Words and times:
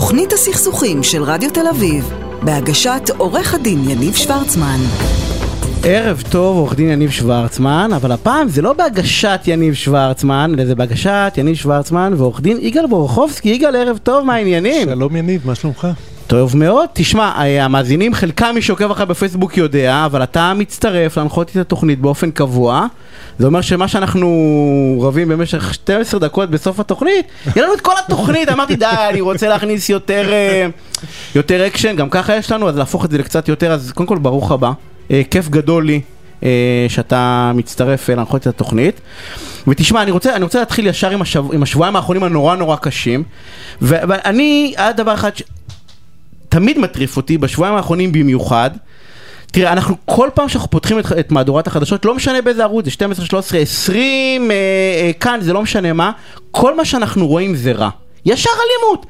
תוכנית 0.00 0.32
הסכסוכים 0.32 1.02
של 1.02 1.22
רדיו 1.22 1.50
תל 1.50 1.66
אביב, 1.70 2.12
בהגשת 2.42 3.10
עורך 3.18 3.54
הדין 3.54 3.90
יניב 3.90 4.14
שוורצמן. 4.14 4.78
ערב 5.84 6.22
טוב, 6.30 6.56
עורך 6.56 6.74
דין 6.74 6.90
יניב 6.90 7.10
שוורצמן, 7.10 7.90
אבל 7.96 8.12
הפעם 8.12 8.48
זה 8.48 8.62
לא 8.62 8.72
בהגשת 8.72 9.40
יניב 9.46 9.74
שוורצמן, 9.74 10.52
אלא 10.54 10.66
זה 10.66 10.74
בהגשת 10.74 11.32
יניב 11.36 11.54
שוורצמן 11.54 12.14
ועורך 12.16 12.40
דין 12.40 12.58
יגאל 12.60 12.86
בורחובסקי. 12.86 13.48
יגאל, 13.48 13.76
ערב 13.76 13.98
טוב, 14.02 14.24
מה 14.24 14.34
העניינים? 14.34 14.88
שלום 14.88 15.16
יניב, 15.16 15.46
מה 15.46 15.54
שלומך? 15.54 15.88
טוב 16.30 16.56
מאוד. 16.56 16.88
תשמע, 16.92 17.32
אה, 17.38 17.64
המאזינים, 17.64 18.14
חלקם 18.14 18.50
מי 18.54 18.62
שעוקב 18.62 18.90
אחרי 18.90 19.06
בפייסבוק 19.06 19.56
יודע, 19.56 20.02
אבל 20.06 20.22
אתה 20.22 20.54
מצטרף 20.54 21.16
להנחות 21.16 21.50
את 21.50 21.56
התוכנית 21.56 22.00
באופן 22.00 22.30
קבוע. 22.30 22.86
זה 23.38 23.46
אומר 23.46 23.60
שמה 23.60 23.88
שאנחנו 23.88 24.28
רבים 25.00 25.28
במשך 25.28 25.74
12 25.74 26.20
דקות 26.20 26.50
בסוף 26.50 26.80
התוכנית, 26.80 27.26
יהיה 27.56 27.64
לנו 27.64 27.74
את 27.74 27.80
כל 27.80 27.92
התוכנית, 28.04 28.48
אמרתי 28.48 28.76
די, 28.76 28.86
אני 29.10 29.20
רוצה 29.20 29.48
להכניס 29.48 29.88
יותר, 29.88 30.32
אה, 30.32 30.66
יותר 31.34 31.66
אקשן, 31.66 31.96
גם 31.96 32.10
ככה 32.10 32.36
יש 32.36 32.52
לנו, 32.52 32.68
אז 32.68 32.76
להפוך 32.76 33.04
את 33.04 33.10
זה 33.10 33.18
לקצת 33.18 33.48
יותר, 33.48 33.72
אז 33.72 33.92
קודם 33.94 34.06
כל 34.06 34.18
ברוך 34.18 34.52
הבא, 34.52 34.72
אה, 35.10 35.22
כיף 35.30 35.48
גדול 35.48 35.86
לי. 35.86 36.00
אה, 36.44 36.86
שאתה 36.88 37.52
מצטרף 37.54 38.10
להנחות 38.10 38.42
את 38.42 38.46
התוכנית. 38.46 39.00
ותשמע, 39.68 40.02
אני 40.02 40.10
רוצה, 40.10 40.36
אני 40.36 40.44
רוצה 40.44 40.58
להתחיל 40.58 40.86
ישר 40.86 41.10
עם, 41.10 41.22
השב, 41.22 41.44
עם 41.52 41.62
השבועיים 41.62 41.96
האחרונים 41.96 42.22
הנורא 42.22 42.56
נורא 42.56 42.76
קשים. 42.76 43.22
ואני, 43.82 44.74
היה 44.76 44.92
דבר 44.92 45.14
אחד 45.14 45.30
שתמיד 46.50 46.78
מטריף 46.78 47.16
אותי, 47.16 47.38
בשבועיים 47.38 47.74
האחרונים 47.74 48.12
במיוחד. 48.12 48.70
תראה, 49.52 49.72
אנחנו 49.72 49.96
כל 50.04 50.28
פעם 50.34 50.48
שאנחנו 50.48 50.70
פותחים 50.70 50.98
את, 50.98 51.04
את 51.20 51.32
מהדורת 51.32 51.66
החדשות, 51.66 52.04
לא 52.04 52.14
משנה 52.14 52.42
באיזה 52.42 52.62
ערוץ, 52.62 52.84
זה 52.84 52.90
12, 52.90 53.26
13, 53.26 53.60
20, 53.60 54.50
אה, 54.50 54.56
אה, 54.56 55.12
כאן, 55.20 55.38
זה 55.42 55.52
לא 55.52 55.62
משנה 55.62 55.92
מה, 55.92 56.10
כל 56.50 56.76
מה 56.76 56.84
שאנחנו 56.84 57.26
רואים 57.26 57.56
זה 57.56 57.72
רע. 57.72 57.88
ישר 58.24 58.50
אלימות. 58.50 59.06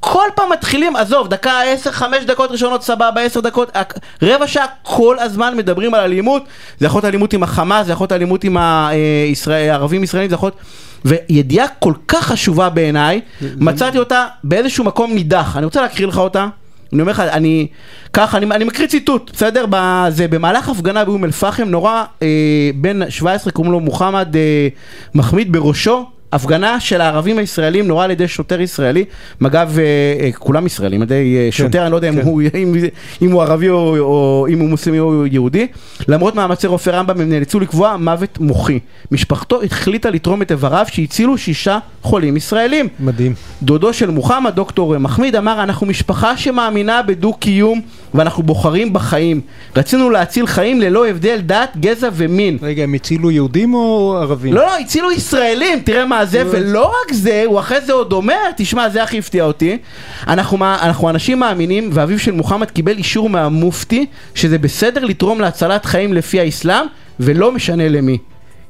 כל 0.00 0.26
פעם 0.34 0.52
מתחילים, 0.52 0.96
עזוב, 0.96 1.28
דקה 1.28 1.60
10, 1.60 1.92
5 1.92 2.24
דקות 2.24 2.50
ראשונות 2.50 2.82
סבבה, 2.82 3.20
10 3.20 3.40
דקות, 3.40 3.76
רבע 4.22 4.46
שעה 4.46 4.66
כל 4.82 5.18
הזמן 5.18 5.56
מדברים 5.56 5.94
על 5.94 6.00
אלימות, 6.00 6.42
זה 6.78 6.86
יכול 6.86 6.98
להיות 6.98 7.04
אלימות 7.04 7.32
עם 7.32 7.42
החמאס, 7.42 7.86
זה 7.86 7.92
יכול 7.92 8.04
להיות 8.04 8.12
אלימות 8.12 8.44
עם 8.44 8.56
הערבים 8.56 10.04
ישראלים, 10.04 10.28
זה 10.28 10.34
יכול 10.34 10.46
להיות... 10.46 10.58
וידיעה 11.04 11.68
כל 11.68 11.92
כך 12.08 12.26
חשובה 12.26 12.68
בעיניי, 12.68 13.20
מצאתי 13.56 13.98
אותה 13.98 14.26
באיזשהו 14.44 14.84
מקום 14.84 15.14
נידח, 15.14 15.56
אני 15.56 15.64
רוצה 15.64 15.82
להקריא 15.82 16.06
לך 16.06 16.18
אותה. 16.18 16.46
אני 16.94 17.00
אומר 17.00 17.12
לך, 17.12 17.20
אני, 17.20 17.66
ככה, 18.12 18.38
אני, 18.38 18.46
אני 18.46 18.64
מקריא 18.64 18.88
ציטוט, 18.88 19.30
בסדר? 19.34 19.64
זה 20.08 20.28
במהלך 20.28 20.68
הפגנה 20.68 21.04
באום 21.04 21.24
אל-פחם, 21.24 21.64
נורא, 21.64 22.04
אה, 22.22 22.70
בן 22.74 23.10
17, 23.10 23.52
קוראים 23.52 23.72
לו 23.72 23.80
מוחמד 23.80 24.36
אה, 24.36 24.68
מחמיד 25.14 25.52
בראשו, 25.52 26.06
הפגנה 26.34 26.80
של 26.80 27.00
הערבים 27.00 27.38
הישראלים 27.38 27.86
נורה 27.86 28.04
על 28.04 28.10
ידי 28.10 28.28
שוטר 28.28 28.60
ישראלי, 28.60 29.04
מג"ב, 29.40 29.78
אה, 29.78 29.84
אה, 30.20 30.32
כולם 30.32 30.66
ישראלים, 30.66 31.02
על 31.02 31.06
ידי 31.06 31.36
אה, 31.36 31.44
כן, 31.44 31.50
שוטר, 31.50 31.82
אני 31.82 31.90
לא 31.90 31.96
יודע 31.96 32.12
כן. 32.12 32.18
אם, 32.20 32.24
הוא, 32.24 32.42
אם, 32.54 32.74
אם 33.22 33.32
הוא 33.32 33.42
ערבי 33.42 33.68
או, 33.68 33.98
או 33.98 34.46
אם 34.50 34.58
הוא 34.58 34.68
מוסלמי 34.68 34.98
או 34.98 35.26
יהודי. 35.26 35.66
למרות 36.08 36.34
מאמצי 36.34 36.66
רופא 36.66 36.90
רמב"ם 36.90 37.20
הם 37.20 37.30
נאלצו 37.30 37.60
לקבוע 37.60 37.96
מוות 37.96 38.38
מוחי. 38.40 38.78
משפחתו 39.10 39.62
החליטה 39.62 40.10
לתרום 40.10 40.42
את 40.42 40.50
איבריו 40.50 40.86
שהצילו 40.88 41.38
שישה 41.38 41.78
חולים 42.04 42.36
ישראלים. 42.36 42.88
מדהים. 43.00 43.34
דודו 43.62 43.92
של 43.92 44.10
מוחמד, 44.10 44.54
דוקטור 44.54 44.98
מחמיד, 44.98 45.36
אמר 45.36 45.62
אנחנו 45.62 45.86
משפחה 45.86 46.36
שמאמינה 46.36 47.02
בדו-קיום 47.02 47.80
ואנחנו 48.14 48.42
בוחרים 48.42 48.92
בחיים. 48.92 49.40
רצינו 49.76 50.10
להציל 50.10 50.46
חיים 50.46 50.80
ללא 50.80 51.06
הבדל 51.06 51.40
דת, 51.40 51.76
גזע 51.80 52.08
ומין. 52.12 52.58
רגע, 52.62 52.82
הם 52.82 52.94
הצילו 52.94 53.30
יהודים 53.30 53.74
או 53.74 54.16
ערבים? 54.20 54.54
לא, 54.54 54.66
לא, 54.66 54.78
הצילו 54.78 55.12
ישראלים, 55.12 55.78
תראה 55.78 56.06
מה 56.06 56.24
זה, 56.24 56.42
ולא 56.50 56.86
רק 56.86 57.12
זה, 57.12 57.42
הוא 57.46 57.60
אחרי 57.60 57.80
זה 57.80 57.92
עוד 57.92 58.12
אומר, 58.12 58.50
תשמע, 58.56 58.88
זה 58.88 59.02
הכי 59.02 59.18
הפתיע 59.18 59.44
אותי. 59.44 59.78
אנחנו, 60.26 60.58
אנחנו 60.64 61.10
אנשים 61.10 61.38
מאמינים, 61.38 61.90
ואביו 61.92 62.18
של 62.18 62.32
מוחמד 62.32 62.70
קיבל 62.70 62.98
אישור 62.98 63.28
מהמופתי, 63.28 64.06
שזה 64.34 64.58
בסדר 64.58 65.04
לתרום 65.04 65.40
להצלת 65.40 65.84
חיים 65.84 66.12
לפי 66.12 66.40
האסלאם, 66.40 66.86
ולא 67.20 67.52
משנה 67.52 67.88
למי. 67.88 68.18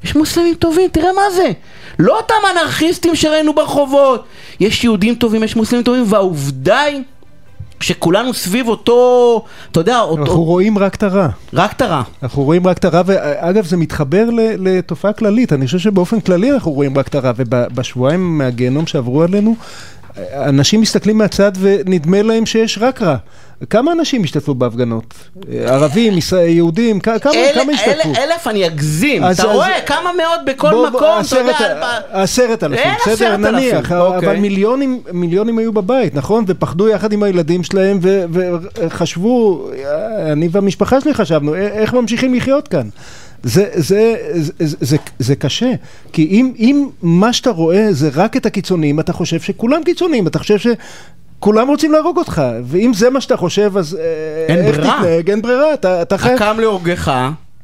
יש 0.04 0.16
מוסלמים 0.16 0.54
טובים, 0.54 0.90
תראה 0.92 1.12
מה 1.12 1.30
זה. 1.34 1.52
לא 1.98 2.16
אותם 2.16 2.34
אנרכיסטים 2.52 3.16
שראינו 3.16 3.54
ברחובות. 3.54 4.24
יש 4.60 4.84
יהודים 4.84 5.14
טובים, 5.14 5.42
יש 5.42 5.56
מוסלמים 5.56 5.84
טובים, 5.84 6.04
והעובדה 6.08 6.80
היא... 6.80 7.02
שכולנו 7.80 8.34
סביב 8.34 8.68
אותו, 8.68 9.44
אתה 9.70 9.80
יודע, 9.80 10.00
אותו... 10.00 10.22
אנחנו 10.22 10.42
רואים 10.42 10.78
רק 10.78 10.94
את 10.94 11.02
הרע. 11.02 11.28
רק 11.52 11.72
את 11.72 11.82
הרע. 11.82 12.02
אנחנו 12.22 12.42
רואים 12.42 12.66
רק 12.66 12.78
את 12.78 12.84
הרע, 12.84 13.02
ואגב 13.06 13.64
זה 13.64 13.76
מתחבר 13.76 14.24
לתופעה 14.58 15.12
כללית, 15.12 15.52
אני 15.52 15.66
חושב 15.66 15.78
שבאופן 15.78 16.20
כללי 16.20 16.52
אנחנו 16.52 16.72
רואים 16.72 16.98
רק 16.98 17.08
את 17.08 17.14
הרע, 17.14 17.32
ובשבועיים 17.36 18.38
מהגיהנום 18.38 18.86
שעברו 18.86 19.22
עלינו, 19.22 19.56
אנשים 20.34 20.80
מסתכלים 20.80 21.18
מהצד 21.18 21.52
ונדמה 21.60 22.22
להם 22.22 22.46
שיש 22.46 22.78
רק 22.80 23.02
רע. 23.02 23.16
כמה 23.70 23.92
אנשים 23.92 24.22
השתתפו 24.24 24.54
בהפגנות? 24.54 25.14
ערבים, 25.52 26.14
יהודים, 26.46 27.00
כמה, 27.00 27.14
השתתפו? 27.72 28.12
אלף 28.16 28.46
אני 28.46 28.66
אגזים, 28.66 29.22
אתה 29.30 29.44
רואה? 29.44 29.80
כמה 29.86 30.10
מאות 30.18 30.40
בכל 30.46 30.88
מקום, 30.88 31.20
אתה 31.26 31.38
יודע... 31.38 32.00
עשרת 32.10 32.64
אלפים, 32.64 32.92
בסדר, 33.06 33.36
נניח, 33.36 33.92
אבל 33.92 34.16
אוקיי. 34.16 34.40
מיליונים 35.12 35.58
היו 35.58 35.72
בבית, 35.72 36.14
נכון? 36.14 36.44
ופחדו 36.48 36.88
יחד 36.88 37.12
עם 37.12 37.22
הילדים 37.22 37.62
שלהם 37.64 37.98
וחשבו, 38.02 39.68
אני 40.32 40.48
והמשפחה 40.52 41.00
שלי 41.00 41.14
חשבנו, 41.14 41.54
איך 41.54 41.94
ממשיכים 41.94 42.34
לחיות 42.34 42.68
כאן? 42.68 42.88
זה, 43.44 43.66
זה, 43.74 44.14
זה, 44.58 44.76
זה, 44.80 44.96
זה 45.18 45.36
קשה, 45.36 45.72
כי 46.12 46.26
אם, 46.30 46.52
אם 46.58 46.88
מה 47.02 47.32
שאתה 47.32 47.50
רואה 47.50 47.92
זה 47.92 48.10
רק 48.14 48.36
את 48.36 48.46
הקיצוניים, 48.46 49.00
אתה 49.00 49.12
חושב 49.12 49.40
שכולם 49.40 49.84
קיצוניים, 49.84 50.26
אתה 50.26 50.38
חושב 50.38 50.56
שכולם 50.58 51.68
רוצים 51.68 51.92
להרוג 51.92 52.18
אותך, 52.18 52.42
ואם 52.64 52.92
זה 52.94 53.10
מה 53.10 53.20
שאתה 53.20 53.36
חושב, 53.36 53.76
אז 53.76 53.98
אין 54.48 54.58
איך 54.58 54.76
ברירה. 54.76 54.98
תתנהג, 54.98 55.30
אין 55.30 55.42
ברירה, 55.42 55.74
אתה, 55.74 56.02
אתה 56.02 56.18
חייב. 56.18 56.42
הקם 56.42 56.60
להורגך, 56.60 57.12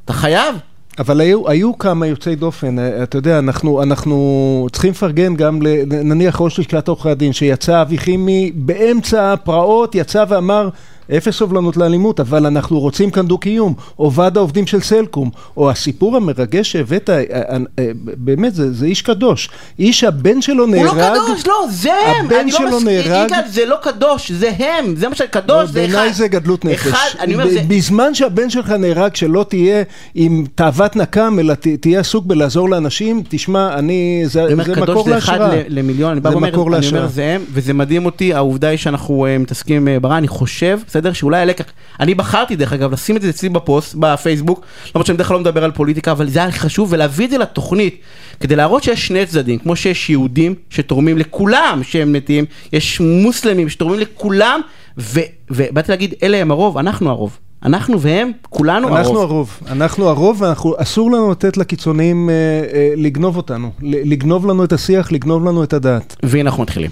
אתה 0.04 0.12
חייב. 0.12 0.54
אבל 0.98 1.20
היו, 1.20 1.48
היו 1.48 1.78
כמה 1.78 2.06
יוצאי 2.06 2.36
דופן, 2.36 2.76
אתה 3.02 3.18
יודע, 3.18 3.38
אנחנו, 3.38 3.82
אנחנו 3.82 4.66
צריכים 4.72 4.90
לפרגן 4.90 5.36
גם, 5.36 5.58
נניח 5.86 6.40
ראש 6.40 6.58
לשכת 6.58 6.88
עורכי 6.88 7.10
הדין, 7.10 7.32
שיצא 7.32 7.82
אבי 7.82 7.98
חימי 7.98 8.52
באמצע 8.54 9.32
הפרעות, 9.32 9.94
יצא 9.94 10.24
ואמר, 10.28 10.68
אפס 11.16 11.34
סובלנות 11.34 11.76
לאלימות, 11.76 12.20
אבל 12.20 12.46
אנחנו 12.46 12.80
רוצים 12.80 13.10
כאן 13.10 13.26
דו-קיום, 13.26 13.74
או 13.98 14.12
ועד 14.12 14.36
העובדים 14.36 14.66
של 14.66 14.80
סלקום, 14.80 15.30
או 15.56 15.70
הסיפור 15.70 16.16
המרגש 16.16 16.72
שהבאת, 16.72 17.10
אה, 17.10 17.22
אה, 17.32 17.56
אה, 17.78 17.90
באמת, 17.94 18.54
זה, 18.54 18.72
זה 18.72 18.86
איש 18.86 19.02
קדוש. 19.02 19.48
איש 19.78 20.04
הבן 20.04 20.42
שלו 20.42 20.66
נהרג... 20.66 20.86
הוא 20.86 20.96
לא 20.96 21.24
קדוש, 21.24 21.46
לא, 21.46 21.66
זה 21.70 21.92
הם! 21.92 22.26
הבן 22.26 22.46
לא 22.46 22.58
שלו 22.58 22.70
לא 22.70 22.80
נהרג... 22.84 23.26
יגאל, 23.26 23.48
זה 23.48 23.64
לא 23.66 23.76
קדוש, 23.82 24.30
זה 24.30 24.50
הם, 24.58 24.96
זה 24.96 25.08
מה 25.08 25.14
שקדוש, 25.14 25.70
זה 25.70 25.84
אחד. 25.84 25.92
בעיניי 25.92 26.12
זה 26.12 26.28
גדלות 26.28 26.64
נפש. 26.64 26.86
אחד, 26.86 27.08
אני 27.20 27.34
אומר, 27.34 27.48
זה... 27.50 27.60
בזמן 27.68 28.14
שהבן 28.14 28.50
שלך 28.50 28.70
נהרג, 28.70 29.14
שלא 29.14 29.44
תהיה 29.48 29.82
עם 30.14 30.44
תאוות 30.54 30.96
נקם, 30.96 31.36
אלא 31.40 31.54
תהיה 31.80 32.00
עסוק 32.00 32.26
בלעזור 32.26 32.70
לאנשים, 32.70 33.22
תשמע, 33.28 33.74
אני... 33.74 34.22
זה, 34.26 34.46
זה 34.48 34.56
מקור 34.56 35.10
להשראה. 35.10 35.10
זה 35.10 35.18
אחד 35.18 35.38
למיליון, 35.68 36.10
אני 36.10 36.20
בא 36.20 36.28
ואומר, 36.28 36.48
אני 36.48 36.88
אומר, 36.88 37.08
זה 37.08 37.24
הם, 37.24 37.44
וזה 37.52 37.72
מדהים 37.72 38.06
אותי, 38.06 38.34
העובדה 38.34 38.68
היא 38.68 38.78
שאנחנו 38.78 39.26
מתעסקים 39.40 39.88
ברע, 40.00 40.18
אני 40.18 40.28
חושב, 40.28 40.80
בסדר? 40.86 40.99
שאולי 41.12 41.40
הלקח, 41.40 41.64
אני 42.00 42.14
בחרתי 42.14 42.56
דרך 42.56 42.72
אגב 42.72 42.92
לשים 42.92 43.16
את 43.16 43.22
זה 43.22 43.28
אצלי 43.28 43.48
בפוסט, 43.48 43.94
בפייסבוק, 43.98 44.64
למרות 44.94 45.06
שאני 45.06 45.16
בדרך 45.16 45.28
כלל 45.28 45.34
לא 45.34 45.40
מדבר 45.40 45.64
על 45.64 45.70
פוליטיקה, 45.70 46.12
אבל 46.12 46.28
זה 46.28 46.38
היה 46.42 46.52
חשוב, 46.52 46.92
ולהביא 46.92 47.26
את 47.26 47.30
זה 47.30 47.38
לתוכנית, 47.38 48.00
כדי 48.40 48.56
להראות 48.56 48.82
שיש 48.82 49.06
שני 49.06 49.26
צדדים, 49.26 49.58
כמו 49.58 49.76
שיש 49.76 50.10
יהודים 50.10 50.54
שתורמים 50.70 51.18
לכולם 51.18 51.80
שהם 51.82 52.12
מתים, 52.12 52.44
יש 52.72 53.00
מוסלמים 53.00 53.68
שתורמים 53.68 54.00
לכולם, 54.00 54.60
ו, 54.98 55.20
ובאתי 55.50 55.92
להגיד, 55.92 56.14
אלה 56.22 56.36
הם 56.36 56.50
הרוב, 56.50 56.78
אנחנו 56.78 57.10
הרוב. 57.10 57.38
אנחנו 57.62 58.00
והם, 58.00 58.30
כולנו 58.50 58.96
אנחנו 58.96 59.20
הרוב. 59.20 59.58
אנחנו 59.66 60.08
הרוב, 60.08 60.42
אנחנו 60.42 60.62
הרוב, 60.64 60.78
ואסור 60.78 61.10
לנו 61.10 61.30
לתת 61.30 61.56
לקיצוניים 61.56 62.30
אה, 62.30 62.34
אה, 62.34 62.92
לגנוב 62.96 63.36
אותנו, 63.36 63.70
לגנוב 63.82 64.46
לנו 64.46 64.64
את 64.64 64.72
השיח, 64.72 65.12
לגנוב 65.12 65.44
לנו 65.44 65.64
את 65.64 65.72
הדעת. 65.72 66.16
והנה 66.22 66.50
אנחנו 66.50 66.62
מתחילים. 66.62 66.90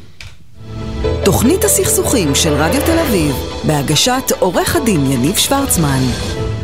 תוכנית 1.28 1.64
הסכסוכים 1.64 2.34
של 2.34 2.52
רדיו 2.52 2.80
תל 2.86 2.98
אביב, 2.98 3.36
בהגשת 3.66 4.32
עורך 4.38 4.76
הדין 4.76 5.12
יניב 5.12 5.36
שוורצמן. 5.36 6.00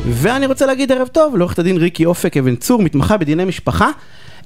ואני 0.07 0.47
רוצה 0.47 0.67
להגיד 0.67 0.93
ערב 0.93 1.09
טוב 1.09 1.37
לעורכת 1.37 1.59
הדין 1.59 1.77
ריקי 1.77 2.05
אופק 2.05 2.37
אבן 2.37 2.57
צור, 2.57 2.83
מתמחה 2.83 3.17
בדיני 3.17 3.45
משפחה. 3.45 3.91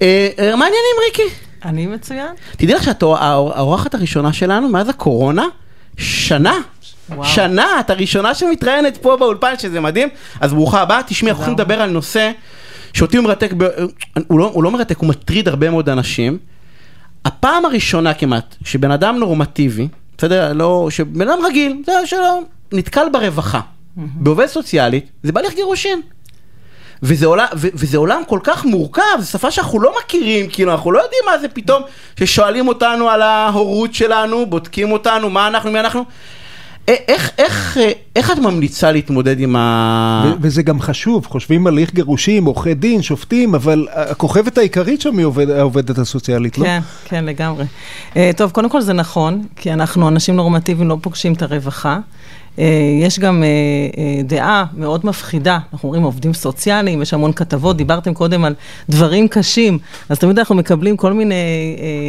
אה, 0.03 0.29
אה, 0.39 0.57
מה 0.57 0.65
העניינים 0.65 0.97
ריקי? 1.07 1.35
אני 1.65 1.87
מצוין. 1.87 2.29
תדעי 2.57 2.75
לך 2.75 2.85
שאת 2.85 3.03
האורחת 3.03 3.95
הראשונה 3.95 4.33
שלנו 4.33 4.69
מאז 4.69 4.89
הקורונה, 4.89 5.47
שנה. 5.97 6.55
וואו. 7.09 7.29
שנה, 7.29 7.81
את 7.81 7.91
הראשונה 7.91 8.35
שמתראיינת 8.35 8.97
פה 8.97 9.17
באולפן, 9.17 9.55
שזה 9.59 9.81
מדהים. 9.81 10.09
אז 10.41 10.53
ברוכה 10.53 10.81
הבאה, 10.81 11.03
תשמעי, 11.03 11.31
אנחנו 11.31 11.45
הולכים 11.45 11.65
לדבר 11.65 11.83
על 11.83 11.91
נושא 11.91 12.31
שאותי 12.93 13.17
הוא 13.17 13.25
מרתק, 13.25 13.53
ב... 13.57 13.69
הוא, 14.29 14.39
לא, 14.39 14.51
הוא 14.55 14.65
לא 14.65 14.71
מרתק, 14.71 14.99
הוא 14.99 15.09
מטריד 15.09 15.49
הרבה 15.49 15.71
מאוד 15.71 15.89
אנשים. 15.89 16.39
הפעם 17.25 17.65
הראשונה 17.65 18.15
כמעט, 18.15 18.57
שבן 18.65 18.91
אדם 18.91 19.17
נורמטיבי, 19.19 19.89
בסדר? 20.19 20.53
לא, 20.53 20.87
שבן 20.91 21.29
אדם 21.29 21.39
רגיל, 21.47 21.83
זה 21.87 21.93
שלא, 22.05 22.41
נתקל 22.73 23.09
ברווחה, 23.13 23.61
בעובד 23.97 24.47
סוציאלית, 24.47 25.11
זה 25.23 25.33
בהליך 25.33 25.55
גירושין. 25.55 26.01
וזה, 27.03 27.27
עולם, 27.27 27.47
ו, 27.57 27.69
וזה 27.75 27.99
עולם 27.99 28.23
כל 28.27 28.39
כך 28.43 28.65
מורכב, 28.65 29.03
זו 29.19 29.31
שפה 29.31 29.51
שאנחנו 29.51 29.81
לא 29.81 29.95
מכירים, 29.99 30.49
כאילו 30.51 30.73
אנחנו 30.73 30.93
לא 30.93 31.03
יודעים 31.03 31.23
מה 31.27 31.39
זה 31.39 31.49
פתאום, 31.49 31.83
ששואלים 32.19 32.69
אותנו 32.69 33.11
על 33.11 33.23
ההורות 33.23 33.95
שלנו, 33.95 34.47
בודקים 34.47 34.93
אותנו, 34.93 35.31
מה 35.31 35.47
אנחנו, 35.47 35.71
מי 35.71 35.81
אנחנו. 35.81 36.05
איך, 36.89 37.31
איך, 37.39 37.79
איך 38.17 38.31
את 38.31 38.39
ממליצה 38.39 38.93
להתמודד 38.93 39.41
עם 39.41 39.57
ה... 39.57 40.35
וזה 40.41 40.63
גם 40.63 40.81
חשוב, 40.81 41.27
חושבים 41.27 41.67
על 41.67 41.73
הליך 41.73 41.95
גירושים, 41.95 42.45
עורכי 42.45 42.75
דין, 42.75 43.03
שופטים, 43.03 43.55
אבל 43.55 43.87
הכוכבת 43.93 44.59
העיקרית 44.59 45.01
שם 45.01 45.19
היא 45.19 45.27
עובד, 45.27 45.51
העובדת 45.51 45.99
הסוציאלית, 45.99 46.55
כן, 46.55 46.63
לא? 46.63 46.67
כן, 46.67 46.81
כן, 47.05 47.25
לגמרי. 47.25 47.65
Uh, 48.13 48.17
טוב, 48.37 48.51
קודם 48.51 48.69
כל 48.69 48.81
זה 48.81 48.93
נכון, 48.93 49.43
כי 49.57 49.73
אנחנו 49.73 50.09
אנשים 50.09 50.37
נורמטיביים 50.37 50.89
לא 50.89 50.97
פוגשים 51.01 51.33
את 51.33 51.43
הרווחה. 51.43 51.99
אה, 52.59 52.99
יש 53.01 53.19
גם 53.19 53.43
אה, 53.43 53.49
אה, 53.99 54.23
דעה 54.23 54.65
מאוד 54.77 55.07
מפחידה, 55.07 55.59
אנחנו 55.73 55.87
אומרים 55.89 56.03
עובדים 56.03 56.35
סוציאליים, 56.35 57.03
יש 57.03 57.15
המון 57.15 57.33
כתבות, 57.33 57.77
דיברתם 57.77 58.15
קודם 58.15 58.45
על 58.45 58.55
דברים 58.89 59.29
קשים, 59.29 59.79
אז 60.09 60.19
תמיד 60.19 60.39
אנחנו 60.39 60.55
מקבלים 60.55 60.97
כל 60.97 61.13
מיני 61.13 61.35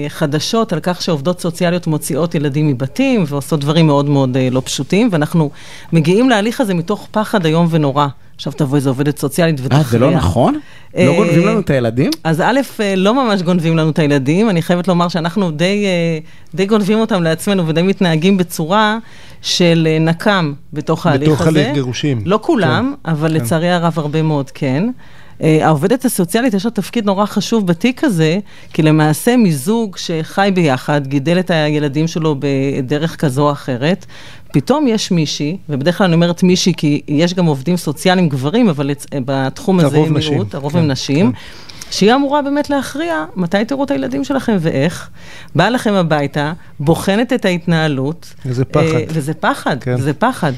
חדשות 0.07 0.73
על 0.73 0.79
כך 0.79 1.01
שעובדות 1.01 1.39
סוציאליות 1.39 1.87
מוציאות 1.87 2.35
ילדים 2.35 2.67
מבתים 2.67 3.23
ועושות 3.27 3.59
דברים 3.59 3.87
מאוד 3.87 4.09
מאוד 4.09 4.37
לא 4.51 4.61
פשוטים, 4.65 5.09
ואנחנו 5.11 5.49
מגיעים 5.93 6.29
להליך 6.29 6.61
הזה 6.61 6.73
מתוך 6.73 7.07
פחד 7.11 7.45
איום 7.45 7.67
ונורא. 7.69 8.07
עכשיו 8.39 8.53
תבוא 8.53 8.75
איזה 8.75 8.89
עובדת 8.89 9.17
סוציאלית 9.17 9.59
ותכריע. 9.63 9.83
אה, 9.83 9.89
זה 9.89 9.99
לא 9.99 10.11
נכון? 10.11 10.59
לא 10.97 11.15
גונבים 11.15 11.47
לנו 11.47 11.59
את 11.59 11.69
הילדים? 11.69 12.11
אז 12.23 12.41
א', 12.41 12.59
לא 12.97 13.13
ממש 13.13 13.41
גונבים 13.41 13.77
לנו 13.77 13.89
את 13.89 13.99
הילדים, 13.99 14.49
אני 14.49 14.61
חייבת 14.61 14.87
לומר 14.87 15.07
שאנחנו 15.07 15.51
די, 15.51 15.85
די 16.55 16.65
גונבים 16.65 16.99
אותם 16.99 17.23
לעצמנו 17.23 17.67
ודי 17.67 17.81
מתנהגים 17.81 18.37
בצורה 18.37 18.97
של 19.41 19.87
אה, 19.91 19.99
נקם 19.99 20.53
בתוך 20.73 21.05
ההליך 21.05 21.29
הזה. 21.29 21.35
בתוך 21.35 21.47
הליך 21.47 21.73
גירושים. 21.73 22.21
לא 22.25 22.39
כולם, 22.41 22.93
כן, 23.03 23.11
אבל 23.11 23.29
כן. 23.29 23.35
לצערי 23.35 23.69
הרב 23.69 23.93
הרבה 23.99 24.21
מאוד 24.21 24.51
כן. 24.51 24.89
Uh, 25.39 25.43
העובדת 25.61 26.05
הסוציאלית 26.05 26.53
יש 26.53 26.65
לה 26.65 26.71
תפקיד 26.71 27.05
נורא 27.05 27.25
חשוב 27.25 27.67
בתיק 27.67 28.03
הזה, 28.03 28.39
כי 28.73 28.81
למעשה 28.81 29.37
מזוג 29.37 29.97
שחי 29.97 30.51
ביחד, 30.53 31.07
גידל 31.07 31.39
את 31.39 31.51
הילדים 31.51 32.07
שלו 32.07 32.35
בדרך 32.39 33.15
כזו 33.15 33.47
או 33.47 33.51
אחרת, 33.51 34.05
פתאום 34.53 34.87
יש 34.87 35.11
מישהי, 35.11 35.57
ובדרך 35.69 35.97
כלל 35.97 36.05
אני 36.05 36.13
אומרת 36.13 36.43
מישהי 36.43 36.73
כי 36.77 37.01
יש 37.07 37.33
גם 37.33 37.45
עובדים 37.45 37.77
סוציאליים 37.77 38.29
גברים, 38.29 38.69
אבל 38.69 38.91
בתחום 39.25 39.79
הזה 39.79 39.97
הם 39.97 40.13
מיעוט, 40.13 40.55
הרוב 40.55 40.77
הם 40.77 40.87
נשים. 40.87 41.31
כן. 41.31 41.37
שהיא 41.91 42.13
אמורה 42.13 42.41
באמת 42.41 42.69
להכריע 42.69 43.25
מתי 43.35 43.65
תראו 43.65 43.83
את 43.83 43.91
הילדים 43.91 44.23
שלכם 44.23 44.57
ואיך. 44.59 45.09
באה 45.55 45.69
לכם 45.69 45.93
הביתה, 45.93 46.53
בוחנת 46.79 47.33
את 47.33 47.45
ההתנהלות. 47.45 48.33
וזה 48.45 48.65
פחד. 48.65 48.83
אה, 48.83 49.03
וזה 49.09 49.33
פחד, 49.33 49.77
כן. 49.83 49.95
וזה 49.97 50.13
פחד. 50.13 50.53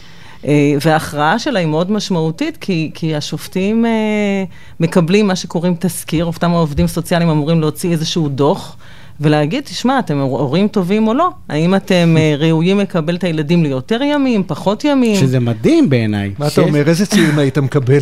אה, 0.46 0.74
וההכרעה 0.82 1.40
שלה 1.40 1.60
היא 1.60 1.68
מאוד 1.68 1.92
משמעותית, 1.92 2.58
כי, 2.58 2.92
כי 2.94 3.16
השופטים 3.16 3.86
אה, 3.86 4.44
מקבלים 4.80 5.28
מה 5.28 5.36
שקוראים 5.36 5.76
תסקיר, 5.80 6.26
אותם 6.26 6.52
העובדים 6.52 6.88
סוציאליים 6.88 7.30
אמורים 7.30 7.62
להוציא 7.62 7.92
איזשהו 7.92 8.30
דוח. 8.30 8.78
ולהגיד, 9.20 9.64
תשמע, 9.64 10.00
אתם 10.00 10.18
הורים 10.18 10.68
טובים 10.68 11.08
או 11.08 11.14
לא? 11.14 11.30
האם 11.50 11.76
אתם 11.76 12.16
אה, 12.20 12.36
ראויים 12.38 12.80
לקבל 12.80 13.16
את 13.16 13.24
הילדים 13.24 13.64
ליותר 13.64 14.02
ימים, 14.02 14.44
פחות 14.48 14.86
ימים? 14.86 15.16
שזה 15.16 15.40
מדהים 15.40 15.90
בעיניי. 15.90 16.34
מה 16.40 16.48
אתה 16.48 16.62
אומר, 16.62 16.90
איזה 16.90 17.06
ציון 17.06 17.40
היית 17.40 17.58
מקבל 17.58 18.00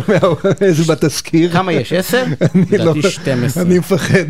איזה 0.60 0.92
בתזכיר? 0.92 1.52
כמה 1.52 1.72
יש, 1.72 1.92
עשר? 1.92 2.24
אני 2.54 2.78
לא, 2.78 2.94
אני 3.56 3.78
מפחד 3.78 4.24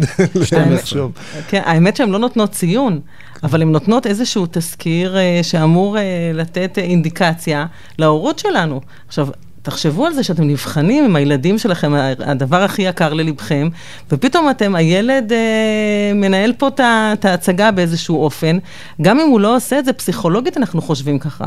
לחשוב. 0.71 1.13
כן, 1.49 1.61
האמת 1.65 1.97
שהן 1.97 2.11
לא 2.11 2.19
נותנות 2.19 2.51
ציון. 2.53 3.01
אבל 3.45 3.63
הן 3.63 3.73
נותנות 3.73 4.07
איזשהו 4.07 4.47
תזכיר 4.51 5.17
אה, 5.17 5.41
שאמור 5.43 5.99
אה, 5.99 6.03
לתת 6.35 6.79
אינדיקציה 6.79 7.67
להורות 7.99 8.39
שלנו. 8.39 8.81
עכשיו, 9.09 9.29
תחשבו 9.65 10.07
על 10.07 10.13
זה 10.13 10.23
שאתם 10.23 10.45
נבחנים 10.45 11.05
עם 11.05 11.17
הילדים 11.17 11.59
שלכם, 11.59 11.93
הדבר 12.19 12.63
הכי 12.63 12.83
יקר 12.83 13.13
ללבכם, 13.13 13.69
ופתאום 14.13 14.51
אתם, 14.51 14.75
הילד 14.75 15.33
אה, 15.33 16.13
מנהל 16.15 16.53
פה 16.59 16.69
את 16.79 17.25
ההצגה 17.25 17.71
באיזשהו 17.71 18.25
אופן, 18.25 18.59
גם 19.03 19.21
אם 19.21 19.29
הוא 19.29 19.41
לא 19.41 19.57
עושה 19.57 19.79
את 19.79 19.85
זה, 19.85 19.93
פסיכולוגית 19.93 20.57
אנחנו 20.57 20.83
חושבים 20.83 21.19
ככה. 21.19 21.47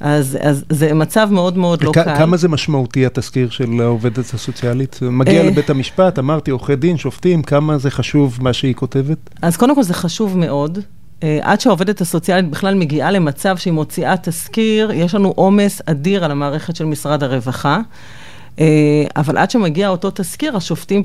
אז, 0.00 0.38
אז 0.40 0.64
זה 0.70 0.94
מצב 0.94 1.28
מאוד 1.30 1.56
מאוד 1.56 1.82
לא 1.82 1.92
קל. 1.92 2.16
כמה 2.18 2.36
זה 2.36 2.48
משמעותי 2.48 3.06
התזכיר 3.06 3.50
של 3.50 3.80
העובדת 3.80 4.34
הסוציאלית? 4.34 4.98
מגיע 5.02 5.40
אה, 5.40 5.46
לבית 5.46 5.70
המשפט, 5.70 6.18
אמרתי, 6.18 6.50
עורכי 6.50 6.76
דין, 6.76 6.96
שופטים, 6.96 7.42
כמה 7.42 7.78
זה 7.78 7.90
חשוב 7.90 8.38
מה 8.40 8.52
שהיא 8.52 8.74
כותבת? 8.74 9.18
אז 9.42 9.56
קודם 9.56 9.74
כל 9.74 9.82
זה 9.82 9.94
חשוב 9.94 10.38
מאוד. 10.38 10.78
אה, 11.22 11.38
עד 11.42 11.60
שהעובדת 11.60 12.00
הסוציאלית 12.00 12.50
בכלל 12.50 12.74
מגיעה 12.74 13.10
למצב 13.10 13.56
שהיא 13.56 13.72
מוציאה 13.72 14.14
תזכיר, 14.22 14.90
יש 14.94 15.14
לנו 15.14 15.32
עומס 15.36 15.82
אדיר 15.86 16.24
על 16.24 16.30
המערכת 16.30 16.76
של 16.76 16.84
משרד 16.84 17.22
הרווחה. 17.22 17.80
אה, 18.60 19.04
אבל 19.16 19.38
עד 19.38 19.50
שמגיע 19.50 19.88
אותו 19.88 20.10
תזכיר, 20.14 20.56
השופטים 20.56 21.02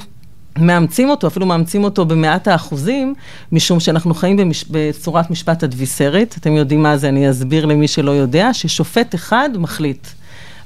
מאמצים 0.58 1.10
אותו, 1.10 1.28
אפילו 1.28 1.46
מאמצים 1.46 1.84
אותו 1.84 2.06
במאת 2.06 2.48
האחוזים, 2.48 3.16
משום 3.52 3.80
שאנחנו 3.80 4.14
חיים 4.14 4.38
במש... 4.38 4.66
בצורת 4.70 5.32
משפט 5.32 5.64
אדוויסרית. 5.64 6.36
אתם 6.40 6.54
יודעים 6.54 6.84
מה 6.84 6.98
זה, 6.98 7.10
אני 7.10 7.30
אסביר 7.30 7.66
למי 7.66 7.88
שלא 7.88 8.12
יודע, 8.12 8.54
ששופט 8.54 9.16
אחד 9.16 9.50
מחליט. 9.58 10.08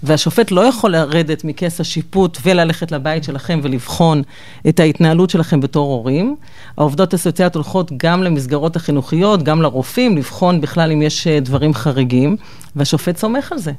והשופט 0.04 0.52
לא 0.52 0.62
יכול 0.62 0.92
לרדת 0.92 1.44
מכס 1.44 1.82
השיפוט 1.82 2.38
וללכת 2.46 2.92
לבית 2.92 3.24
שלכם 3.24 3.60
ולבחון 3.64 4.22
את 4.70 4.80
ההתנהלות 4.80 5.30
שלכם 5.30 5.60
בתור 5.60 5.92
הורים. 5.92 6.36
העובדות 6.78 7.14
הסוציאליות 7.14 7.56
הולכות 7.56 7.92
גם 7.98 8.24
למסגרות 8.24 8.76
החינוכיות, 8.76 9.44
גם 9.44 9.62
לרופאים, 9.62 10.18
לבחון 10.18 10.62
בכלל 10.62 10.92
אם 10.92 11.02
יש 11.02 11.28
אה, 11.28 11.40
דברים 11.40 11.74
חריגים, 11.74 12.38
והשופט 12.76 13.18
סומך 13.18 13.52
על 13.52 13.58
זה. 13.58 13.72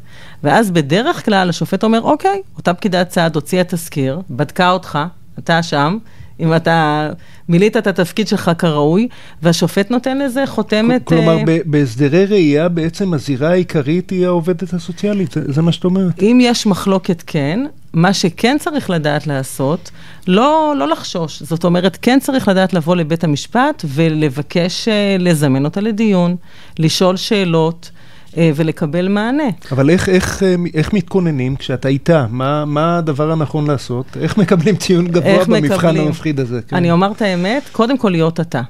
ואז 0.42 0.70
בדרך 0.70 1.24
כלל 1.24 1.48
השופט 1.48 1.84
אומר, 1.84 2.02
אוקיי, 2.02 2.42
אותה 2.56 2.74
פקידת 2.74 3.10
סעד 3.10 3.34
הוציאה 3.34 3.64
תזכיר, 3.64 4.20
בדקה 4.30 4.70
אותך, 4.70 4.98
אתה 5.38 5.62
שם, 5.62 5.98
אם 6.40 6.55
אתה 6.56 7.11
מילאת 7.49 7.76
את 7.76 7.87
התפקיד 7.87 8.29
שלך 8.29 8.50
כראוי, 8.58 9.08
והשופט 9.43 9.90
נותן 9.90 10.19
לזה 10.19 10.46
חותמת... 10.46 11.05
כלומר, 11.05 11.38
uh, 11.40 11.44
בהסדרי 11.67 12.25
ראייה 12.25 12.69
בעצם 12.69 13.14
הזירה 13.14 13.50
העיקרית 13.50 14.11
היא 14.11 14.26
העובדת 14.26 14.73
הסוציאלית, 14.73 15.32
זה, 15.32 15.52
זה 15.52 15.62
מה 15.62 15.73
שאת 15.73 15.85
אומרת. 15.85 16.23
אם 16.23 16.38
יש 16.43 16.67
מחלוקת, 16.67 17.23
כן. 17.26 17.61
מה 17.93 18.12
שכן 18.12 18.56
צריך 18.61 18.90
לדעת 18.90 19.26
לעשות, 19.26 19.90
לא, 20.29 20.75
לא 20.76 20.88
לחשוש. 20.88 21.43
זאת 21.43 21.64
אומרת, 21.64 21.99
כן 22.02 22.19
צריך 22.20 22.49
לדעת 22.49 22.73
לבוא 22.73 22.96
לבית 22.96 23.25
המשפט 23.25 23.85
ולבקש 23.88 24.88
uh, 24.88 25.23
לזמן 25.23 25.64
אותה 25.64 25.81
לדיון, 25.81 26.37
לשאול 26.79 27.17
שאלות. 27.17 27.90
אה, 28.38 28.50
ולקבל 28.55 29.08
מענה. 29.08 29.49
אבל 29.73 29.90
איך, 29.90 30.08
איך, 30.08 30.43
אה, 30.43 30.55
איך 30.75 30.93
מתכוננים 30.93 31.56
כשאתה 31.56 31.88
איתה? 31.88 32.26
מה, 32.31 32.64
מה 32.64 32.99
הדבר 32.99 33.32
הנכון 33.32 33.67
לעשות? 33.67 34.06
איך 34.20 34.37
מקבלים 34.37 34.76
ציון 34.76 35.08
גבוה 35.08 35.44
במבחן 35.44 35.75
מקבלים? 35.75 36.06
המפחיד 36.06 36.40
הזה? 36.40 36.61
כן. 36.69 36.76
אני 36.76 36.90
אומר 36.90 37.12
את 37.12 37.23
האמת, 37.23 37.62
קודם 37.73 37.99
כל 37.99 38.08
להיות 38.08 38.40
אתה. 38.40 38.62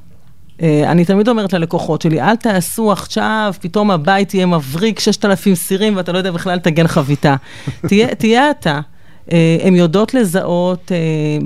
אה, 0.62 0.92
אני 0.92 1.04
תמיד 1.04 1.28
אומרת 1.28 1.52
ללקוחות 1.52 2.02
שלי, 2.02 2.20
אל 2.20 2.36
תעשו 2.36 2.92
עכשיו, 2.92 3.54
פתאום 3.60 3.90
הבית 3.90 4.34
יהיה 4.34 4.46
מבריק 4.46 5.00
6,000 5.00 5.54
סירים 5.54 5.96
ואתה 5.96 6.12
לא 6.12 6.18
יודע 6.18 6.30
בכלל 6.30 6.54
לתגן 6.54 6.86
חביתה. 6.86 7.36
תהיה, 7.88 8.14
תהיה 8.14 8.50
אתה. 8.50 8.80
הן 9.62 9.74
יודעות 9.74 10.14
לזהות 10.14 10.92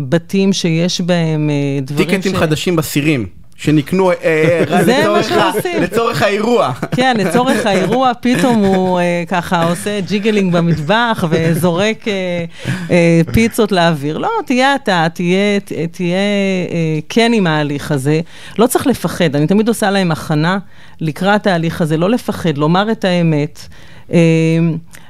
בתים 0.09 0.53
שיש 0.53 1.01
בהם 1.01 1.51
דברים 1.83 2.09
ש... 2.09 2.13
טיקטים 2.13 2.37
חדשים 2.37 2.77
בסירים. 2.77 3.42
שנקנו 3.63 4.11
אה, 4.11 4.15
אה, 4.25 5.81
לצורך 5.81 6.23
האירוע. 6.23 6.73
כן, 6.97 7.17
לצורך 7.19 7.67
האירוע, 7.67 8.13
פתאום 8.21 8.65
הוא 8.65 9.01
אה, 9.01 9.25
ככה 9.29 9.65
עושה 9.65 10.01
ג'יגלינג 10.01 10.53
במטבח 10.53 11.25
וזורק 11.31 12.05
פיצות 13.33 13.73
לאוויר. 13.73 14.19
לא, 14.19 14.31
תהיה 14.47 14.75
אתה, 14.75 15.07
תהיה 15.91 16.19
כן 17.09 17.33
עם 17.35 17.47
ההליך 17.47 17.93
הזה. 17.93 18.21
לא 18.59 18.67
צריך 18.67 18.87
לפחד, 18.87 19.37
אני 19.37 19.47
תמיד 19.47 19.69
עושה 19.69 19.91
להם 19.91 20.13
הכנה 20.13 20.59
לקראת 21.01 21.47
ההליך 21.47 21.81
הזה, 21.81 21.97
לא 21.97 22.11
לפחד, 22.11 22.59
לומר 22.59 22.93
את 22.93 23.05
האמת. 23.05 23.69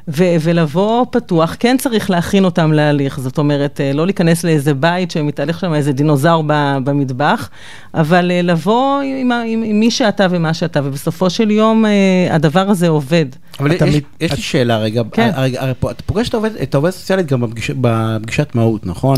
ו- 0.09 0.37
ולבוא 0.41 1.07
פתוח, 1.11 1.57
כן 1.59 1.77
צריך 1.79 2.11
להכין 2.11 2.45
אותם 2.45 2.73
להליך, 2.73 3.21
זאת 3.21 3.39
אומרת, 3.39 3.81
אה, 3.81 3.93
לא 3.93 4.07
להיכנס 4.07 4.45
לאיזה 4.45 4.75
בית 4.75 5.11
שמתהלך 5.11 5.61
שם 5.61 5.75
איזה 5.75 5.93
דינוזאור 5.93 6.45
במטבח, 6.85 7.51
אבל 7.95 8.31
אה, 8.31 8.43
לבוא 8.43 9.01
עם, 9.01 9.33
עם, 9.33 9.63
עם 9.67 9.81
מי 9.81 9.91
שאתה 9.91 10.27
ומה 10.31 10.55
שאתה, 10.55 10.81
ובסופו 10.85 11.31
של 11.31 11.51
יום 11.51 11.87
אה, 11.87 12.35
הדבר 12.35 12.71
הזה 12.71 12.89
עובד. 12.89 13.27
אבל 13.61 13.73
יש, 13.73 13.83
מת... 13.83 14.03
יש 14.21 14.33
לי 14.33 14.43
שאלה 14.43 14.79
רגע, 14.79 15.03
כן. 15.13 15.31
הרי, 15.35 15.59
הרי 15.59 15.73
פה, 15.81 15.91
אתה 15.91 16.03
פוגש 16.03 16.29
את 16.63 16.75
העובדת 16.75 16.95
הסוציאלית 16.95 17.27
גם 17.27 17.41
בפגיש, 17.41 17.71
בפגישת 17.71 18.55
מהות, 18.55 18.87
נכון? 18.87 19.17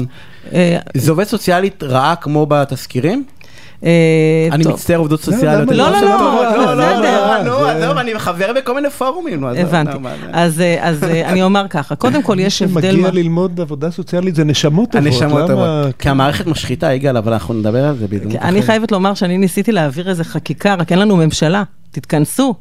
זה 0.94 1.10
עובדת 1.10 1.28
סוציאלית 1.28 1.82
רעה 1.82 2.16
כמו 2.16 2.46
בתזכירים? 2.46 3.24
אה, 3.84 4.48
אני 4.52 4.64
מצטער 4.66 4.98
עובדות 4.98 5.22
סוציאליות. 5.22 5.68
לא, 5.68 5.90
לא, 5.90 6.00
לא, 6.00 6.14
בסדר. 6.74 7.42
נו, 7.44 7.66
עזוב, 7.66 7.98
אני 7.98 8.18
חבר 8.18 8.52
בכל 8.56 8.74
מיני 8.74 8.90
פורומים. 8.90 9.44
הבנתי. 9.44 9.98
אז 10.32 10.60
אה, 10.60 11.28
אני 11.28 11.42
אומר 11.42 11.66
ככה, 11.70 11.94
קודם 12.04 12.22
כל 12.22 12.36
יש 12.40 12.62
הבדל... 12.62 12.96
מגיע 12.96 13.10
ללמוד 13.10 13.60
עבודה 13.60 13.90
סוציאלית 13.90 14.34
זה 14.34 14.44
נשמות 14.44 14.90
טובות. 14.90 15.06
הנשמות 15.06 15.46
טובות. 15.46 15.66
כי 15.98 16.08
המערכת 16.08 16.46
משחיתה, 16.46 16.92
יגאל, 16.92 17.16
אבל 17.16 17.32
אנחנו 17.32 17.54
נדבר 17.54 17.84
על 17.84 17.96
זה 17.96 18.06
בהזדמנות 18.06 18.42
אני 18.42 18.62
חייבת 18.62 18.92
לומר 18.92 19.14
שאני 19.14 19.38
ניסיתי 19.38 19.72
להעביר 19.72 20.08
איזה 20.08 20.24
חקיקה, 20.24 20.74
רק 20.74 20.92
אין 20.92 20.98
לנו 20.98 21.16
ממשלה. 21.16 21.62
תתכנסו. 21.90 22.54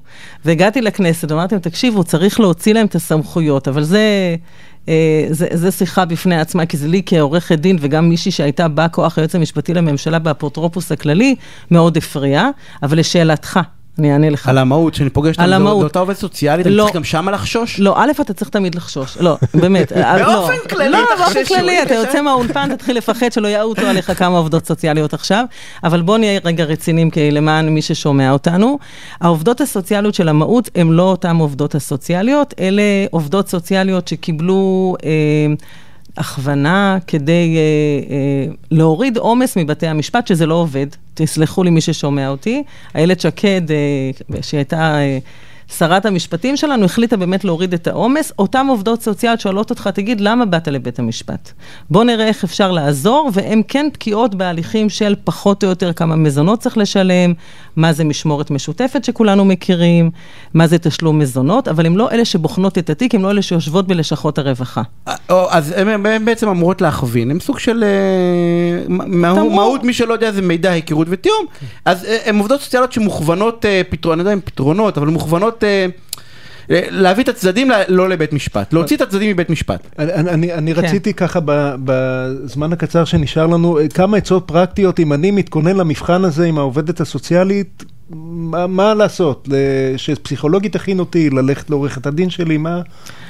והגעתי 0.46 0.82
לכנסת, 0.82 1.32
אמרתי 1.32 1.56
להם, 1.56 1.62
תקשיבו, 1.62 2.04
צריך 2.04 2.40
להוציא 2.40 2.74
להם 2.74 2.86
את 2.86 2.96
הסמכויות, 2.96 3.68
אבל 3.68 3.84
זה 3.84 4.36
זה, 5.30 5.48
זה 5.54 5.72
שיחה 5.72 6.06
בפני 6.06 6.40
עצמה, 6.40 6.66
כי 6.66 6.78
זה 6.78 6.88
לי 6.88 7.02
כעורכת 7.06 7.60
דין 7.60 7.78
וגם 7.80 8.10
מישהי 8.10 8.32
שהייתה 8.32 8.68
בא 8.68 8.88
כוח 8.92 9.18
היועץ 9.18 9.36
המשפטי 9.36 9.74
לממשלה 9.74 10.20
באפוטרופוס 10.20 10.92
הכללי, 10.92 11.36
מאוד 11.72 11.98
הפריע. 11.98 12.50
אבל 12.84 13.00
לשאלתך, 13.00 13.60
אני 14.00 14.14
אענה 14.14 14.30
לך. 14.30 14.48
על 14.48 14.58
המהות, 14.58 14.96
שאני 14.96 15.10
פוגש 15.10 15.40
על 15.40 15.54
המהות. 15.54 15.82
לאותה 15.82 16.00
עובדת 16.00 16.18
סוציאלית, 16.18 16.68
אני 16.68 16.76
לא. 16.76 16.84
צריך 16.84 16.96
גם 16.96 17.04
שמה 17.04 17.32
לחשוש? 17.32 17.80
לא, 17.80 17.94
א', 17.98 18.12
אתה 18.22 18.34
צריך 18.34 18.50
תמיד 18.50 18.76
לחשוש. 18.76 19.18
לא, 19.18 19.38
באמת. 19.54 19.92
אה, 19.92 20.20
לא. 20.20 20.26
באופן 20.26 20.70
כללי 20.70 20.90
לא, 20.90 20.98
אתה 20.98 21.24
חושב 21.24 21.40
באופן 21.40 21.56
כללי, 21.56 21.84
אתה? 21.84 21.94
יוצא 21.94 22.22
מהאולפן, 22.22 22.76
תתחיל 22.76 22.98
לפחד 22.98 23.32
שלא 23.32 23.48
יעוטו 23.48 23.82
עליך 23.82 24.12
כמה 24.18 24.38
עובדות 24.38 24.66
סוציאליות 24.66 25.14
עכשיו. 25.14 25.46
אבל 25.84 26.02
בוא 26.02 26.18
נהיה 26.18 26.40
רגע 26.46 26.64
רציניים, 26.64 27.10
כי 27.10 27.32
למען 27.32 27.70
מי 27.70 27.82
ששומע 27.82 28.32
אותנו. 28.32 28.80
העובדות 29.22 29.62
הסוציאליות 29.62 30.16
של 30.16 30.30
המהות 30.30 30.70
הן 30.76 30.90
לא 30.90 31.04
אותן 31.04 31.38
עובדות 31.38 31.76
הסוציאליות, 31.76 32.54
אלה 32.60 32.84
עובדות 33.12 33.50
סוציאליות 33.50 34.08
שקיבלו... 34.08 34.96
הכוונה 36.18 36.98
כדי 37.08 37.58
אה, 37.58 38.16
אה, 38.16 38.54
להוריד 38.72 39.18
עומס 39.18 39.58
מבתי 39.58 39.88
המשפט, 39.88 40.28
שזה 40.28 40.46
לא 40.46 40.54
עובד. 40.54 40.88
תסלחו 41.14 41.64
לי 41.64 41.70
מי 41.70 41.82
ששומע 41.82 42.30
אותי. 42.30 42.64
איילת 42.96 43.20
שקד, 43.20 43.62
אה, 43.72 44.42
שהייתה 44.42 44.98
אה, 44.98 45.20
שרת 45.78 46.06
המשפטים 46.06 46.58
שלנו, 46.58 46.86
החליטה 46.86 47.18
באמת 47.18 47.44
להוריד 47.44 47.74
את 47.74 47.88
העומס. 47.88 48.32
אותן 48.40 48.66
עובדות 48.70 49.02
סוציאליות 49.02 49.40
שואלות 49.40 49.70
אותך, 49.70 49.88
תגיד, 49.88 50.22
למה 50.22 50.46
באת 50.46 50.68
לבית 50.68 51.00
המשפט? 51.00 51.52
בוא 51.90 52.04
נראה 52.04 52.28
איך 52.28 52.44
אפשר 52.44 52.72
לעזור, 52.72 53.30
והן 53.34 53.62
כן 53.68 53.88
בקיאות 53.94 54.36
בהליכים 54.36 54.90
של 54.90 55.16
פחות 55.24 55.64
או 55.64 55.70
יותר 55.70 55.94
כמה 55.94 56.16
מזונות 56.16 56.60
צריך 56.60 56.78
לשלם, 56.78 57.34
מה 57.76 57.94
זה 57.94 58.04
משמורת 58.04 58.52
משותפת 58.52 59.04
שכולנו 59.04 59.46
מכירים, 59.46 60.12
מה 60.54 60.68
זה 60.68 60.78
תשלום 60.78 61.20
מזונות, 61.20 61.68
אבל 61.68 61.86
הן 61.86 61.94
לא 61.96 62.12
אלה 62.12 62.26
שבוחנות 62.26 62.78
את 62.78 62.90
התיק, 62.90 63.16
הן 63.16 63.22
לא 63.22 63.32
אלה 63.32 63.42
שיושבות 63.42 63.88
בלשכות 63.88 64.38
הרווחה. 64.38 64.82
אה, 65.08 65.16
אז 65.50 65.74
הן 65.78 66.26
בעצם 66.26 66.50
אמורות 66.50 66.82
להכווין, 66.82 67.32
הן 67.32 67.40
סוג 67.40 67.60
של 67.60 67.84
אה. 67.84 68.96
מהות, 69.50 69.84
מי 69.84 69.94
שלא 69.94 70.14
יודע 70.14 70.32
זה 70.32 70.42
מידע, 70.42 70.72
היכרות 70.72 71.08
ותיאום, 71.10 71.46
אז 71.86 72.06
אה, 72.06 72.18
הן 72.26 72.38
עובדות 72.40 72.62
סוציאליות 72.62 72.92
שמוכוונות, 72.92 73.66
פתרון- 73.90 74.14
אני 74.14 74.26
לא 74.26 74.30
יודע 74.30 74.34
אם 74.34 74.42
פתרונות, 74.46 74.98
אבל 74.98 75.08
מוכוונות 75.08 75.63
אה, 75.64 75.86
אה, 76.72 76.82
להביא 76.90 77.24
את 77.24 77.30
הצדדים 77.30 77.70
ל- 77.72 77.84
לא 77.88 78.10
לבית 78.10 78.34
משפט, 78.34 78.74
להוציא 78.74 78.96
את 78.96 79.02
הצדדים 79.02 79.30
מבית 79.32 79.50
משפט. 79.50 79.88
אני, 80.00 80.14
אני, 80.30 80.54
אני 80.54 80.76
כן. 80.76 80.82
רציתי 80.86 81.14
ככה 81.14 81.40
ב, 81.46 81.76
בזמן 81.86 82.74
הקצר 82.74 83.06
שנשאר 83.06 83.48
לנו, 83.48 83.80
אה, 83.80 83.88
כמה 83.88 84.18
עצות 84.18 84.44
פרקטיות, 84.48 85.00
אם 85.00 85.14
אני 85.14 85.32
מתכונן 85.32 85.76
למבחן 85.78 86.26
הזה 86.26 86.46
עם 86.46 86.58
העובדת 86.58 87.02
הסוציאלית, 87.02 87.84
מה, 88.16 88.68
מה 88.68 88.94
לעשות? 88.94 89.50
שפסיכולוגית 89.98 90.74
תכין 90.74 91.00
אותי, 91.00 91.30
ללכת 91.30 91.70
לעורכת 91.70 92.06
הדין 92.06 92.30
שלי, 92.30 92.58
מה, 92.58 92.82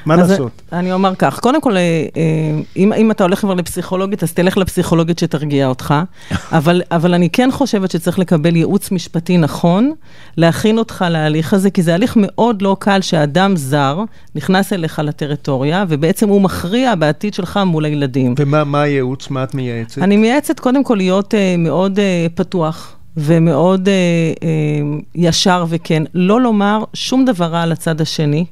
מה 0.05 0.13
אז 0.13 0.31
לעשות? 0.31 0.61
אני 0.71 0.93
אומר 0.93 1.15
כך, 1.15 1.39
קודם 1.39 1.61
כל, 1.61 1.77
אה, 1.77 1.81
אה, 2.17 2.61
אם, 2.77 2.93
אם 2.93 3.11
אתה 3.11 3.23
הולך 3.23 3.39
כבר 3.39 3.53
לפסיכולוגית, 3.53 4.23
אז 4.23 4.33
תלך 4.33 4.57
לפסיכולוגית 4.57 5.19
שתרגיע 5.19 5.67
אותך, 5.67 5.93
אבל, 6.51 6.81
אבל 6.91 7.13
אני 7.13 7.29
כן 7.29 7.49
חושבת 7.51 7.91
שצריך 7.91 8.19
לקבל 8.19 8.55
ייעוץ 8.55 8.91
משפטי 8.91 9.37
נכון, 9.37 9.93
להכין 10.37 10.77
אותך 10.77 11.05
להליך 11.09 11.53
הזה, 11.53 11.69
כי 11.69 11.81
זה 11.81 11.93
הליך 11.93 12.13
מאוד 12.17 12.61
לא 12.61 12.77
קל 12.79 13.01
שאדם 13.01 13.55
זר 13.55 13.99
נכנס 14.35 14.73
אליך 14.73 14.99
לטריטוריה, 14.99 15.85
ובעצם 15.89 16.29
הוא 16.29 16.41
מכריע 16.41 16.95
בעתיד 16.95 17.33
שלך 17.33 17.59
מול 17.65 17.85
הילדים. 17.85 18.35
ומה 18.37 18.63
מה 18.63 18.81
הייעוץ? 18.81 19.29
מה 19.29 19.43
את 19.43 19.55
מייעצת? 19.55 20.01
אני 20.01 20.17
מייעצת 20.17 20.59
קודם 20.59 20.83
כל 20.83 20.95
להיות 20.95 21.33
אה, 21.33 21.55
מאוד 21.57 21.99
פתוח. 22.35 22.95
ומאוד 23.17 23.87
אה, 23.87 23.93
אה, 24.43 24.49
ישר 25.15 25.65
וכן, 25.69 26.03
לא 26.13 26.41
לומר 26.41 26.83
שום 26.93 27.25
דבר 27.25 27.45
רע 27.45 27.61
על 27.61 27.71
הצד 27.71 28.01
השני, 28.01 28.45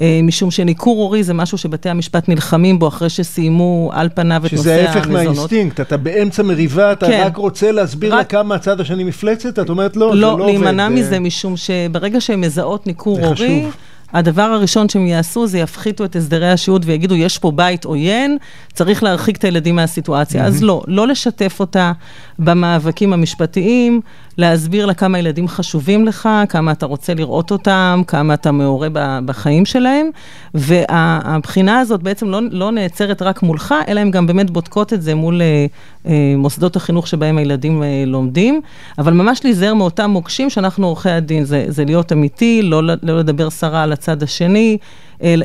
אה, 0.00 0.20
משום 0.22 0.50
שניכור 0.50 1.02
הורי 1.02 1.22
זה 1.24 1.34
משהו 1.34 1.58
שבתי 1.58 1.88
המשפט 1.88 2.28
נלחמים 2.28 2.78
בו 2.78 2.88
אחרי 2.88 3.08
שסיימו 3.10 3.90
על 3.94 4.08
פניו 4.14 4.42
את 4.46 4.52
נושא 4.52 4.56
שזה 4.62 4.74
המזונות. 4.80 4.96
ההפך 4.96 5.10
מהאינסטינקט, 5.10 5.80
אתה 5.80 5.96
באמצע 5.96 6.42
מריבה, 6.42 6.92
אתה 6.92 7.06
כן. 7.06 7.22
רק 7.26 7.36
רוצה 7.36 7.72
להסביר 7.72 8.12
רק- 8.14 8.18
לה 8.18 8.24
כמה 8.24 8.54
הצד 8.54 8.80
השני 8.80 9.04
מפלצת, 9.04 9.58
את 9.58 9.68
אומרת 9.70 9.96
לא, 9.96 10.08
זה 10.10 10.14
לא 10.14 10.20
לא, 10.20 10.32
עובד. 10.32 10.44
להימנע 10.44 10.88
זה- 10.88 10.94
מזה, 10.94 11.18
משום 11.20 11.56
שברגע 11.56 12.20
שהן 12.20 12.40
מזהות 12.40 12.86
ניכור 12.86 13.18
הורי, 13.20 13.34
חשוב. 13.62 13.74
הדבר 14.12 14.42
הראשון 14.42 14.88
שהם 14.88 15.06
יעשו 15.06 15.46
זה 15.46 15.58
יפחיתו 15.58 16.04
את 16.04 16.16
הסדרי 16.16 16.50
השהות 16.50 16.82
ויגידו, 16.84 17.14
יש 17.16 17.38
פה 17.38 17.50
בית 17.50 17.84
עוין, 17.84 18.36
צריך 18.72 19.02
להרחיק 19.02 19.36
את 19.36 19.44
הילדים 19.44 19.76
מהסיטואציה. 19.76 20.44
אז 20.44 20.62
לא, 20.62 20.82
לא 20.86 21.08
לשתף 21.08 21.56
אותה 21.60 21.92
במאבקים 22.38 23.12
המשפטיים, 23.12 24.00
להסביר 24.38 24.86
לה 24.86 24.94
כמה 24.94 25.18
ילדים 25.18 25.48
חשובים 25.48 26.06
לך, 26.06 26.28
כמה 26.48 26.72
אתה 26.72 26.86
רוצה 26.86 27.14
לראות 27.14 27.50
אותם, 27.50 28.02
כמה 28.06 28.34
אתה 28.34 28.52
מעורה 28.52 28.88
בחיים 29.24 29.64
שלהם, 29.64 30.10
והבחינה 30.54 31.80
הזאת 31.80 32.02
בעצם 32.02 32.28
לא, 32.28 32.40
לא 32.50 32.72
נעצרת 32.72 33.22
רק 33.22 33.42
מולך, 33.42 33.74
אלא 33.88 34.00
הן 34.00 34.10
גם 34.10 34.26
באמת 34.26 34.50
בודקות 34.50 34.92
את 34.92 35.02
זה 35.02 35.14
מול 35.14 35.42
אה, 35.42 35.66
אה, 36.06 36.34
מוסדות 36.38 36.76
החינוך 36.76 37.06
שבהם 37.06 37.38
הילדים 37.38 37.82
אה, 37.82 38.04
לומדים, 38.06 38.60
אבל 38.98 39.12
ממש 39.12 39.40
להיזהר 39.44 39.74
מאותם 39.74 40.10
מוקשים 40.10 40.50
שאנחנו 40.50 40.86
עורכי 40.86 41.10
הדין, 41.10 41.44
זה, 41.44 41.64
זה 41.68 41.84
להיות 41.84 42.12
אמיתי, 42.12 42.62
לא, 42.62 42.82
לא 42.82 43.18
לדבר 43.18 43.50
סרה 43.50 43.82
על 43.82 43.92
הצד 43.92 44.22
השני, 44.22 44.78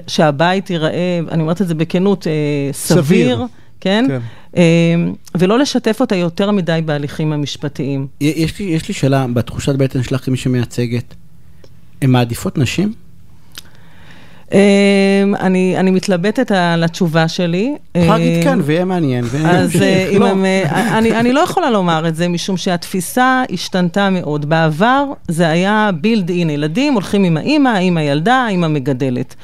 שהבית 0.07 0.69
ייראה, 0.69 1.19
אני 1.31 1.41
אומרת 1.41 1.61
את 1.61 1.67
זה 1.67 1.75
בכנות, 1.75 2.27
סביר. 2.71 3.03
סביר. 3.03 3.45
כן? 3.81 4.05
כן. 4.07 4.19
אה, 4.57 4.63
ולא 5.35 5.59
לשתף 5.59 6.01
אותה 6.01 6.15
יותר 6.15 6.51
מדי 6.51 6.79
בהליכים 6.85 7.33
המשפטיים. 7.33 8.07
יש 8.21 8.59
לי, 8.59 8.65
יש 8.65 8.87
לי 8.87 8.93
שאלה, 8.93 9.25
בתחושת 9.33 9.75
בטן 9.75 10.03
שלך 10.03 10.25
כמי 10.25 10.37
שמייצגת, 10.37 11.15
הן 12.01 12.09
מעדיפות 12.09 12.57
נשים? 12.57 12.93
אה, 14.53 15.23
אני, 15.39 15.77
אני 15.77 15.91
מתלבטת 15.91 16.51
על 16.51 16.83
התשובה 16.83 17.27
שלי. 17.27 17.75
יכולה 17.95 18.13
אה, 18.13 18.17
להגיד 18.17 18.43
כן, 18.43 18.59
ויהיה 18.63 18.85
מעניין. 18.85 19.25
אז 19.45 19.81
אה, 19.81 20.09
אם 20.15 20.21
לא. 20.21 20.27
הם, 20.27 20.45
אה, 20.45 20.97
אני, 20.97 21.19
אני 21.19 21.33
לא 21.33 21.39
יכולה 21.39 21.69
לומר 21.69 22.07
את 22.07 22.15
זה, 22.15 22.27
משום 22.27 22.57
שהתפיסה 22.57 23.43
השתנתה 23.51 24.09
מאוד. 24.09 24.49
בעבר 24.49 25.05
זה 25.27 25.49
היה 25.49 25.89
בילד 26.01 26.29
אין, 26.29 26.49
ילדים 26.49 26.93
הולכים 26.93 27.23
עם 27.23 27.37
האימא, 27.37 27.69
האימא 27.69 27.99
ילדה, 27.99 28.35
האימא 28.35 28.67
מגדלת. 28.67 29.35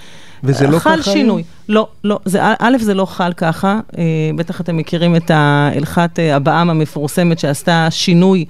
וזה 0.43 0.67
לא 0.67 0.79
חל 0.79 1.01
ככה 1.01 1.11
שינוי. 1.11 1.41
היום? 1.41 1.47
לא, 1.69 1.87
לא, 2.03 2.19
זה, 2.25 2.39
א', 2.59 2.77
זה 2.79 2.93
לא 2.93 3.05
חל 3.05 3.33
ככה, 3.33 3.79
אה, 3.97 4.03
בטח 4.35 4.61
אתם 4.61 4.77
מכירים 4.77 5.15
את 5.15 5.31
ההלכת 5.31 6.19
אה, 6.19 6.35
אבעם 6.35 6.69
המפורסמת 6.69 7.39
שעשתה 7.39 7.87
שינוי 7.89 8.45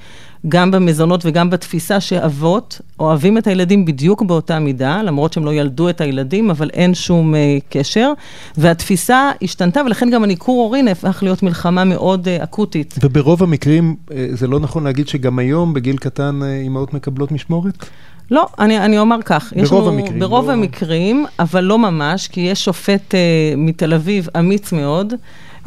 גם 0.47 0.71
במזונות 0.71 1.21
וגם 1.25 1.49
בתפיסה 1.49 1.99
שאבות 1.99 2.81
אוהבים 2.99 3.37
את 3.37 3.47
הילדים 3.47 3.85
בדיוק 3.85 4.21
באותה 4.21 4.59
מידה, 4.59 5.01
למרות 5.03 5.33
שהם 5.33 5.45
לא 5.45 5.53
ילדו 5.53 5.89
את 5.89 6.01
הילדים, 6.01 6.49
אבל 6.49 6.69
אין 6.73 6.93
שום 6.93 7.35
אה, 7.35 7.57
קשר, 7.69 8.11
והתפיסה 8.57 9.31
השתנתה, 9.41 9.81
ולכן 9.85 10.09
גם 10.09 10.23
הניכור 10.23 10.63
הורי 10.63 10.81
נהפך 10.81 11.19
להיות 11.23 11.43
מלחמה 11.43 11.83
מאוד 11.83 12.27
אה, 12.27 12.43
אקוטית. 12.43 12.95
וברוב 13.03 13.43
המקרים, 13.43 13.95
אה, 14.11 14.27
זה 14.31 14.47
לא 14.47 14.59
נכון 14.59 14.83
להגיד 14.83 15.07
שגם 15.07 15.39
היום, 15.39 15.73
בגיל 15.73 15.97
קטן, 15.97 16.39
אה, 16.43 16.57
אימהות 16.57 16.93
מקבלות 16.93 17.31
משמורת? 17.31 17.85
לא, 18.31 18.47
אני, 18.59 18.77
אני 18.79 18.99
אומר 18.99 19.17
כך, 19.25 19.53
יש 19.55 19.69
ברוב 19.69 19.87
לנו, 19.87 19.97
המקרים, 19.99 20.19
ברוב 20.19 20.47
לא- 20.47 20.51
המקרים, 20.51 21.25
אבל 21.39 21.63
לא 21.63 21.79
ממש, 21.79 22.27
כי 22.27 22.41
יש 22.41 22.65
שופט 22.65 23.15
אה, 23.15 23.19
מתל 23.57 23.93
אביב 23.93 24.27
אמיץ 24.39 24.71
מאוד, 24.71 25.13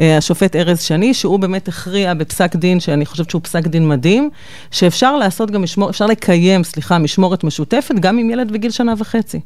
אה, 0.00 0.16
השופט 0.16 0.56
ארז 0.56 0.80
שני, 0.82 1.14
שהוא 1.14 1.38
באמת 1.38 1.68
הכריע 1.68 2.14
בפסק 2.14 2.56
דין, 2.56 2.80
שאני 2.80 3.06
חושבת 3.06 3.30
שהוא 3.30 3.42
פסק 3.42 3.66
דין 3.66 3.88
מדהים, 3.88 4.30
שאפשר 4.70 5.16
לעשות 5.16 5.50
גם 5.50 5.62
משמורת, 5.62 5.90
אפשר 5.90 6.06
לקיים, 6.06 6.64
סליחה, 6.64 6.98
משמורת 6.98 7.44
משותפת, 7.44 7.94
גם 7.94 8.18
עם 8.18 8.30
ילד 8.30 8.50
בגיל 8.52 8.70
שנה 8.70 8.94
וחצי. 8.98 9.40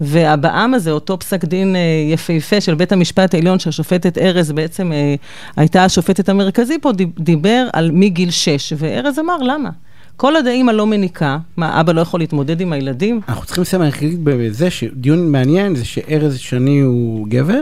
והבעם 0.00 0.74
הזה, 0.74 0.90
אותו 0.90 1.18
פסק 1.18 1.44
דין 1.44 1.76
אה, 1.76 1.80
יפהפה 2.12 2.60
של 2.60 2.74
בית 2.74 2.92
המשפט 2.92 3.34
העליון, 3.34 3.58
שהשופטת 3.58 4.18
ארז 4.18 4.52
בעצם 4.52 4.92
אה, 4.92 5.14
הייתה 5.56 5.84
השופטת 5.84 6.28
המרכזי 6.28 6.78
פה, 6.80 6.92
דיב- 6.92 7.18
דיבר 7.18 7.66
על 7.72 7.90
מגיל 7.94 8.30
שש, 8.30 8.72
וארז 8.76 9.18
אמר, 9.18 9.36
למה? 9.36 9.70
כל 10.16 10.36
עוד 10.36 10.46
האימא 10.46 10.70
לא 10.70 10.86
מניקה, 10.86 11.38
מה, 11.56 11.80
אבא 11.80 11.92
לא 11.92 12.00
יכול 12.00 12.20
להתמודד 12.20 12.60
עם 12.60 12.72
הילדים? 12.72 13.20
אנחנו 13.28 13.44
צריכים 13.44 13.62
לסיים, 13.62 13.82
אגיד 13.82 14.24
בזה 14.24 14.70
שדיון 14.70 15.32
מעניין 15.32 15.74
זה 15.76 15.84
שארז 15.84 16.38
שני 16.38 16.80
הוא 16.80 17.26
גבר, 17.28 17.60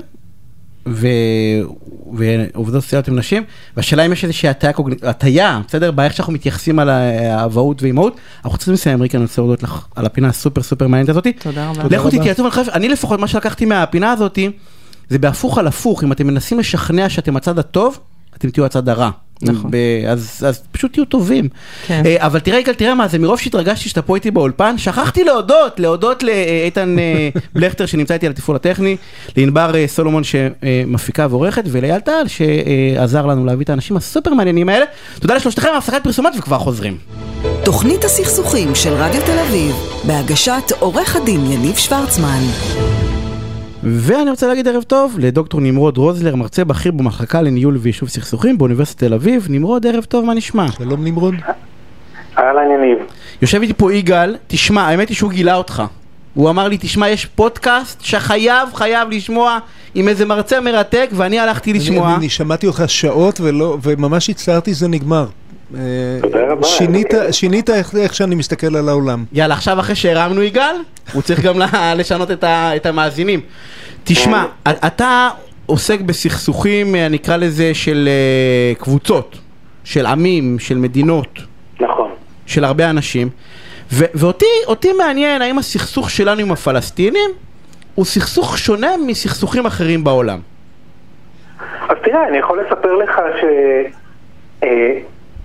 ו... 0.89 1.09
ועובדות 2.13 2.83
סוציאליות 2.83 3.09
עם 3.09 3.17
נשים, 3.17 3.43
והשאלה 3.77 4.07
אם 4.07 4.13
יש 4.13 4.25
איזושהי 4.25 4.49
הטיה, 4.49 4.73
קוגנ- 4.73 5.07
הטיה, 5.07 5.61
בסדר? 5.69 5.91
באיך 5.91 6.13
שאנחנו 6.13 6.33
מתייחסים 6.33 6.79
על 6.79 6.89
האבהות 6.91 7.83
ואימהות. 7.83 8.17
אנחנו 8.45 8.59
צריכים 8.59 8.75
לסיים, 8.75 9.03
ריקי, 9.03 9.17
אני 9.17 9.25
רוצה 9.25 9.41
להודות 9.43 9.63
לך 9.63 9.87
על 9.97 10.07
הפינה 10.07 10.29
הסופר 10.29 10.63
סופר 10.63 10.89
מעניינת 10.89 11.09
הזאתי. 11.09 11.33
תודה 11.33 11.71
רבה. 11.71 11.83
תודה 11.83 11.97
לכו 11.97 12.09
רבה. 12.09 12.19
תתייעצו, 12.19 12.49
אני 12.73 12.89
לפחות, 12.89 13.21
מה 13.21 13.29
שלקחתי 13.29 13.65
מהפינה 13.65 14.13
הזאתי, 14.13 14.51
זה 15.09 15.19
בהפוך 15.19 15.59
על 15.59 15.67
הפוך, 15.67 16.05
אם 16.05 16.13
אתם 16.13 16.27
מנסים 16.27 16.59
לשכנע 16.59 17.09
שאתם 17.09 17.37
הצד 17.37 17.59
הטוב, 17.59 17.99
אתם 18.37 18.51
תהיו 18.51 18.65
הצד 18.65 18.89
הרע. 18.89 19.11
נכון. 19.43 19.71
ב- 19.71 20.05
אז, 20.09 20.45
אז 20.47 20.63
פשוט 20.73 20.93
תהיו 20.93 21.05
טובים. 21.05 21.49
כן. 21.87 22.03
אה, 22.07 22.17
אבל 22.19 22.39
תראה 22.39 22.59
יגאל, 22.59 22.75
תראה 22.75 22.95
מה 22.95 23.09
זה, 23.09 23.19
מרוב 23.19 23.39
שהתרגשתי 23.41 23.89
שאתה 23.89 24.03
פה 24.03 24.15
איתי 24.15 24.31
באולפן, 24.31 24.79
שכחתי 24.79 25.25
להודות, 25.25 25.81
להודות 25.81 26.23
לאיתן 26.23 26.99
אה, 26.99 27.29
בלכטר 27.55 27.87
שנמצא 27.87 28.15
איתי 28.15 28.27
על 28.27 28.33
התפעול 28.33 28.57
הטכני, 28.57 28.97
לענבר 29.37 29.75
אה, 29.75 29.85
סולומון 29.87 30.23
שמפיקה 30.25 31.27
ועורכת, 31.31 31.65
ולאייל 31.67 32.01
טל 32.01 32.25
שעזר 32.27 33.27
לנו 33.27 33.45
להביא 33.45 33.65
את 33.65 33.71
האנשים 33.71 33.97
הסופר 33.97 34.35
מעניינים 34.35 34.69
האלה. 34.69 34.85
תודה 35.21 35.35
לשלושתכם, 35.35 35.69
הפסקת 35.79 36.05
פרסומות 36.05 36.33
וכבר 36.39 36.59
חוזרים. 36.59 36.99
תוכנית 37.65 38.05
הסכסוכים 38.05 38.75
של 38.75 38.93
רדיו 38.93 39.21
תל 39.27 39.39
אביב, 39.39 39.75
בהגשת 40.07 40.73
עורך 40.79 41.17
הדין 41.17 41.53
יניב 41.53 41.77
שוורצמן. 41.77 42.43
ואני 43.87 44.31
רוצה 44.31 44.47
להגיד 44.47 44.69
ערב 44.69 44.83
טוב 44.83 45.17
לדוקטור 45.19 45.61
נמרוד 45.61 45.97
רוזלר, 45.99 46.37
מרצה 46.37 46.65
בכיר 46.65 46.93
במחלקה 46.93 47.43
לניהול 47.43 47.77
ויישוב 47.81 48.09
סכסוכים 48.09 48.59
באוניברסיטת 48.59 49.05
תל 49.05 49.15
אביב. 49.15 49.47
נמרוד, 49.51 49.87
ערב 49.87 50.05
טוב, 50.05 50.25
מה 50.25 50.35
נשמע? 50.35 50.73
שלום 50.73 51.05
נמרוד. 51.05 51.35
אהלן 52.39 52.71
יניב. 52.71 52.99
יושב 53.43 53.61
איתי 53.61 53.73
פה 53.77 53.95
יגאל, 53.95 54.37
תשמע, 54.47 54.83
האמת 54.83 55.09
היא 55.09 55.17
שהוא 55.17 55.31
גילה 55.31 55.55
אותך. 55.55 55.83
הוא 56.35 56.51
אמר 56.51 56.69
לי, 56.69 56.79
תשמע, 56.81 57.09
יש 57.09 57.27
פודקאסט 57.27 58.01
שחייב, 58.05 58.69
חייב 58.75 59.11
לשמוע 59.11 59.59
עם 59.95 60.09
איזה 60.09 60.27
מרצה 60.27 60.61
מרתק, 60.61 61.11
ואני 61.13 61.39
הלכתי 61.39 61.73
לשמוע. 61.73 62.09
אני, 62.09 62.17
אני 62.17 62.29
שמעתי 62.29 62.67
אותך 62.67 62.83
שעות 62.87 63.41
ולא, 63.41 63.79
וממש 63.83 64.31
הצטערתי 64.31 64.75
זה 64.75 64.89
נגמר. 64.89 65.27
תודה 66.23 66.47
רבה. 66.53 66.67
שינית, 66.67 67.15
שינית 67.31 67.71
איך, 67.71 67.95
איך 67.95 68.15
שאני 68.15 68.35
מסתכל 68.35 68.77
על 68.77 68.89
העולם. 68.89 69.25
יאללה, 69.33 69.55
עכשיו 69.55 69.81
אחרי 69.81 69.95
שהרמנו 69.95 70.43
יגאל, 70.43 70.77
הוא 71.13 71.23
צריך 71.23 71.41
גם 71.41 71.55
לשנות 71.99 72.31
את, 72.31 72.45
ה, 72.45 72.77
את 72.77 72.87
המאזינים. 72.87 73.41
תשמע, 74.05 74.45
אתה 74.69 75.29
עוסק 75.67 76.01
בסכסוכים, 76.01 76.95
נקרא 76.97 77.37
לזה, 77.37 77.75
של 77.75 78.09
קבוצות, 78.79 79.39
של 79.85 80.07
עמים, 80.07 80.59
של 80.59 80.79
מדינות. 80.79 81.39
נכון. 81.81 82.11
של 82.47 82.65
הרבה 82.65 82.91
אנשים. 82.91 83.29
ו- 83.93 84.05
ואותי 84.15 84.93
מעניין 84.99 85.43
האם 85.43 85.59
הסכסוך 85.59 86.11
שלנו 86.11 86.41
עם 86.41 86.53
הפלסטינים 86.53 87.31
הוא 87.95 88.05
סכסוך 88.05 88.59
שונה 88.59 88.91
מסכסוכים 89.07 89.67
אחרים 89.67 90.05
בעולם. 90.05 90.39
אז 91.89 91.97
תראה, 92.05 92.29
אני 92.29 92.39
יכול 92.39 92.61
לספר 92.61 92.95
לך 92.97 93.21
ש... 93.41 93.45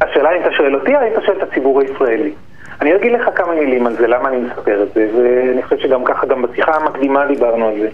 השאלה 0.02 0.36
אם 0.36 0.42
אתה 0.42 0.52
שואל 0.52 0.76
אותי, 0.76 0.96
או 0.96 1.02
אם 1.02 1.14
אתה 1.14 1.22
שואל 1.22 1.38
את 1.38 1.44
הציבור 1.44 1.82
הישראלי. 1.82 2.34
אני 2.82 2.96
אגיד 2.96 3.12
לך 3.12 3.30
כמה 3.36 3.56
מילים 3.56 3.88
על 3.88 3.96
זה, 3.96 4.08
למה 4.08 4.30
אני 4.30 4.38
מספר 4.38 4.84
את 4.84 4.94
זה, 4.94 5.08
ואני 5.16 5.64
חושב 5.64 5.78
שגם 5.78 6.04
ככה, 6.04 6.28
גם 6.28 6.42
בשיחה 6.42 6.76
המקדימה 6.76 7.26
דיברנו 7.26 7.68
על 7.68 7.80
זה. 7.80 7.90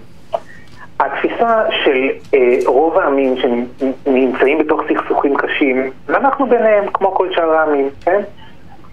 התפיסה 1.00 1.62
של 1.84 2.08
אה, 2.34 2.58
רוב 2.66 2.98
העמים 2.98 3.34
שנמצאים 3.36 4.58
בתוך 4.58 4.82
סכסוכים 4.88 5.36
קשים, 5.36 5.90
ואנחנו 6.06 6.46
ביניהם, 6.46 6.84
כמו 6.92 7.14
כל 7.14 7.34
שאר 7.34 7.50
העמים, 7.50 7.88
כן? 8.04 8.20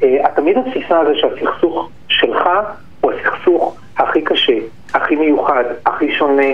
אה, 0.03 0.29
תמיד 0.35 0.57
התפיסה 0.57 0.99
הזו 0.99 1.11
שהסכסוך 1.15 1.89
שלך 2.07 2.49
הוא 3.01 3.11
הסכסוך 3.11 3.77
הכי 3.97 4.21
קשה, 4.21 4.57
הכי 4.93 5.15
מיוחד, 5.15 5.63
הכי 5.85 6.11
שונה, 6.11 6.51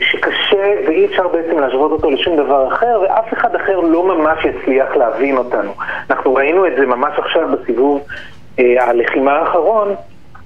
שקשה 0.00 0.72
ואי 0.86 1.06
אפשר 1.06 1.28
בעצם 1.28 1.58
להשוות 1.58 1.92
אותו 1.92 2.10
לשום 2.10 2.36
דבר 2.36 2.68
אחר, 2.68 3.00
ואף 3.02 3.32
אחד 3.32 3.54
אחר 3.54 3.80
לא 3.80 4.16
ממש 4.16 4.44
יצליח 4.44 4.96
להבין 4.96 5.36
אותנו. 5.36 5.72
אנחנו 6.10 6.34
ראינו 6.34 6.66
את 6.66 6.72
זה 6.78 6.86
ממש 6.86 7.18
עכשיו 7.18 7.48
בסיבוב 7.52 8.00
אה, 8.58 8.88
הלחימה 8.88 9.32
האחרון, 9.32 9.94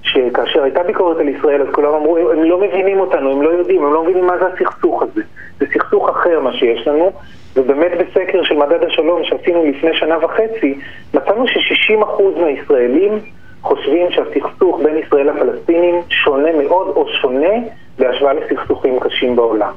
שכאשר 0.03 0.63
הייתה 0.63 0.83
ביקורת 0.83 1.17
על 1.17 1.29
ישראל, 1.29 1.61
אז 1.61 1.67
כולם 1.75 1.93
אמרו, 1.93 2.17
הם 2.17 2.43
לא 2.43 2.61
מבינים 2.61 2.99
אותנו, 2.99 3.31
הם 3.31 3.41
לא 3.41 3.49
יודעים, 3.49 3.83
הם 3.83 3.93
לא 3.93 4.03
מבינים 4.03 4.25
מה 4.25 4.37
זה 4.37 4.45
הסכסוך 4.45 5.03
הזה. 5.03 5.21
זה 5.59 5.65
סכסוך 5.73 6.09
אחר 6.09 6.39
מה 6.39 6.53
שיש 6.53 6.87
לנו, 6.87 7.11
ובאמת 7.55 7.91
בסקר 7.91 8.43
של 8.43 8.55
מדד 8.55 8.83
השלום 8.83 9.23
שעשינו 9.23 9.65
לפני 9.65 9.93
שנה 9.93 10.17
וחצי, 10.25 10.79
מצאנו 11.13 11.47
ש-60% 11.47 12.41
מהישראלים 12.41 13.19
חושבים 13.61 14.11
שהסכסוך 14.11 14.79
בין 14.83 14.97
ישראל 14.97 15.29
לפלסטינים 15.29 15.95
שונה 16.09 16.49
מאוד 16.63 16.87
או 16.87 17.07
שונה 17.21 17.53
בהשוואה 17.99 18.33
לסכסוכים 18.33 18.99
קשים 18.99 19.35
בעולם. 19.35 19.71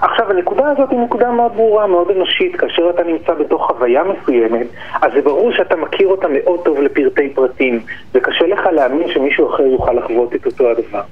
עכשיו, 0.00 0.30
הנקודה 0.30 0.68
הזאת 0.68 0.90
היא 0.90 0.98
נקודה 0.98 1.30
מאוד 1.30 1.52
ברורה, 1.52 1.86
מאוד 1.86 2.10
אנושית. 2.10 2.56
כאשר 2.56 2.90
אתה 2.90 3.02
נמצא 3.02 3.34
בתוך 3.34 3.66
חוויה 3.66 4.02
מסוימת, 4.04 4.66
אז 5.02 5.12
זה 5.14 5.22
ברור 5.22 5.52
שאתה 5.52 5.76
מכיר 5.76 6.08
אותה 6.08 6.26
מאוד 6.28 6.60
טוב 6.64 6.80
לפרטי 6.80 7.28
פרטים, 7.28 7.80
וקשה 8.14 8.46
לך 8.46 8.66
להאמין 8.66 9.08
שמישהו 9.08 9.54
אחר 9.54 9.62
יוכל 9.62 9.92
לחוות 9.92 10.34
את 10.34 10.46
אותו 10.46 10.70
הדבר. 10.70 11.02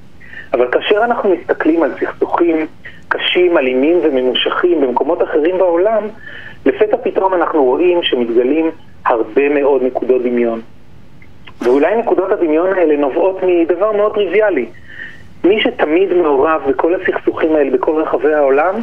אבל 0.53 0.67
כאשר 0.71 1.03
אנחנו 1.03 1.29
מסתכלים 1.29 1.83
על 1.83 1.91
סכסוכים 1.99 2.67
קשים, 3.07 3.57
אלימים 3.57 3.99
וממושכים 4.03 4.81
במקומות 4.81 5.23
אחרים 5.23 5.57
בעולם, 5.57 6.03
לפתע 6.65 6.97
פתאום 7.03 7.33
אנחנו 7.33 7.63
רואים 7.63 8.03
שמתגלים 8.03 8.71
הרבה 9.05 9.49
מאוד 9.49 9.83
נקודות 9.83 10.23
דמיון. 10.23 10.61
ואולי 11.61 11.97
נקודות 11.97 12.31
הדמיון 12.31 12.73
האלה 12.73 12.97
נובעות 12.97 13.39
מדבר 13.43 13.91
מאוד 13.91 14.13
טריוויאלי. 14.13 14.65
מי 15.43 15.61
שתמיד 15.61 16.13
מעורב 16.13 16.61
בכל 16.67 16.95
הסכסוכים 16.95 17.55
האלה 17.55 17.71
בכל 17.71 18.01
רחבי 18.01 18.33
העולם 18.33 18.75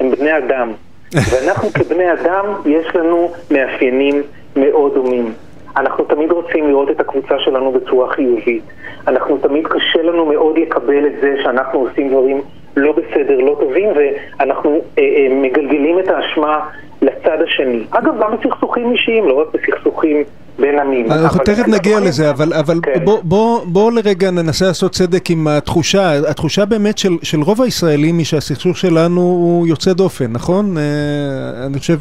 הם 0.00 0.10
בני 0.10 0.38
אדם. 0.38 0.72
ואנחנו 1.30 1.68
כבני 1.72 2.12
אדם, 2.12 2.44
יש 2.66 2.96
לנו 2.96 3.30
מאפיינים 3.50 4.22
מאוד 4.56 4.94
דומים. 4.94 5.32
אנחנו 5.76 6.04
תמיד 6.04 6.32
רוצים 6.32 6.68
לראות 6.68 6.90
את 6.90 7.00
הקבוצה 7.00 7.38
שלנו 7.38 7.72
בצורה 7.72 8.10
חיובית. 8.10 8.62
אנחנו 9.06 9.38
תמיד 9.38 9.66
קשה 9.66 10.02
לנו 10.02 10.26
מאוד 10.26 10.58
לקבל 10.58 11.06
את 11.06 11.12
זה 11.20 11.34
שאנחנו 11.42 11.80
עושים 11.80 12.08
דברים 12.08 12.40
לא 12.76 12.92
בסדר, 12.92 13.40
לא 13.40 13.56
טובים, 13.60 13.88
ואנחנו 13.94 14.70
אה, 14.98 15.02
אה, 15.02 15.34
מגלגלים 15.34 15.98
את 15.98 16.08
האשמה 16.08 16.68
לצד 17.02 17.42
השני. 17.42 17.84
אגב, 17.90 18.14
גם 18.20 18.36
בסכסוכים 18.36 18.92
אישיים, 18.92 19.28
לא 19.28 19.40
רק 19.40 19.46
בסכסוכים 19.54 20.24
בין 20.58 20.78
עמים. 20.78 21.12
אנחנו 21.12 21.40
תכף 21.44 21.68
נגיע 21.68 22.00
לזה, 22.00 22.30
אבל, 22.30 22.52
אבל 22.52 22.80
כן. 22.82 23.04
בוא, 23.04 23.20
בוא, 23.22 23.64
בוא 23.64 23.92
לרגע 23.92 24.30
ננסה 24.30 24.66
לעשות 24.66 24.92
צדק 24.92 25.30
עם 25.30 25.46
התחושה, 25.46 26.30
התחושה 26.30 26.64
באמת 26.64 26.98
של, 26.98 27.16
של 27.22 27.40
רוב 27.40 27.62
הישראלים 27.62 28.18
היא 28.18 28.26
שהסכסוך 28.26 28.78
שלנו 28.78 29.20
הוא 29.20 29.66
יוצא 29.66 29.92
דופן, 29.92 30.32
נכון? 30.32 30.76
אה, 30.78 31.66
אני 31.66 31.78
חושב, 31.78 31.98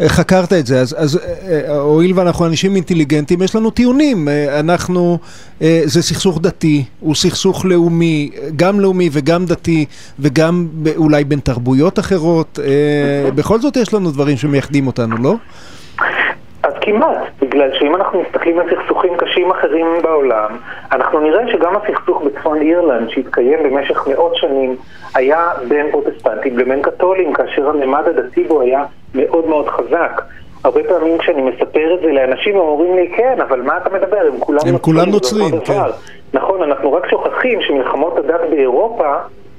אה, 0.00 0.08
חקרת 0.08 0.52
את 0.52 0.66
זה, 0.66 0.80
אז, 0.80 0.94
אז 0.98 1.20
אה, 1.48 1.78
הואיל 1.78 2.12
ואנחנו 2.18 2.46
אנשים 2.46 2.74
אינטליגנטים, 2.76 3.42
יש 3.42 3.54
לנו 3.54 3.70
טיעונים, 3.70 4.28
אנחנו, 4.58 5.18
זה 5.84 6.02
סכסוך 6.02 6.40
דתי, 6.40 6.84
הוא 7.00 7.14
סכסוך 7.14 7.64
לאומי, 7.64 8.30
גם 8.56 8.80
לאומי 8.80 9.08
וגם 9.12 9.46
דתי, 9.46 9.84
וגם 10.18 10.66
אולי 10.96 11.24
בין 11.24 11.40
תרבויות 11.40 11.98
אחרות, 11.98 12.58
בכל 13.34 13.60
זאת 13.60 13.76
יש 13.76 13.94
לנו 13.94 14.10
דברים 14.10 14.36
שמייחדים 14.36 14.86
אותנו, 14.86 15.16
לא? 15.16 15.36
כמעט, 16.86 17.18
בגלל 17.40 17.70
שאם 17.78 17.96
אנחנו 17.96 18.22
מסתכלים 18.22 18.58
על 18.58 18.66
סכסוכים 18.70 19.16
קשים 19.16 19.50
אחרים 19.50 19.86
בעולם, 20.02 20.50
אנחנו 20.92 21.20
נראה 21.20 21.52
שגם 21.52 21.76
הסכסוך 21.76 22.22
בצפון 22.22 22.60
אירלנד, 22.60 23.10
שהתקיים 23.10 23.58
במשך 23.62 24.06
מאות 24.08 24.36
שנים, 24.36 24.76
היה 25.14 25.48
בין 25.68 25.90
פרוטסטנטים 25.90 26.58
לבין 26.58 26.82
קתולים, 26.82 27.32
כאשר 27.32 27.68
הממד 27.68 28.02
הדתי 28.06 28.44
בו 28.44 28.60
היה 28.60 28.84
מאוד 29.14 29.46
מאוד 29.46 29.68
חזק. 29.68 30.22
הרבה 30.64 30.80
פעמים 30.88 31.18
כשאני 31.18 31.42
מספר 31.42 31.94
את 31.94 32.00
זה 32.00 32.12
לאנשים, 32.12 32.54
הם 32.54 32.60
אומרים 32.60 32.96
לי, 32.96 33.12
כן, 33.16 33.40
אבל 33.48 33.62
מה 33.62 33.76
אתה 33.76 33.90
מדבר? 33.90 34.20
הם 34.32 34.40
כולם 34.40 34.60
הם 34.66 34.78
כולם 34.78 35.08
נוצרים, 35.10 35.60
כן. 35.60 35.80
נכון, 36.34 36.62
אנחנו 36.62 36.92
רק 36.92 37.10
שוכחים 37.10 37.62
שמלחמות 37.62 38.18
הדת 38.18 38.40
באירופה, 38.50 39.14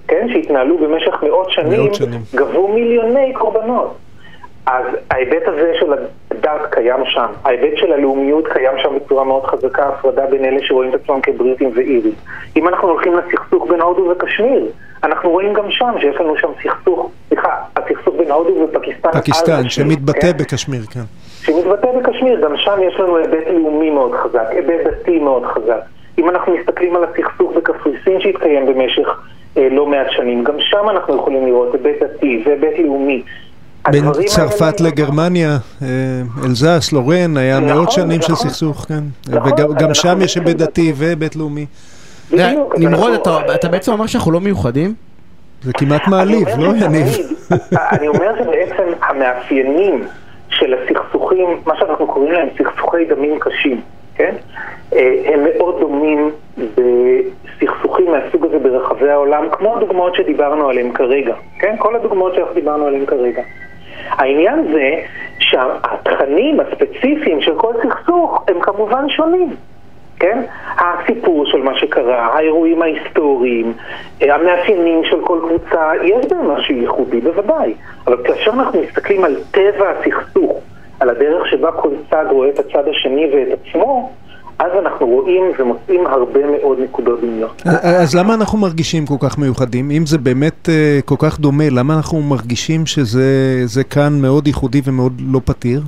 כן, 0.08 0.28
שהתנהלו 0.34 0.78
במשך 0.78 1.24
מאות 1.24 1.52
שנים, 1.52 1.80
מאות 1.80 1.96
שנים. 1.96 2.22
גבו 2.36 2.68
מיליוני 2.68 3.34
קורבנות. 3.34 4.07
אז 4.68 4.86
ההיבט 5.12 5.48
הזה 5.48 5.72
של 5.80 5.94
הדת 6.32 6.62
קיים 6.70 7.06
שם, 7.06 7.26
ההיבט 7.46 7.78
של 7.78 7.92
הלאומיות 7.94 8.48
קיים 8.48 8.72
שם 8.78 8.96
בצורה 8.96 9.24
מאוד 9.24 9.46
חזקה, 9.46 9.88
הפרדה 9.88 10.26
בין 10.26 10.46
אלה 10.46 10.60
שרואים 10.62 10.90
את 10.90 11.00
עצמם 11.04 11.22
כבריטים 11.22 11.72
ואירים. 11.76 12.14
אם 12.56 12.68
אנחנו 12.68 12.88
הולכים 12.88 13.14
לסכסוך 13.18 13.68
בין 13.70 13.82
הודו 13.82 14.10
וקשמיר, 14.12 14.66
אנחנו 15.04 15.30
רואים 15.30 15.54
גם 15.54 15.72
שם 15.72 15.94
שיש 16.00 16.16
לנו 16.16 16.38
שם 16.38 16.48
סכסוך, 16.64 17.12
סליחה, 17.30 17.50
הסכסוך 17.76 18.16
בין 18.18 18.32
הודו 18.32 18.68
ופקיסטן. 18.70 19.12
פקיסטן, 19.12 19.70
שמתבטא 19.70 20.32
כן? 20.32 20.38
בקשמיר, 20.38 20.82
כן. 20.92 21.04
שמתבטא 21.42 21.88
בקשמיר, 21.92 22.42
גם 22.42 22.58
שם 22.58 22.80
יש 22.88 23.00
לנו 23.00 23.18
היבט 23.18 23.48
לאומי 23.48 23.90
מאוד 23.90 24.16
חזק, 24.16 24.46
היבט 24.50 24.88
דתי 24.88 25.20
מאוד 25.20 25.46
חזק. 25.46 25.82
אם 26.18 26.30
אנחנו 26.30 26.58
מסתכלים 26.58 26.96
על 26.96 27.04
הסכסוך 27.04 27.52
בקפריסין 27.56 28.22
שהתקיים 28.22 28.66
במשך 28.66 29.08
אה, 29.58 29.68
לא 29.72 29.86
מעט 29.86 30.08
שנים, 30.10 30.44
גם 30.44 30.56
שם 30.60 30.90
אנחנו 30.90 31.16
יכולים 31.16 31.46
לראות 31.46 31.74
היבט 31.74 32.04
דתי 32.04 32.44
והיבט 32.46 32.80
לאומי. 32.80 33.24
בין 33.92 34.06
צרפת 34.26 34.82
לגרמניה, 34.82 35.58
אה, 35.82 35.88
אלזס, 36.46 36.94
לורן, 36.94 37.38
היה 37.38 37.60
נכון, 37.60 37.74
מאות 37.78 37.92
שנים 37.92 38.22
של 38.22 38.32
נכון. 38.34 38.50
סכסוך, 38.50 38.86
כן. 38.88 39.04
נכון, 39.30 39.52
וגם 39.70 39.94
שם 39.94 40.22
יש 40.22 40.36
היבט 40.36 40.56
דתי 40.56 40.94
והיבט 40.96 41.36
לאומי. 41.36 41.66
נמרוד, 42.78 43.14
אתה 43.56 43.70
בעצם 43.70 43.92
אומר 43.92 44.06
שאנחנו 44.06 44.32
לא 44.32 44.40
מיוחדים? 44.40 44.94
זה 45.64 45.74
כמעט 45.74 46.08
מעליב, 46.08 46.48
לא 46.58 46.74
יניב? 46.86 47.08
אני 47.92 48.08
אומר 48.08 48.32
שבעצם 48.40 48.84
המאפיינים 49.02 50.08
של 50.50 50.74
הסכסוכים, 50.74 51.48
מה 51.66 51.74
שאנחנו 51.80 52.08
קוראים 52.08 52.32
להם 52.32 52.48
סכסוכי 52.58 53.06
דמים 53.06 53.40
קשים, 53.40 53.82
כן? 54.16 54.36
אה, 54.94 55.22
הם 55.26 55.40
מאוד 55.44 55.80
דומים 55.80 56.32
בסכסוכים 56.58 58.12
מהסוג 58.12 58.46
הזה 58.46 58.60
ברחבי 58.60 59.10
העולם, 59.10 59.44
כמו 59.52 59.78
הדוגמאות 59.78 60.16
שדיברנו 60.16 60.70
עליהן 60.70 60.92
כרגע, 60.94 61.34
כן? 61.60 61.76
כל 61.80 61.96
הדוגמאות 61.96 62.36
שאנחנו 62.36 62.54
דיברנו 62.54 62.86
עליהן 62.86 63.06
כרגע. 63.06 63.42
העניין 64.10 64.68
זה 64.74 64.96
שהתכנים 65.40 66.60
הספציפיים 66.60 67.42
של 67.42 67.56
כל 67.56 67.74
סכסוך 67.84 68.44
הם 68.48 68.62
כמובן 68.62 69.10
שונים. 69.10 69.56
כן? 70.20 70.42
הסיפור 70.78 71.46
של 71.46 71.58
מה 71.58 71.78
שקרה, 71.80 72.26
האירועים 72.26 72.82
ההיסטוריים, 72.82 73.74
המאפיינים 74.22 75.04
של 75.04 75.22
כל 75.26 75.40
קבוצה, 75.42 75.92
יש 76.04 76.26
בהם 76.26 76.52
משהו 76.52 76.76
ייחודי 76.76 77.22
בוודאי. 77.22 77.74
אבל 78.08 78.18
כאשר 78.24 78.52
אנחנו 78.52 78.82
מסתכלים 78.82 79.24
על 79.24 79.36
טבע 79.52 79.90
הסכסוך, 79.90 80.60
על 81.00 81.10
הדרך 81.10 81.48
שבה 81.48 81.72
כל 81.72 81.90
צד 82.10 82.26
רואה 82.30 82.50
את 82.50 82.60
הצד 82.60 82.88
השני 82.88 83.30
ואת 83.34 83.60
עצמו, 83.60 84.12
אז 84.60 84.72
אנחנו 84.80 85.06
רואים 85.08 85.44
ומוצאים 85.60 86.08
הרבה 86.08 86.40
מאוד 86.46 86.80
נקודות 86.80 87.22
דמיון. 87.22 87.50
אז 88.02 88.16
למה 88.16 88.34
אנחנו 88.34 88.58
מרגישים 88.58 89.06
כל 89.06 89.28
כך 89.28 89.38
מיוחדים? 89.38 89.92
אם 89.92 90.06
זה 90.06 90.18
באמת 90.18 90.70
כל 91.06 91.16
כך 91.20 91.40
דומה, 91.40 91.64
למה 91.72 91.94
אנחנו 91.94 92.22
מרגישים 92.22 92.86
שזה 92.86 93.84
כאן 93.84 94.22
מאוד 94.22 94.48
ייחודי 94.48 94.82
ומאוד 94.86 95.22
לא 95.32 95.40
פתיר? 95.46 95.82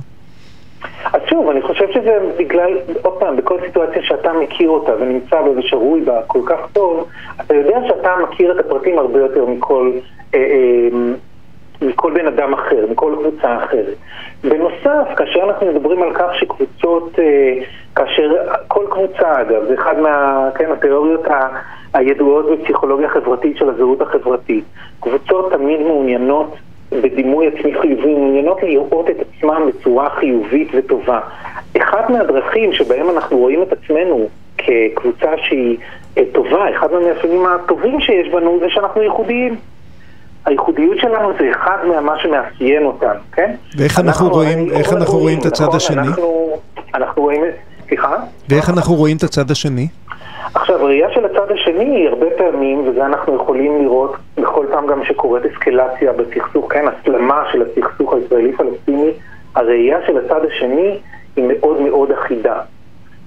אז 1.12 1.20
שוב, 1.30 1.48
אני 1.48 1.62
חושב 1.62 1.84
שזה 1.92 2.18
בגלל, 2.38 2.78
עוד 3.02 3.14
פעם, 3.20 3.36
בכל 3.36 3.58
סיטואציה 3.66 4.02
שאתה 4.02 4.32
מכיר 4.32 4.68
אותה 4.68 4.92
ונמצא 5.00 5.42
בה 5.42 5.50
ושרוי 5.50 6.00
בה 6.00 6.22
כל 6.26 6.40
כך 6.46 6.58
טוב, 6.72 7.08
אתה 7.40 7.54
יודע 7.54 7.78
שאתה 7.88 8.10
מכיר 8.22 8.52
את 8.52 8.66
הפרטים 8.66 8.98
הרבה 8.98 9.18
יותר 9.18 9.46
מכל, 9.46 9.92
אה, 10.34 10.38
אה, 10.38 10.88
מכל 11.82 12.12
בן 12.14 12.26
אדם 12.26 12.52
אחר, 12.52 12.86
מכל 12.90 13.14
קבוצה 13.18 13.56
אחרת. 13.64 13.96
בנוסף, 14.44 15.14
כאשר 15.16 15.40
אנחנו 15.44 15.66
מדברים 15.66 16.02
על 16.02 16.14
כך 16.14 16.34
שקבוצות, 16.34 17.18
אה, 17.18 17.58
כאשר 18.00 18.32
כל 18.68 18.84
קבוצה, 18.90 19.40
אגב, 19.40 19.64
זה 19.68 19.74
אחד 19.74 19.98
מה, 19.98 20.48
כן. 20.54 20.70
הידועות 21.94 22.46
בפסיכולוגיה 22.50 23.08
חברתית 23.08 23.56
של 23.56 23.68
הזהות 23.68 24.00
החברתית. 24.00 24.64
קבוצות 25.00 25.52
תמיד 25.52 25.80
מעוניינות 25.80 26.54
בדימוי 26.92 27.46
עצמי 27.46 27.74
חיובי, 27.80 28.14
מעוניינות 28.14 28.62
לראות 28.62 29.10
את 29.10 29.16
עצמם 29.20 29.62
בצורה 29.68 30.10
חיובית 30.10 30.68
וטובה. 30.74 31.20
אחת 31.82 32.10
מהדרכים 32.10 32.72
שבהם 32.72 33.10
אנחנו 33.10 33.38
רואים 33.38 33.62
את 33.62 33.72
עצמנו 33.72 34.28
כקבוצה 34.58 35.30
שהיא 35.36 35.76
אה, 36.18 36.22
טובה, 36.32 36.70
אחד 36.70 36.92
מהמאפיינים 36.92 37.46
הטובים 37.46 38.00
שיש 38.00 38.28
בנו 38.28 38.58
זה 38.60 38.66
שאנחנו 38.68 39.02
ייחודיים. 39.02 39.56
הייחודיות 40.46 40.98
שלנו 40.98 41.32
זה 41.38 41.50
אחד 41.50 41.78
ממה 41.84 42.18
שמאפיין 42.22 42.84
אותנו, 42.84 43.20
כן? 43.32 43.54
ואיך 43.76 43.98
אנחנו, 43.98 44.08
אנחנו 44.08 44.28
רואים, 44.28 44.70
איך 44.70 44.92
אנחנו 44.92 45.18
רואים 45.18 45.38
את 45.38 45.46
הצד 45.46 45.64
נכון, 45.64 45.76
השני? 45.76 46.08
אנחנו, 46.08 46.56
אנחנו 46.94 47.22
רואים, 47.22 47.42
סליחה? 47.90 48.16
ואיך 48.48 48.70
אנחנו 48.70 48.94
רואים 48.94 49.16
את 49.16 49.22
הצד 49.22 49.50
השני? 49.50 49.88
עכשיו, 50.54 50.84
ראייה 50.84 51.08
של 51.14 51.24
הצד 51.24 51.50
השני 51.50 51.84
היא 51.84 52.08
הרבה 52.08 52.26
פעמים, 52.38 52.88
וזה 52.88 53.06
אנחנו 53.06 53.36
יכולים 53.36 53.82
לראות 53.82 54.16
בכל 54.36 54.66
פעם 54.70 54.86
גם 54.86 55.04
שקורית 55.04 55.44
אסקלציה 55.46 56.12
בסכסוך, 56.12 56.72
כן, 56.72 56.84
הסלמה 56.88 57.42
של 57.52 57.62
הסכסוך 57.62 58.14
הישראלי-פלסטיני, 58.14 59.10
הראייה 59.54 59.98
של 60.06 60.18
הצד 60.18 60.40
השני 60.44 60.98
היא 61.36 61.44
מאוד 61.48 61.80
מאוד 61.80 62.10
אחידה. 62.10 62.60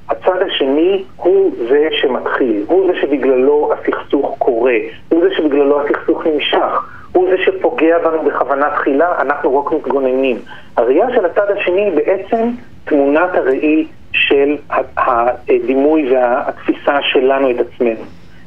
הצד 0.09 0.41
השני 0.47 1.03
הוא 1.15 1.51
זה 1.69 1.87
שמתחיל, 1.91 2.63
הוא 2.67 2.91
זה 2.91 2.99
שבגללו 3.01 3.71
הסכסוך 3.73 4.35
קורה, 4.37 4.75
הוא 5.09 5.21
זה 5.23 5.35
שבגללו 5.35 5.81
הסכסוך 5.81 6.27
נמשך, 6.27 6.89
הוא 7.11 7.29
זה 7.29 7.37
שפוגע 7.45 7.97
בנו 7.99 8.23
בכוונה 8.23 8.69
תחילה, 8.75 9.21
אנחנו 9.21 9.59
רק 9.59 9.71
מתגוננים. 9.71 10.37
הראייה 10.77 11.07
של 11.15 11.25
הצד 11.25 11.51
השני 11.57 11.81
היא 11.81 11.95
בעצם 11.95 12.49
תמונת 12.85 13.29
הראי 13.33 13.85
של 14.13 14.55
הדימוי 14.97 16.13
והתפיסה 16.13 16.97
שלנו 17.11 17.51
את 17.51 17.55
עצמנו. 17.59 18.01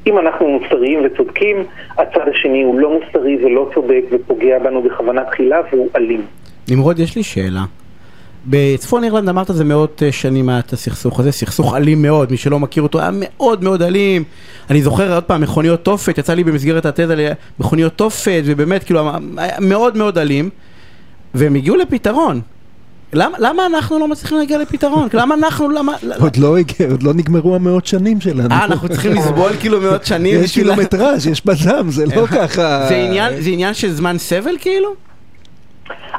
אם 0.06 0.18
אנחנו 0.18 0.48
מוסריים 0.48 0.98
וצודקים, 1.04 1.56
הצד 1.98 2.28
השני 2.30 2.62
הוא 2.62 2.80
לא 2.80 2.98
מוסרי 2.98 3.44
ולא 3.44 3.70
צודק 3.74 4.02
ופוגע 4.12 4.58
בנו 4.58 4.82
בכוונה 4.82 5.24
תחילה 5.24 5.60
והוא 5.72 5.88
אלים. 5.96 6.22
נמרוד, 6.70 6.98
יש 6.98 7.16
לי 7.16 7.22
שאלה. 7.22 7.64
בצפון 8.46 9.04
אירלנד 9.04 9.28
אמרת 9.28 9.46
זה 9.50 9.64
מאות 9.64 10.02
אה, 10.02 10.12
שנים 10.12 10.48
היה 10.48 10.58
את 10.58 10.72
הסכסוך 10.72 11.20
הזה, 11.20 11.32
סכסוך 11.32 11.74
אלים 11.74 12.02
מאוד, 12.02 12.30
מי 12.30 12.36
שלא 12.36 12.58
מכיר 12.58 12.82
אותו 12.82 13.00
היה 13.00 13.10
מאוד 13.12 13.64
מאוד 13.64 13.82
אלים. 13.82 14.24
אני 14.70 14.82
זוכר 14.82 15.14
עוד 15.14 15.24
פעם 15.24 15.40
מכוניות 15.40 15.84
תופת, 15.84 16.18
יצא 16.18 16.34
לי 16.34 16.44
במסגרת 16.44 16.86
התזה 16.86 17.32
מכוניות 17.58 17.92
תופת, 17.92 18.42
ובאמת 18.44 18.84
כאילו 18.84 19.00
מאוד 19.60 19.96
מאוד 19.96 20.18
אלים, 20.18 20.50
והם 21.34 21.54
הגיעו 21.54 21.76
לפתרון. 21.76 22.40
למה, 23.12 23.36
למה 23.40 23.66
אנחנו 23.66 23.98
לא 23.98 24.08
מצליחים 24.08 24.38
להגיע 24.38 24.58
לפתרון? 24.58 25.08
למה 25.14 25.34
אנחנו, 25.34 25.68
למה... 25.68 25.92
עוד 26.20 26.36
לא 26.36 26.58
הגיע, 26.58 26.86
עוד 26.90 27.02
לא 27.02 27.12
נגמרו 27.14 27.54
המאות 27.54 27.86
שנים 27.86 28.20
שלנו. 28.20 28.50
אה, 28.50 28.64
אנחנו 28.64 28.88
צריכים 28.88 29.12
לסבול 29.16 29.52
כאילו 29.60 29.80
מאות 29.80 30.04
שנים 30.04 30.40
יש 30.44 30.54
קילומטראז', 30.54 31.26
יש 31.26 31.46
בזם, 31.46 31.88
זה 31.88 32.04
לא 32.16 32.26
ככה... 32.26 32.86
זה 33.38 33.50
עניין 33.50 33.74
של 33.74 33.88
זמן 33.90 34.18
סבל 34.18 34.56
כאילו? 34.60 35.06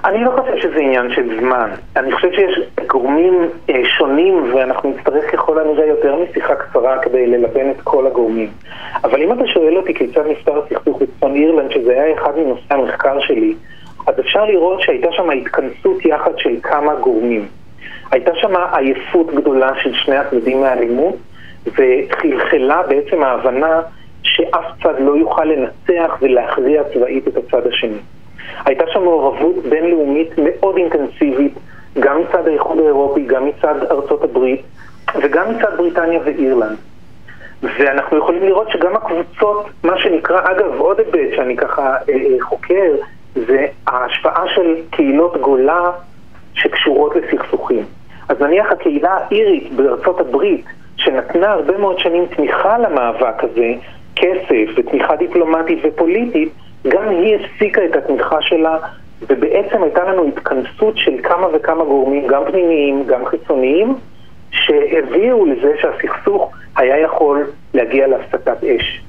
אני 0.06 0.24
לא 0.24 0.32
חושב 0.32 0.62
שזה 0.62 0.80
עניין 0.80 1.12
של 1.16 1.40
זמן. 1.40 1.70
אני 1.96 2.12
חושב 2.12 2.28
שיש 2.32 2.60
גורמים 2.88 3.50
אה, 3.70 3.82
שונים, 3.98 4.54
ואנחנו 4.56 4.90
נצטרך 4.98 5.32
ככל 5.32 5.60
הנראה 5.60 5.86
יותר 5.86 6.16
משיחה 6.16 6.56
קצרה 6.56 6.98
כדי 7.02 7.28
ללבן 7.28 7.70
את 7.72 7.82
כל 7.84 8.08
הגורמים. 8.08 8.50
אבל 9.04 9.22
אם 9.22 9.34
אתה 9.34 9.48
שואל 9.48 9.78
אותי 9.78 9.94
כיצד 9.94 10.22
נפתר 10.32 10.62
הסכסוך 10.64 11.02
בצפון 11.02 11.36
אירלנד, 11.36 11.72
שזה 11.72 11.92
היה 11.92 12.16
אחד 12.16 12.32
מנושאי 12.38 12.78
המחקר 12.78 13.20
שלי, 13.20 13.56
אז 14.08 14.20
אפשר 14.20 14.46
לראות 14.46 14.82
שהייתה 14.82 15.08
שם 15.12 15.30
התכנסות 15.30 16.06
יחד 16.06 16.38
של 16.38 16.56
כמה 16.64 16.96
גורמים. 16.96 17.48
הייתה 18.12 18.32
שם 18.36 18.54
עייפות 18.72 19.36
גדולה 19.36 19.72
של 19.84 19.94
שני 19.94 20.16
הצדדים 20.16 20.62
מהאלימות, 20.62 21.16
וחלחלה 21.66 22.84
בעצם 22.88 23.24
ההבנה 23.24 23.82
שאף 24.24 24.66
צד 24.84 24.94
לא 25.00 25.18
יוכל 25.18 25.46
לנצח 25.46 26.18
ולהכריע 26.22 26.84
צבאית 26.94 27.28
את 27.28 27.38
הצד 27.38 27.68
השני. 27.68 27.98
הייתה 28.66 28.84
שם 28.94 29.04
מעורבות 29.04 29.56
בינלאומית 29.70 30.30
מאוד 30.38 30.78
אינטנסיבית, 30.78 31.54
גם 32.00 32.22
מצד 32.22 32.48
האיחוד 32.48 32.80
האירופי, 32.80 33.24
גם 33.26 33.46
מצד 33.46 33.84
ארצות 33.92 34.24
הברית, 34.24 34.62
וגם 35.22 35.46
מצד 35.52 35.78
בריטניה 35.78 36.20
ואירלנד. 36.26 36.78
ואנחנו 37.64 38.18
יכולים 38.18 38.44
לראות 38.44 38.70
שגם 38.70 38.96
הקבוצות, 38.96 39.66
מה 39.84 40.00
שנקרא, 40.00 40.42
אגב, 40.52 40.80
עוד 40.80 41.00
היבט 41.00 41.36
שאני 41.36 41.58
ככה 41.58 41.96
אה, 42.10 42.14
אה, 42.14 42.42
חוקר, 42.42 42.96
של 44.68 44.82
קהילות 44.90 45.38
גולה 45.42 45.92
שקשורות 46.54 47.16
לסכסוכים. 47.16 47.86
אז 48.30 48.42
נניח 48.42 48.72
הקהילה 48.72 49.18
האירית 49.18 49.74
בארצות 49.74 50.20
הברית, 50.20 50.66
שנתנה 50.98 51.52
הרבה 51.52 51.78
מאוד 51.78 52.00
שנים 52.00 52.26
תמיכה 52.26 52.78
למאבק 52.78 53.44
הזה, 53.44 53.74
כסף 54.16 54.74
ותמיכה 54.76 55.16
דיפלומטית 55.16 55.80
ופוליטית, 55.84 56.50
גם 56.88 57.10
היא 57.10 57.36
הפסיקה 57.36 57.86
את 57.86 57.96
התמיכה 57.96 58.42
שלה, 58.42 58.78
ובעצם 59.22 59.84
הייתה 59.84 60.04
לנו 60.04 60.28
התכנסות 60.28 60.98
של 60.98 61.14
כמה 61.24 61.48
וכמה 61.54 61.84
גורמים, 61.86 62.28
גם 62.28 62.42
פנימיים, 62.52 63.04
גם 63.06 63.26
חיצוניים, 63.26 63.96
שהביאו 64.52 65.46
לזה 65.46 65.74
שהסכסוך 65.82 66.52
היה 66.76 67.00
יכול 67.00 67.48
להגיע 67.74 68.08
להפסקת 68.08 68.64
אש. 68.64 69.02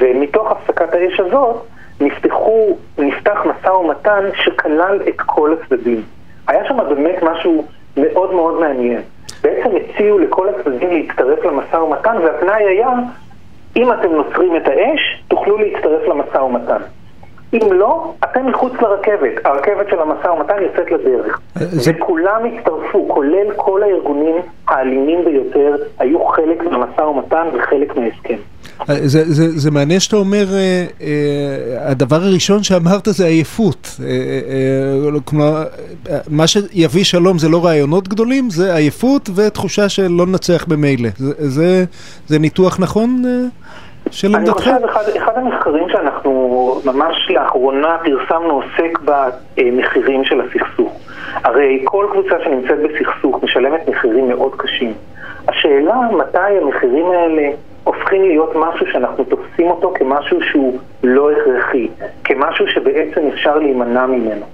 ומתוך 0.00 0.50
הפסקת 0.50 0.94
האש 0.94 1.20
הזאת, 1.20 1.66
נפתחו, 2.00 2.76
נפתח 2.98 3.38
משא 3.46 3.70
ומתן 3.70 4.24
שכלל 4.34 5.00
את 5.08 5.20
כל 5.20 5.52
הצדדים. 5.52 6.02
היה 6.48 6.64
שם 6.68 6.76
באמת 6.88 7.22
משהו 7.22 7.64
מאוד 7.96 8.32
מאוד 8.34 8.60
מעניין. 8.60 9.00
בעצם 9.42 9.70
הציעו 9.76 10.18
לכל 10.18 10.48
הצדדים 10.48 10.90
להצטרף 10.90 11.44
למשא 11.44 11.76
ומתן, 11.76 12.16
והתנאי 12.24 12.64
היה, 12.64 12.88
אם 13.76 13.92
אתם 13.92 14.12
נוצרים 14.12 14.56
את 14.56 14.68
האש, 14.68 15.22
תוכלו 15.28 15.58
להצטרף 15.58 16.08
למשא 16.08 16.38
ומתן. 16.38 16.82
אם 17.52 17.72
לא, 17.72 18.12
אתם 18.24 18.46
מחוץ 18.46 18.72
לרכבת. 18.72 19.46
הרכבת 19.46 19.88
של 19.90 20.00
המשא 20.00 20.28
ומתן 20.28 20.62
יוצאת 20.62 20.90
לדרך. 20.90 21.40
זה... 21.54 21.92
וכולם 21.96 22.42
הצטרפו, 22.44 23.08
כולל 23.08 23.52
כל 23.56 23.82
הארגונים 23.82 24.36
האלימים 24.68 25.24
ביותר, 25.24 25.76
היו 25.98 26.24
חלק 26.24 26.64
מהמשא 26.64 27.00
ומתן 27.00 27.46
וחלק 27.52 27.96
מההסכם. 27.96 28.36
זה, 28.86 29.24
זה, 29.24 29.58
זה 29.58 29.70
מעניין 29.70 30.00
שאתה 30.00 30.16
אומר, 30.16 30.44
אה, 30.52 30.84
אה, 31.02 31.90
הדבר 31.90 32.16
הראשון 32.16 32.62
שאמרת 32.62 33.04
זה 33.04 33.26
עייפות. 33.26 33.88
אה, 34.00 34.06
אה, 34.06 35.20
כלומר, 35.24 35.64
מה 36.30 36.46
שיביא 36.46 37.04
שלום 37.04 37.38
זה 37.38 37.48
לא 37.48 37.64
רעיונות 37.64 38.08
גדולים, 38.08 38.50
זה 38.50 38.74
עייפות 38.74 39.30
ותחושה 39.36 39.88
של 39.88 40.08
לא 40.10 40.26
ננצח 40.26 40.64
במילא. 40.68 41.08
זה, 41.16 41.32
זה, 41.38 41.84
זה 42.26 42.38
ניתוח 42.38 42.80
נכון? 42.80 43.22
אה? 43.26 43.30
של 44.10 44.34
עמדתך? 44.34 44.68
אני 44.68 44.76
חושב, 44.76 44.86
אחד, 44.90 45.02
אחד 45.16 45.32
המחקרים 45.36 45.88
שאנחנו 45.88 46.80
ממש 46.84 47.30
לאחרונה 47.30 47.96
פרסמנו 48.04 48.50
עוסק 48.50 48.98
במחירים 49.04 50.24
של 50.24 50.40
הסכסוך. 50.40 50.92
הרי 51.34 51.82
כל 51.84 52.06
קבוצה 52.12 52.34
שנמצאת 52.44 52.78
בסכסוך 52.78 53.44
משלמת 53.44 53.88
מחירים 53.88 54.28
מאוד 54.28 54.52
קשים. 54.56 54.94
השאלה 55.48 55.94
מתי 56.18 56.58
המחירים 56.62 57.06
האלה 57.06 57.42
הופכים 58.12 58.30
להיות 58.30 58.52
משהו 58.54 58.86
שאנחנו 58.92 59.24
תופסים 59.24 59.70
אותו 59.70 59.92
כמשהו 59.94 60.38
שהוא 60.42 60.78
לא 61.02 61.30
הכרחי, 61.30 61.88
כמשהו 62.24 62.66
שבעצם 62.68 63.20
אפשר 63.28 63.58
להימנע 63.58 64.06
ממנו. 64.06 64.46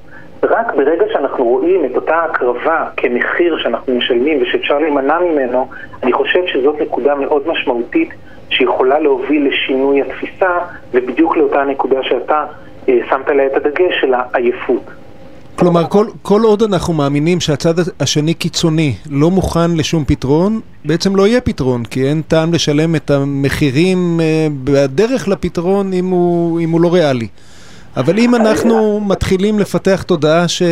רק 0.42 0.74
ברגע 0.74 1.04
שאנחנו 1.12 1.44
רואים 1.44 1.84
את 1.84 1.96
אותה 1.96 2.16
הקרבה 2.16 2.86
כמחיר 2.96 3.58
שאנחנו 3.58 3.94
משלמים 3.94 4.42
ושאפשר 4.42 4.78
להימנע 4.78 5.18
ממנו, 5.18 5.68
אני 6.02 6.12
חושב 6.12 6.46
שזאת 6.46 6.80
נקודה 6.80 7.14
מאוד 7.14 7.48
משמעותית 7.48 8.10
שיכולה 8.50 8.98
להוביל 8.98 9.48
לשינוי 9.48 10.02
התפיסה, 10.02 10.58
ובדיוק 10.92 11.36
לאותה 11.36 11.64
נקודה 11.64 12.02
שאתה 12.02 12.44
אה, 12.88 12.98
שמת 13.10 13.28
לה 13.28 13.46
את 13.46 13.56
הדגש 13.56 14.00
של 14.00 14.14
העייפות. 14.14 14.82
כלומר, 15.58 15.84
כל, 15.84 16.06
כל 16.22 16.40
עוד 16.42 16.62
אנחנו 16.62 16.94
מאמינים 16.94 17.40
שהצד 17.40 17.74
השני 18.00 18.34
קיצוני 18.34 18.94
לא 19.10 19.30
מוכן 19.30 19.70
לשום 19.76 20.04
פתרון, 20.04 20.60
בעצם 20.84 21.16
לא 21.16 21.26
יהיה 21.26 21.40
פתרון, 21.40 21.84
כי 21.84 22.08
אין 22.08 22.22
טעם 22.22 22.52
לשלם 22.52 22.96
את 22.96 23.10
המחירים 23.10 24.20
אה, 24.20 24.46
בדרך 24.64 25.28
לפתרון 25.28 25.92
אם 25.92 26.06
הוא, 26.06 26.60
אם 26.60 26.70
הוא 26.70 26.80
לא 26.80 26.94
ריאלי. 26.94 27.28
אבל 27.96 28.18
אם 28.18 28.34
אנחנו 28.34 29.00
מתחילים 29.00 29.58
לפתח 29.58 30.02
תודעה 30.02 30.48
ש... 30.48 30.62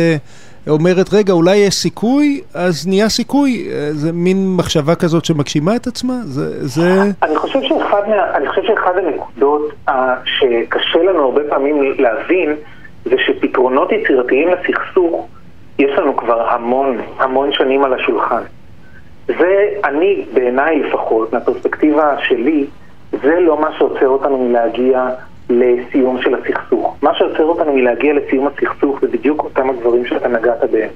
אומרת, 0.69 1.13
רגע, 1.13 1.33
אולי 1.33 1.55
יש 1.55 1.75
סיכוי, 1.75 2.41
אז 2.53 2.87
נהיה 2.87 3.09
סיכוי. 3.09 3.67
זה 3.91 4.11
מין 4.13 4.55
מחשבה 4.55 4.95
כזאת 4.95 5.25
שמגשימה 5.25 5.75
את 5.75 5.87
עצמה? 5.87 6.13
זה... 6.23 6.67
זה... 6.67 7.01
אני 7.23 7.35
חושב 7.35 7.59
שאחד, 7.61 8.01
שאחד 8.67 8.91
הנקודות 8.97 9.73
שקשה 10.25 10.99
לנו 10.99 11.23
הרבה 11.23 11.41
פעמים 11.49 11.75
להבין, 11.99 12.55
זה 13.09 13.15
שפתרונות 13.17 13.91
יצירתיים 13.91 14.49
לסכסוך, 14.49 15.27
יש 15.79 15.97
לנו 15.97 16.17
כבר 16.17 16.49
המון, 16.49 16.97
המון 17.19 17.53
שנים 17.53 17.83
על 17.83 17.93
השולחן. 17.93 18.41
זה, 19.27 19.69
אני, 19.83 20.25
בעיניי 20.33 20.79
לפחות, 20.79 21.33
מהפרספקטיבה 21.33 22.15
שלי, 22.19 22.65
זה 23.11 23.39
לא 23.39 23.61
מה 23.61 23.69
שעוצר 23.77 24.07
אותנו 24.07 24.37
מלהגיע 24.37 25.09
לסיום 25.49 26.21
של 26.21 26.35
הסכסוך. 26.35 26.97
מה 27.01 27.15
שעוצר 27.15 27.43
אותנו 27.43 27.73
מלהגיע 27.73 28.13
לסיום 28.13 28.47
הסכסוך 28.47 29.01
זה 29.01 29.07
בדיוק 29.07 29.43
אותם 29.43 29.69
הדברים 29.69 30.05
שאתה 30.05 30.27
נגעת 30.27 30.63
בהם. 30.71 30.89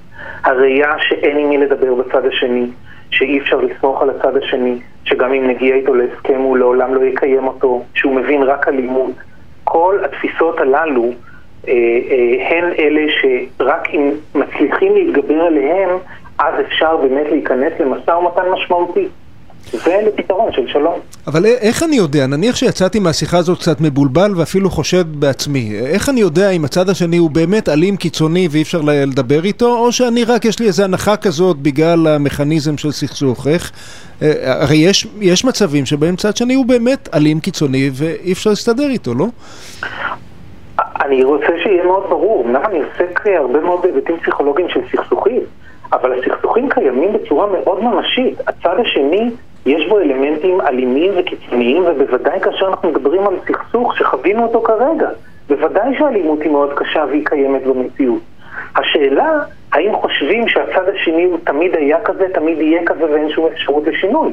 הראייה 0.43 0.91
שאין 0.99 1.37
עם 1.37 1.49
מי 1.49 1.57
לדבר 1.57 1.93
בצד 1.93 2.25
השני, 2.25 2.67
שאי 3.11 3.39
אפשר 3.39 3.57
לסמוך 3.61 4.01
על 4.01 4.09
הצד 4.09 4.37
השני, 4.37 4.79
שגם 5.05 5.33
אם 5.33 5.47
נגיע 5.47 5.75
איתו 5.75 5.95
להסכם 5.95 6.39
הוא 6.39 6.57
לעולם 6.57 6.95
לא 6.95 7.05
יקיים 7.05 7.47
אותו, 7.47 7.83
שהוא 7.93 8.15
מבין 8.15 8.43
רק 8.43 8.67
אלימות. 8.67 9.11
כל 9.63 9.97
התפיסות 10.05 10.59
הללו 10.59 11.11
אה, 11.67 11.73
אה, 11.73 12.57
הן 12.57 12.73
אלה 12.79 13.01
שרק 13.21 13.87
אם 13.93 14.11
מצליחים 14.35 14.95
להתגבר 14.95 15.41
עליהם, 15.41 15.89
אז 16.39 16.53
אפשר 16.67 16.97
באמת 16.97 17.27
להיכנס 17.31 17.73
למשא 17.79 18.11
ומתן 18.11 18.41
משמעותי. 18.53 19.07
ולפתרון 19.73 20.51
של 20.51 20.67
שלום. 20.67 20.99
אבל 21.27 21.45
איך 21.45 21.83
אני 21.83 21.95
יודע, 21.95 22.27
נניח 22.27 22.55
שיצאתי 22.55 22.99
מהשיחה 22.99 23.37
הזאת 23.37 23.59
קצת 23.59 23.81
מבולבל 23.81 24.31
ואפילו 24.35 24.69
חושד 24.69 25.15
בעצמי, 25.15 25.79
איך 25.79 26.09
אני 26.09 26.21
יודע 26.21 26.49
אם 26.49 26.65
הצד 26.65 26.89
השני 26.89 27.17
הוא 27.17 27.31
באמת 27.31 27.69
אלים 27.69 27.97
קיצוני 27.97 28.47
ואי 28.51 28.61
אפשר 28.61 28.81
לדבר 28.81 29.43
איתו, 29.43 29.77
או 29.77 29.91
שאני 29.91 30.23
רק, 30.23 30.45
יש 30.45 30.59
לי 30.59 30.67
איזו 30.67 30.83
הנחה 30.83 31.17
כזאת 31.17 31.57
בגלל 31.57 32.07
המכניזם 32.07 32.77
של 32.77 32.91
סכסוך, 32.91 33.47
איך? 33.47 33.71
הרי 34.43 34.77
יש, 34.77 35.07
יש 35.19 35.45
מצבים 35.45 35.85
שבהם 35.85 36.15
צד 36.15 36.37
שני 36.37 36.53
הוא 36.53 36.65
באמת 36.65 37.09
אלים 37.13 37.39
קיצוני 37.39 37.89
ואי 37.93 38.31
אפשר 38.31 38.49
להסתדר 38.49 38.87
איתו, 38.89 39.13
לא? 39.13 39.27
אני 41.01 41.23
רוצה 41.23 41.47
שיהיה 41.63 41.83
מאוד 41.83 42.03
ברור, 42.09 42.43
אמנם 42.45 42.61
אני 42.65 42.79
עוסק 42.79 43.27
הרבה 43.27 43.59
מאוד 43.59 43.81
בהיבטים 43.81 44.17
פסיכולוגיים 44.17 44.69
של 44.69 44.79
סכסוכים, 44.91 45.41
אבל 45.93 46.19
הסכסוכים 46.19 46.69
קיימים 46.69 47.13
בצורה 47.13 47.47
מאוד 47.47 47.83
ממשית. 47.83 48.39
הצד 48.47 48.79
השני 48.79 49.31
יש 49.65 49.89
בו 49.89 49.99
אלמנטים 49.99 50.61
אלימים 50.61 51.11
וקיצוניים, 51.15 51.83
ובוודאי 51.85 52.39
כאשר 52.39 52.67
אנחנו 52.67 52.89
מדברים 52.89 53.27
על 53.27 53.35
סכסוך 53.47 53.97
שחווינו 53.97 54.43
אותו 54.43 54.61
כרגע, 54.61 55.09
בוודאי 55.49 55.97
שהאלימות 55.97 56.41
היא 56.41 56.51
מאוד 56.51 56.73
קשה 56.75 57.05
והיא 57.09 57.25
קיימת 57.25 57.63
במציאות. 57.63 58.21
השאלה, 58.75 59.39
האם 59.71 59.95
חושבים 59.95 60.47
שהצד 60.47 60.89
השני 60.95 61.23
הוא 61.23 61.37
תמיד 61.43 61.75
היה 61.75 62.01
כזה, 62.01 62.27
תמיד 62.33 62.61
יהיה 62.61 62.85
כזה 62.85 63.05
ואין 63.11 63.29
שום 63.29 63.47
אפשרות 63.53 63.87
לשינוי? 63.87 64.31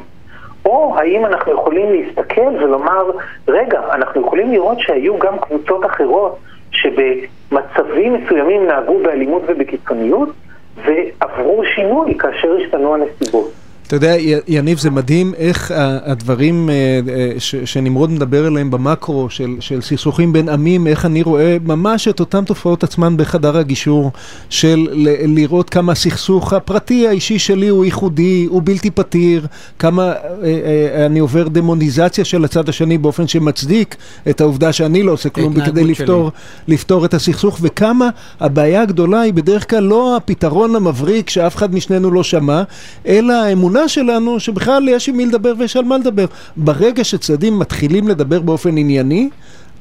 או 0.66 0.94
האם 0.98 1.26
אנחנו 1.26 1.52
יכולים 1.52 1.92
להסתכל 1.92 2.50
ולומר, 2.60 3.10
רגע, 3.48 3.80
אנחנו 3.92 4.20
יכולים 4.20 4.52
לראות 4.52 4.80
שהיו 4.80 5.18
גם 5.18 5.38
קבוצות 5.38 5.86
אחרות 5.86 6.38
שבמצבים 6.72 8.14
מסוימים 8.14 8.66
נהגו 8.66 8.98
באלימות 9.02 9.42
ובקיצוניות 9.46 10.28
ועברו 10.76 11.62
שינוי 11.74 12.18
כאשר 12.18 12.56
השתנו 12.62 12.94
הנסיבות. 12.94 13.52
אתה 13.88 13.96
יודע, 13.96 14.14
יניב, 14.48 14.78
זה 14.78 14.90
מדהים 14.90 15.34
איך 15.36 15.72
הדברים 16.04 16.70
אה, 16.70 16.74
אה, 17.14 17.32
שנמרוד 17.64 18.10
מדבר 18.10 18.46
עליהם 18.46 18.70
במקרו 18.70 19.30
של, 19.30 19.56
של 19.60 19.80
סכסוכים 19.80 20.32
בין 20.32 20.48
עמים, 20.48 20.86
איך 20.86 21.06
אני 21.06 21.22
רואה 21.22 21.56
ממש 21.64 22.08
את 22.08 22.20
אותן 22.20 22.44
תופעות 22.44 22.84
עצמן 22.84 23.16
בחדר 23.16 23.56
הגישור, 23.56 24.10
של 24.50 24.88
לראות 25.26 25.70
כמה 25.70 25.92
הסכסוך 25.92 26.52
הפרטי 26.52 27.08
האישי 27.08 27.38
שלי 27.38 27.68
הוא 27.68 27.84
ייחודי, 27.84 28.46
הוא 28.50 28.62
בלתי 28.64 28.90
פתיר, 28.90 29.46
כמה 29.78 30.12
אה, 30.44 31.06
אני 31.06 31.18
עובר 31.18 31.48
דמוניזציה 31.48 32.24
של 32.24 32.44
הצד 32.44 32.68
השני 32.68 32.98
באופן 32.98 33.28
שמצדיק 33.28 33.96
את 34.30 34.40
העובדה 34.40 34.72
שאני 34.72 35.02
לא 35.02 35.12
עושה 35.12 35.28
כלום 35.28 35.60
כדי 35.66 35.84
לפתור, 35.84 36.30
לפתור 36.68 37.04
את 37.04 37.14
הסכסוך, 37.14 37.58
וכמה 37.62 38.08
הבעיה 38.40 38.82
הגדולה 38.82 39.20
היא 39.20 39.32
בדרך 39.32 39.70
כלל 39.70 39.82
לא 39.82 40.16
הפתרון 40.16 40.76
המבריק 40.76 41.30
שאף 41.30 41.56
אחד 41.56 41.74
משנינו 41.74 42.10
לא 42.10 42.22
שמע, 42.22 42.62
אלא 43.06 43.32
האמונה 43.32 43.77
האמונה 43.78 43.88
שלנו 43.88 44.40
שבכלל 44.40 44.88
יש 44.88 45.08
עם 45.08 45.16
מי 45.16 45.26
לדבר 45.26 45.52
ויש 45.58 45.76
על 45.76 45.84
מה 45.84 45.98
לדבר. 45.98 46.24
ברגע 46.56 47.04
שצדדים 47.04 47.58
מתחילים 47.58 48.08
לדבר 48.08 48.40
באופן 48.40 48.76
ענייני, 48.76 49.28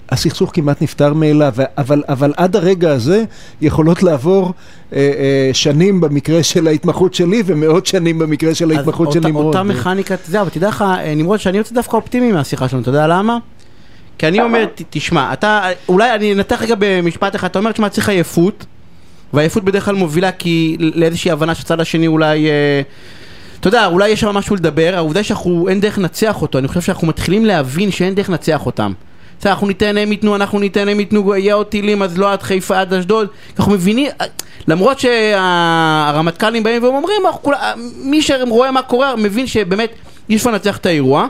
הסכסוך 0.09 0.51
כמעט 0.53 0.81
נפתר 0.81 1.13
מאליו, 1.13 1.53
אבל, 1.77 2.03
אבל 2.09 2.33
עד 2.37 2.55
הרגע 2.55 2.91
הזה 2.91 3.23
יכולות 3.61 4.03
לעבור 4.03 4.53
אה, 4.93 4.97
אה, 4.97 5.49
שנים 5.53 6.01
במקרה 6.01 6.43
של 6.43 6.67
ההתמחות 6.67 7.13
שלי 7.13 7.43
ומאות 7.45 7.85
שנים 7.85 8.19
במקרה 8.19 8.55
של 8.55 8.71
ההתמחות 8.71 9.11
של 9.11 9.19
נמרוד. 9.19 9.45
אותה 9.45 9.63
מכניקת, 9.63 10.19
זהו, 10.27 10.41
אבל 10.41 10.49
תדע 10.49 10.67
לך, 10.67 10.81
אה, 10.81 11.15
נמרוד, 11.15 11.39
שאני 11.39 11.57
יוצא 11.57 11.75
דווקא 11.75 11.95
אופטימי 11.95 12.31
מהשיחה 12.31 12.69
שלנו, 12.69 12.81
אתה 12.81 12.89
יודע 12.89 13.07
למה? 13.07 13.37
כי 14.17 14.27
אני 14.27 14.41
אומר, 14.41 14.65
תשמע, 14.89 15.33
אתה, 15.33 15.61
אולי 15.89 16.15
אני 16.15 16.33
אנתח 16.33 16.61
רגע 16.61 16.75
במשפט 16.79 17.35
אחד, 17.35 17.47
אתה 17.47 17.59
אומר, 17.59 17.71
תשמע, 17.71 17.89
צריך 17.89 18.09
עייפות, 18.09 18.65
והעייפות 19.33 19.63
בדרך 19.63 19.85
כלל 19.85 19.95
מובילה 19.95 20.31
כי 20.31 20.77
לאיזושהי 20.79 21.31
הבנה 21.31 21.55
שהצד 21.55 21.79
השני 21.79 22.07
אולי... 22.07 22.47
אה, 22.47 22.81
אתה 23.59 23.67
יודע, 23.67 23.85
אולי 23.85 24.09
יש 24.09 24.19
שם 24.19 24.29
משהו 24.29 24.55
לדבר, 24.55 24.93
העובדה 24.95 25.23
שאנחנו, 25.23 25.67
אין 25.69 25.79
דרך 25.79 25.97
לנצח 25.97 26.41
אותו, 26.41 26.57
אני 26.57 26.67
חושב 26.67 26.81
שאנחנו 26.81 27.07
מתחילים 27.07 27.45
להבין 27.45 27.91
שאין 27.91 28.15
דרך 28.15 28.29
לנצח 28.29 28.65
אותם. 28.65 28.93
בסדר, 29.39 29.51
אנחנו 29.51 29.67
ניתן 29.67 29.97
הם 29.97 30.11
ייתנו, 30.11 30.35
אנחנו 30.35 30.59
ניתן 30.59 30.87
הם 30.87 30.99
ייתנו, 30.99 31.35
יהיה 31.35 31.53
עוד 31.53 31.65
טילים, 31.65 32.01
אז 32.01 32.17
לא 32.17 32.31
עד 32.33 32.41
חיפה, 32.41 32.79
עד 32.79 32.93
אשדוד. 32.93 33.27
אנחנו 33.57 33.71
מבינים, 33.71 34.09
למרות 34.67 34.99
שהרמטכ"לים 34.99 36.63
באים 36.63 36.83
ואומרים, 36.83 37.21
מי 37.97 38.21
שרואה 38.21 38.71
מה 38.71 38.81
קורה, 38.81 39.15
מבין 39.15 39.47
שבאמת 39.47 39.91
יש 40.29 40.45
לנצח 40.45 40.77
את 40.77 40.85
האירוע. 40.85 41.27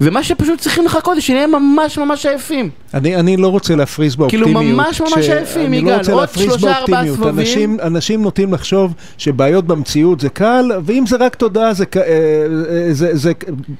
ומה 0.00 0.22
שפשוט 0.22 0.60
צריכים 0.60 0.84
לחכות 0.84 1.14
זה 1.14 1.20
שנהיה 1.20 1.46
ממש 1.46 1.98
ממש 1.98 2.26
עייפים. 2.26 2.70
אני, 2.94 3.16
אני 3.16 3.36
לא 3.36 3.48
רוצה 3.48 3.76
להפריז 3.76 4.16
באופטימיות. 4.16 4.48
כאילו 4.48 4.72
ממש 4.72 5.00
ממש 5.00 5.28
עייפים, 5.28 5.74
יגאל, 5.74 6.00
לא 6.08 6.14
עוד 6.22 6.28
שלושה 6.28 6.78
ארבעה 6.78 7.06
סבבים. 7.06 7.38
אנשים, 7.38 7.76
אנשים 7.82 8.22
נוטים 8.22 8.54
לחשוב 8.54 8.94
שבעיות 9.18 9.66
במציאות 9.66 10.20
זה 10.20 10.28
קל, 10.28 10.70
ואם 10.84 11.04
זה 11.06 11.16
רק 11.16 11.34
תודה, 11.34 11.72
זה, 11.72 11.84
זה, 11.94 12.02
אה, 12.02 12.88
זה, 12.92 13.16
זה, 13.16 13.32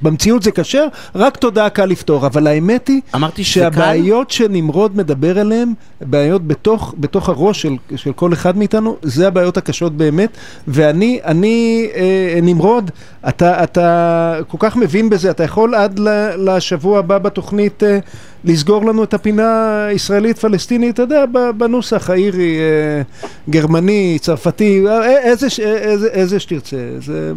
במציאות 0.02 0.42
זה 0.42 0.50
קשה, 0.50 0.85
רק 1.14 1.37
תודה 1.37 1.68
קל 1.68 1.87
לפתור. 1.87 2.26
אבל 2.26 2.46
האמת 2.46 2.88
היא 2.88 3.44
שהבעיות 3.44 4.31
שנמרוד 4.31 4.96
מדבר 4.96 5.38
עליהן, 5.38 5.72
בעיות 6.00 6.46
בתוך, 6.46 6.94
בתוך 6.98 7.28
הראש 7.28 7.62
של, 7.62 7.76
של 7.96 8.12
כל 8.12 8.33
אחד 8.33 8.59
מאיתנו, 8.59 8.96
זה 9.02 9.28
הבעיות 9.28 9.57
הקשות 9.57 9.96
באמת. 9.96 10.31
ואני, 10.68 11.18
אני, 11.24 11.88
אה, 11.94 12.38
נמרוד, 12.42 12.90
אתה, 13.28 13.64
אתה 13.64 14.38
כל 14.48 14.57
כך 14.61 14.76
מבין 14.76 15.11
בזה, 15.11 15.31
אתה 15.31 15.44
יכול 15.44 15.74
עד 15.74 16.00
לשבוע 16.36 16.98
הבא 16.98 17.18
בתוכנית 17.18 17.82
אה, 17.82 17.98
לסגור 18.44 18.84
לנו 18.84 19.04
את 19.04 19.14
הפינה 19.14 19.84
הישראלית-פלסטינית, 19.86 20.94
אתה 20.94 21.02
יודע, 21.02 21.24
בנוסח 21.56 22.10
האירי, 22.10 22.58
אה, 22.58 23.02
גרמני, 23.50 24.18
צרפתי, 24.20 24.84
אה, 24.86 25.18
איזה, 25.18 25.46
איזה, 25.62 26.08
איזה 26.08 26.40
שתרצה. 26.40 26.76
זה... 26.98 27.32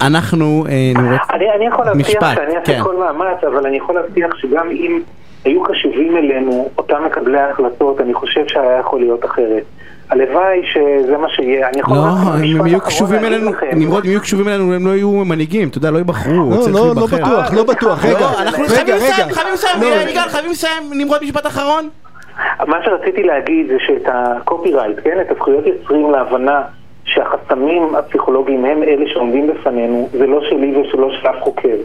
אנחנו 0.00 0.64
נראה... 0.94 1.16
אני, 1.32 1.44
אני 1.56 1.66
יכול 1.66 1.84
להבטיח 1.84 2.34
שאני 2.34 2.56
אעשה 2.56 2.72
כן. 2.72 2.82
כל 2.82 2.96
מאמץ, 2.96 3.44
אבל 3.46 3.66
אני 3.66 3.76
יכול 3.76 3.94
להבטיח 3.94 4.36
שגם 4.36 4.70
אם 4.70 5.00
היו 5.44 5.62
קשובים 5.62 6.16
אלינו 6.16 6.70
אותם 6.78 7.04
מקבלי 7.06 7.40
ההחלטות, 7.40 8.00
אני 8.00 8.14
חושב 8.14 8.48
שהיה 8.48 8.78
יכול 8.78 9.00
להיות 9.00 9.24
אחרת. 9.24 9.64
הלוואי 10.10 10.62
שזה 10.72 11.18
מה 11.18 11.28
שיהיה, 11.28 11.68
אני 11.68 11.80
יכול... 11.80 11.96
לא, 11.96 12.02
אם 12.42 12.66
יהיו 12.66 12.80
קשובים 12.80 13.24
אלינו, 13.24 13.50
נמרוד, 13.72 14.04
אם 14.04 14.10
יהיו 14.10 14.20
קשובים 14.20 14.48
אלינו, 14.48 14.74
הם 14.74 14.86
לא 14.86 14.90
יהיו 14.90 15.10
מנהיגים, 15.10 15.68
אתה 15.68 15.78
יודע, 15.78 15.90
לא 15.90 15.98
ייבחרו, 15.98 16.50
לא, 16.50 16.56
לא, 16.72 16.94
לא 16.96 17.06
בטוח, 17.06 17.54
לא 17.54 17.64
בטוח, 17.64 18.04
רגע, 18.04 18.28
אנחנו 18.42 18.64
חייבים 18.64 18.94
לסיים, 18.94 19.28
חייבים 19.32 19.52
לסיים, 19.52 19.82
יגאל, 20.08 20.28
חייבים 20.28 20.50
לסיים, 20.50 20.82
נמרוד 20.92 21.22
משפט 21.22 21.46
אחרון. 21.46 21.88
מה 22.66 22.76
שרציתי 22.84 23.22
להגיד 23.22 23.66
זה 23.68 23.76
שאת 23.86 24.08
הקופירייט, 24.12 24.96
כן, 25.04 25.20
את 25.20 25.30
הזכויות 25.30 25.66
יוצרים 25.66 26.10
להבנה 26.10 26.62
שהחסמים 27.04 27.94
הפסיכולוגיים 27.94 28.64
הם 28.64 28.82
אלה 28.82 29.04
שעומדים 29.12 29.46
בפנינו, 29.46 30.08
זה 30.12 30.26
לא 30.26 30.40
שלי 30.48 30.76
ושלא 30.76 31.10
של 31.20 31.28
אף 31.28 31.40
חוקר. 31.40 31.76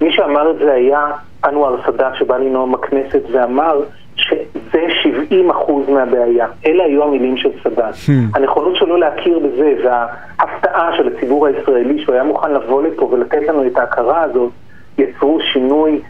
מי 0.00 0.12
שאמר 0.12 0.50
את 0.50 0.56
זה 0.58 0.72
היה 0.72 1.06
אנואר 1.44 1.76
סאדאת 1.86 2.12
שבא 2.18 2.36
לנאום 2.36 2.72
בכנסת 2.72 3.22
ואמר 3.32 3.80
שזה 4.16 4.80
70 5.02 5.50
אחוז 5.50 5.88
מהבעיה. 5.88 6.46
אלה 6.66 6.84
היו 6.84 7.02
המילים 7.04 7.36
של 7.36 7.48
סאדאת. 7.62 7.94
Hmm. 7.94 8.10
הנכונות 8.34 8.76
שלו 8.76 8.96
להכיר 8.96 9.38
בזה 9.38 9.72
וההפתעה 9.84 10.90
של 10.96 11.08
הציבור 11.08 11.46
הישראלי 11.46 12.02
שהוא 12.02 12.14
היה 12.14 12.24
מוכן 12.24 12.52
לבוא 12.52 12.82
לפה 12.82 13.04
ולתת 13.12 13.42
לנו 13.48 13.66
את 13.66 13.76
ההכרה 13.76 14.22
הזאת, 14.22 14.50
יצרו 14.98 15.38
שינוי 15.52 16.00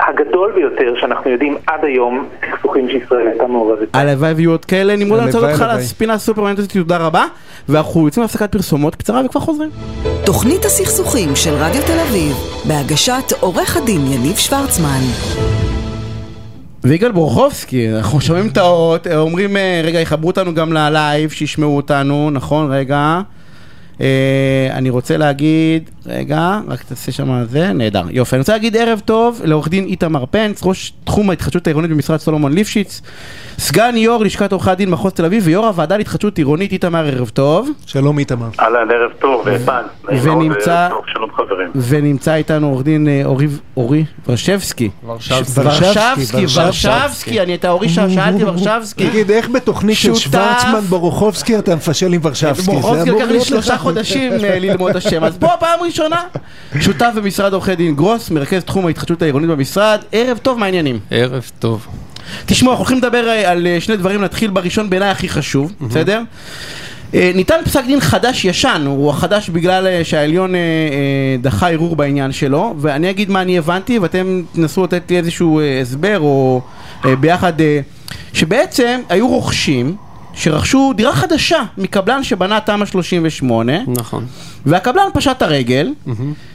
הגדול 0.00 0.52
ביותר 0.54 0.94
שאנחנו 1.00 1.30
יודעים 1.30 1.56
עד 1.66 1.84
היום, 1.84 2.26
סכסוכים 2.40 2.88
שישראל 2.88 3.26
הייתה 3.26 3.46
מעורבת. 3.46 3.88
הלוואי 3.94 4.32
ויהיו 4.32 4.50
עוד 4.50 4.64
כאלה, 4.64 4.96
נמרוד 4.96 5.20
אני 5.20 5.26
רוצה 5.26 5.38
אותך 5.38 5.64
לספינה 5.76 6.12
הסופרמנט 6.12 6.58
הזאת, 6.58 6.72
תודה 6.72 6.98
רבה, 6.98 7.24
ואנחנו 7.68 8.04
יוצאים 8.06 8.22
להפסקת 8.22 8.52
פרסומות 8.52 8.94
קצרה 8.94 9.24
וכבר 9.24 9.40
חוזרים. 9.40 9.70
תוכנית 10.26 10.64
הסכסוכים 10.64 11.28
של 11.34 11.50
רדיו 11.50 11.82
תל 11.82 12.00
אביב, 12.08 12.32
בהגשת 12.68 13.32
עורך 13.40 13.76
הדין 13.76 14.00
יניב 14.06 14.36
שוורצמן. 14.36 15.65
ויגאל 16.88 17.12
בורחובסקי, 17.12 17.90
אנחנו 17.90 18.20
שומעים 18.20 18.48
את 18.48 18.56
האות, 18.56 19.06
אומרים, 19.06 19.56
רגע, 19.84 20.00
יחברו 20.00 20.26
אותנו 20.26 20.54
גם 20.54 20.72
ללייב, 20.72 21.30
שישמעו 21.30 21.76
אותנו, 21.76 22.30
נכון? 22.30 22.72
רגע. 22.72 23.20
אה, 24.00 24.68
אני 24.70 24.90
רוצה 24.90 25.16
להגיד, 25.16 25.90
רגע, 26.06 26.60
רק 26.68 26.82
תעשה 26.82 27.12
שם 27.12 27.44
זה, 27.44 27.72
נהדר, 27.72 28.02
יופי. 28.10 28.36
אני 28.36 28.40
רוצה 28.40 28.52
להגיד 28.52 28.76
ערב 28.76 29.00
טוב 29.04 29.40
לעורך 29.44 29.68
דין 29.68 29.84
איתמר 29.84 30.24
פנץ, 30.30 30.60
ראש 30.64 30.92
תחום 31.04 31.30
ההתחדשות 31.30 31.66
העירונית 31.66 31.90
במשרד 31.90 32.18
סולומון 32.18 32.52
ליפשיץ, 32.52 33.02
סגן 33.58 33.96
יו"ר 33.96 34.22
לשכת 34.22 34.52
עורכי 34.52 34.70
הדין 34.70 34.90
מחוז 34.90 35.12
תל 35.12 35.24
אביב 35.24 35.42
ויו"ר 35.46 35.66
הוועדה 35.66 35.96
להתחדשות 35.96 36.38
עירונית 36.38 36.72
איתמר, 36.72 37.06
ערב 37.06 37.28
טוב. 37.28 37.70
שלום 37.86 38.18
איתמר. 38.18 38.48
אהלן, 38.60 38.90
ערב 38.90 39.10
טוב, 39.18 39.44
פנץ. 39.66 40.22
ונמצא, 40.22 40.88
ונמצא 41.74 42.34
איתנו 42.34 42.66
עורך 42.68 42.82
דין 42.82 43.08
אה, 43.08 43.22
אורי 43.76 44.04
ורשבסקי. 44.28 44.90
ורשבסקי, 45.06 46.44
ורשבסקי, 46.54 47.40
אני 47.40 47.54
את 47.54 47.64
האורי 47.64 47.88
שאלתי 47.88 48.44
ורשבסקי. 48.44 49.08
תגיד, 49.08 49.30
איך 49.30 49.48
בתוכנית 49.50 49.96
של 49.96 50.14
שוורצמן 50.14 50.80
ברוכובסקי 50.88 51.58
אתה 51.58 51.76
מפשל 51.76 52.12
עם 52.12 52.20
ורשבסקי? 52.22 52.66
ברוכובסקי 52.66 53.10
לקח 53.10 53.28
לי 53.30 53.40
שלושה 53.40 53.78
חודשים 53.78 54.32
אה, 54.32 54.58
ללמוד 54.58 54.90
את 54.90 54.96
השם, 54.96 55.24
אז 55.24 55.38
פה 55.38 55.48
פעם 55.60 55.80
ראשונה. 55.82 55.95
שותף 56.80 57.10
במשרד 57.14 57.52
עורכי 57.52 57.76
דין 57.76 57.96
גרוס, 57.96 58.30
מרכז 58.30 58.64
תחום 58.64 58.86
ההתחדשות 58.86 59.22
העירונית 59.22 59.50
במשרד. 59.50 60.00
ערב 60.12 60.38
טוב, 60.38 60.58
מה 60.58 60.64
העניינים? 60.66 60.98
ערב 61.10 61.50
טוב. 61.58 61.86
תשמעו, 62.46 62.72
אנחנו 62.72 62.82
הולכים 62.84 62.98
לדבר 62.98 63.28
אה, 63.28 63.50
על 63.50 63.66
אה, 63.66 63.80
שני 63.80 63.96
דברים, 63.96 64.20
נתחיל 64.24 64.50
בראשון 64.50 64.90
בעיניי 64.90 65.08
הכי 65.08 65.28
חשוב, 65.28 65.72
בסדר? 65.80 66.22
ניתן 67.12 67.54
פסק 67.64 67.84
דין 67.86 68.00
חדש 68.00 68.44
ישן, 68.44 68.82
הוא 68.86 69.10
החדש 69.10 69.48
בגלל 69.48 70.02
שהעליון 70.02 70.54
דחה 71.40 71.70
ערעור 71.70 71.96
בעניין 71.96 72.32
שלו 72.32 72.74
ואני 72.78 73.10
אגיד 73.10 73.30
מה 73.30 73.42
אני 73.42 73.58
הבנתי 73.58 73.98
ואתם 73.98 74.42
תנסו 74.52 74.84
לתת 74.84 75.02
לי 75.10 75.16
איזשהו 75.16 75.60
הסבר 75.82 76.18
או 76.20 76.60
ביחד 77.20 77.52
שבעצם 78.32 79.00
היו 79.08 79.28
רוכשים 79.28 79.96
שרכשו 80.34 80.92
דירה 80.96 81.12
חדשה 81.12 81.62
מקבלן 81.78 82.24
שבנה 82.24 82.60
תמ"א 82.60 82.86
38 82.86 83.72
נכון 83.86 84.26
והקבלן 84.66 85.08
פשט 85.14 85.42
הרגל 85.42 85.92
mm-hmm. 86.06 86.10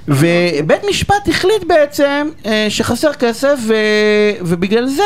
ובית 0.08 0.82
משפט 0.90 1.28
החליט 1.28 1.64
בעצם 1.68 2.28
אה, 2.46 2.66
שחסר 2.70 3.14
כסף 3.14 3.58
ו... 3.68 3.74
ובגלל 4.42 4.86
זה 4.86 5.04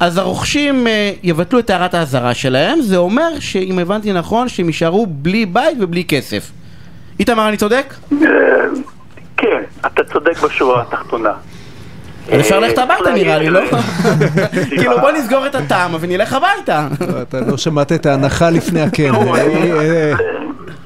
אז 0.00 0.18
הרוכשים 0.18 0.86
אה, 0.86 1.12
יבטלו 1.22 1.58
את 1.58 1.70
הערת 1.70 1.94
האזהרה 1.94 2.34
שלהם 2.34 2.80
זה 2.80 2.96
אומר 2.96 3.40
שאם 3.40 3.78
הבנתי 3.78 4.12
נכון 4.12 4.48
שהם 4.48 4.66
יישארו 4.66 5.06
בלי 5.06 5.46
בית 5.46 5.76
ובלי 5.80 6.04
כסף 6.04 6.50
איתמר 7.20 7.48
אני 7.48 7.56
צודק? 7.56 7.94
אה, 8.12 8.18
כן, 9.36 9.62
אתה 9.86 10.04
צודק 10.04 10.42
בשורה 10.42 10.82
התחתונה 10.82 11.32
אז 12.32 12.40
אפשר 12.40 12.60
ללכת 12.60 12.78
הביתה 12.78 13.12
נראה 13.14 13.38
לי, 13.38 13.50
לא? 13.50 13.60
כאילו 14.68 15.00
בוא 15.00 15.10
נסגור 15.10 15.46
את 15.46 15.54
הטעם 15.54 15.90
ונלך 16.00 16.32
הביתה. 16.32 16.88
לא, 17.00 17.22
אתה 17.22 17.40
לא 17.40 17.56
שמעת 17.56 17.92
את 17.92 18.06
ההנחה 18.06 18.50
לפני 18.50 18.82
הכן. 18.82 19.10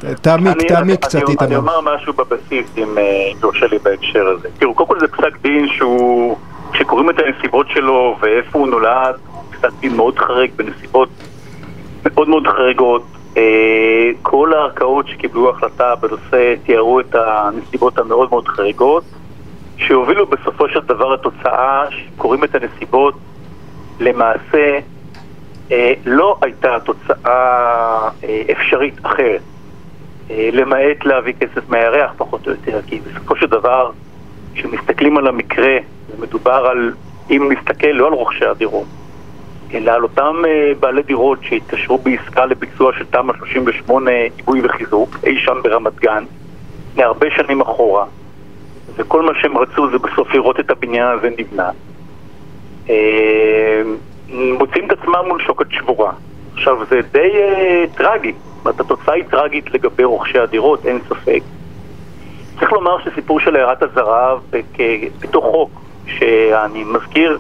אה, 0.05 0.09
אה, 0.09 0.13
אה, 0.13 0.15
תעמיק, 0.15 0.69
תעמיק 0.69 1.05
קצת 1.05 1.29
איתנו. 1.29 1.47
אני 1.47 1.57
אומר 1.57 1.81
משהו 1.81 2.13
בבסיס, 2.13 2.67
אם 2.79 2.95
יורשה 3.43 3.67
לי 3.67 3.79
בהקשר 3.79 4.27
הזה. 4.29 4.49
תראו, 4.59 4.75
קודם 4.75 4.89
כל 4.89 5.01
זה 5.01 5.09
פסק 5.09 5.39
דין 5.43 5.69
שהוא, 5.69 6.37
כשקוראים 6.73 7.11
את 7.11 7.15
הנסיבות 7.19 7.67
שלו 7.71 8.17
ואיפה 8.21 8.59
הוא 8.59 8.69
נולד, 8.69 9.15
פסק 9.51 9.71
דין 9.81 9.97
מאוד 9.97 10.19
חריג 10.19 10.51
בנסיבות 10.57 11.09
מאוד 12.05 12.29
מאוד 12.29 12.47
חריגות. 12.47 13.03
כל 14.23 14.53
הערכאות 14.53 15.09
שקיבלו 15.09 15.51
החלטה 15.51 15.95
בנושא 15.95 16.55
תיארו 16.67 17.01
את 17.01 17.15
הנסיבות 17.15 17.99
המאוד 17.99 18.29
מאוד 18.31 18.49
חריגות. 18.49 19.05
שהובילו 19.77 20.27
בסופו 20.27 20.69
של 20.69 20.81
דבר 20.81 21.15
לתוצאה, 21.15 21.85
שקוראים 21.91 22.45
את 22.45 22.55
הנסיבות, 22.55 23.15
למעשה 24.01 24.79
אה, 25.73 25.93
לא 26.07 26.37
הייתה 26.43 26.77
תוצאה 26.85 28.09
אה, 28.25 28.43
אפשרית 28.53 28.95
אחרת, 29.03 29.41
אה, 29.41 29.54
למעט 30.31 31.05
להביא 31.05 31.33
כסף 31.41 31.69
מהירח 31.69 32.13
פחות 32.17 32.47
או 32.47 32.53
יותר, 32.53 32.81
כי 32.87 33.01
בסופו 33.01 33.37
של 33.37 33.47
דבר, 33.47 33.91
כשמסתכלים 34.55 35.19
על 35.19 35.27
המקרה, 35.27 35.77
מדובר 36.19 36.67
על, 36.71 36.93
אם 37.31 37.53
נסתכל 37.53 37.87
לא 37.87 38.07
על 38.07 38.13
רוכשי 38.13 38.47
הדירות, 38.47 38.87
אלא 39.75 39.93
על 39.93 40.03
אותם 40.03 40.37
אה, 40.49 40.73
בעלי 40.81 41.03
דירות 41.03 41.39
שהתקשרו 41.43 41.99
בעסקה 41.99 42.47
לביצוע 42.47 42.93
של 42.99 43.05
תמ"א 43.05 43.33
38 43.39 44.11
עיבוי 44.37 44.61
וחיזוק, 44.65 45.17
אי 45.27 45.39
שם 45.39 45.57
ברמת 45.63 46.01
גן, 46.01 46.25
להרבה 46.97 47.27
שנים 47.37 47.61
אחורה. 47.61 48.05
וכל 48.97 49.23
מה 49.23 49.33
שהם 49.43 49.59
רצו 49.59 49.91
זה 49.91 49.99
בסוף 49.99 50.35
לראות 50.35 50.61
את 50.61 50.71
הבניין 50.71 51.07
הזה 51.07 51.29
נבנה. 51.39 51.71
אה, 52.91 53.83
מוצאים 54.29 54.87
את 54.87 54.93
עצמם 54.93 55.25
מול 55.29 55.43
שוקת 55.43 55.67
שבורה. 55.71 56.13
עכשיו, 56.55 56.87
זה 56.91 57.01
די 57.13 57.31
טרגי, 57.95 58.33
התוצאה 58.67 59.15
היא 59.15 59.25
טרגית 59.31 59.75
לגבי 59.75 60.05
רוכשי 60.05 60.39
הדירות, 60.39 60.87
אין 60.87 60.99
ספק. 61.09 61.41
צריך 62.59 62.73
לומר 62.73 62.99
שסיפור 63.05 63.41
של 63.41 63.57
הערת 63.57 63.83
אזהרה 63.83 64.37
בתוך 65.21 65.45
חוק, 65.45 65.71
שאני 66.07 66.85
מזכיר, 66.85 67.39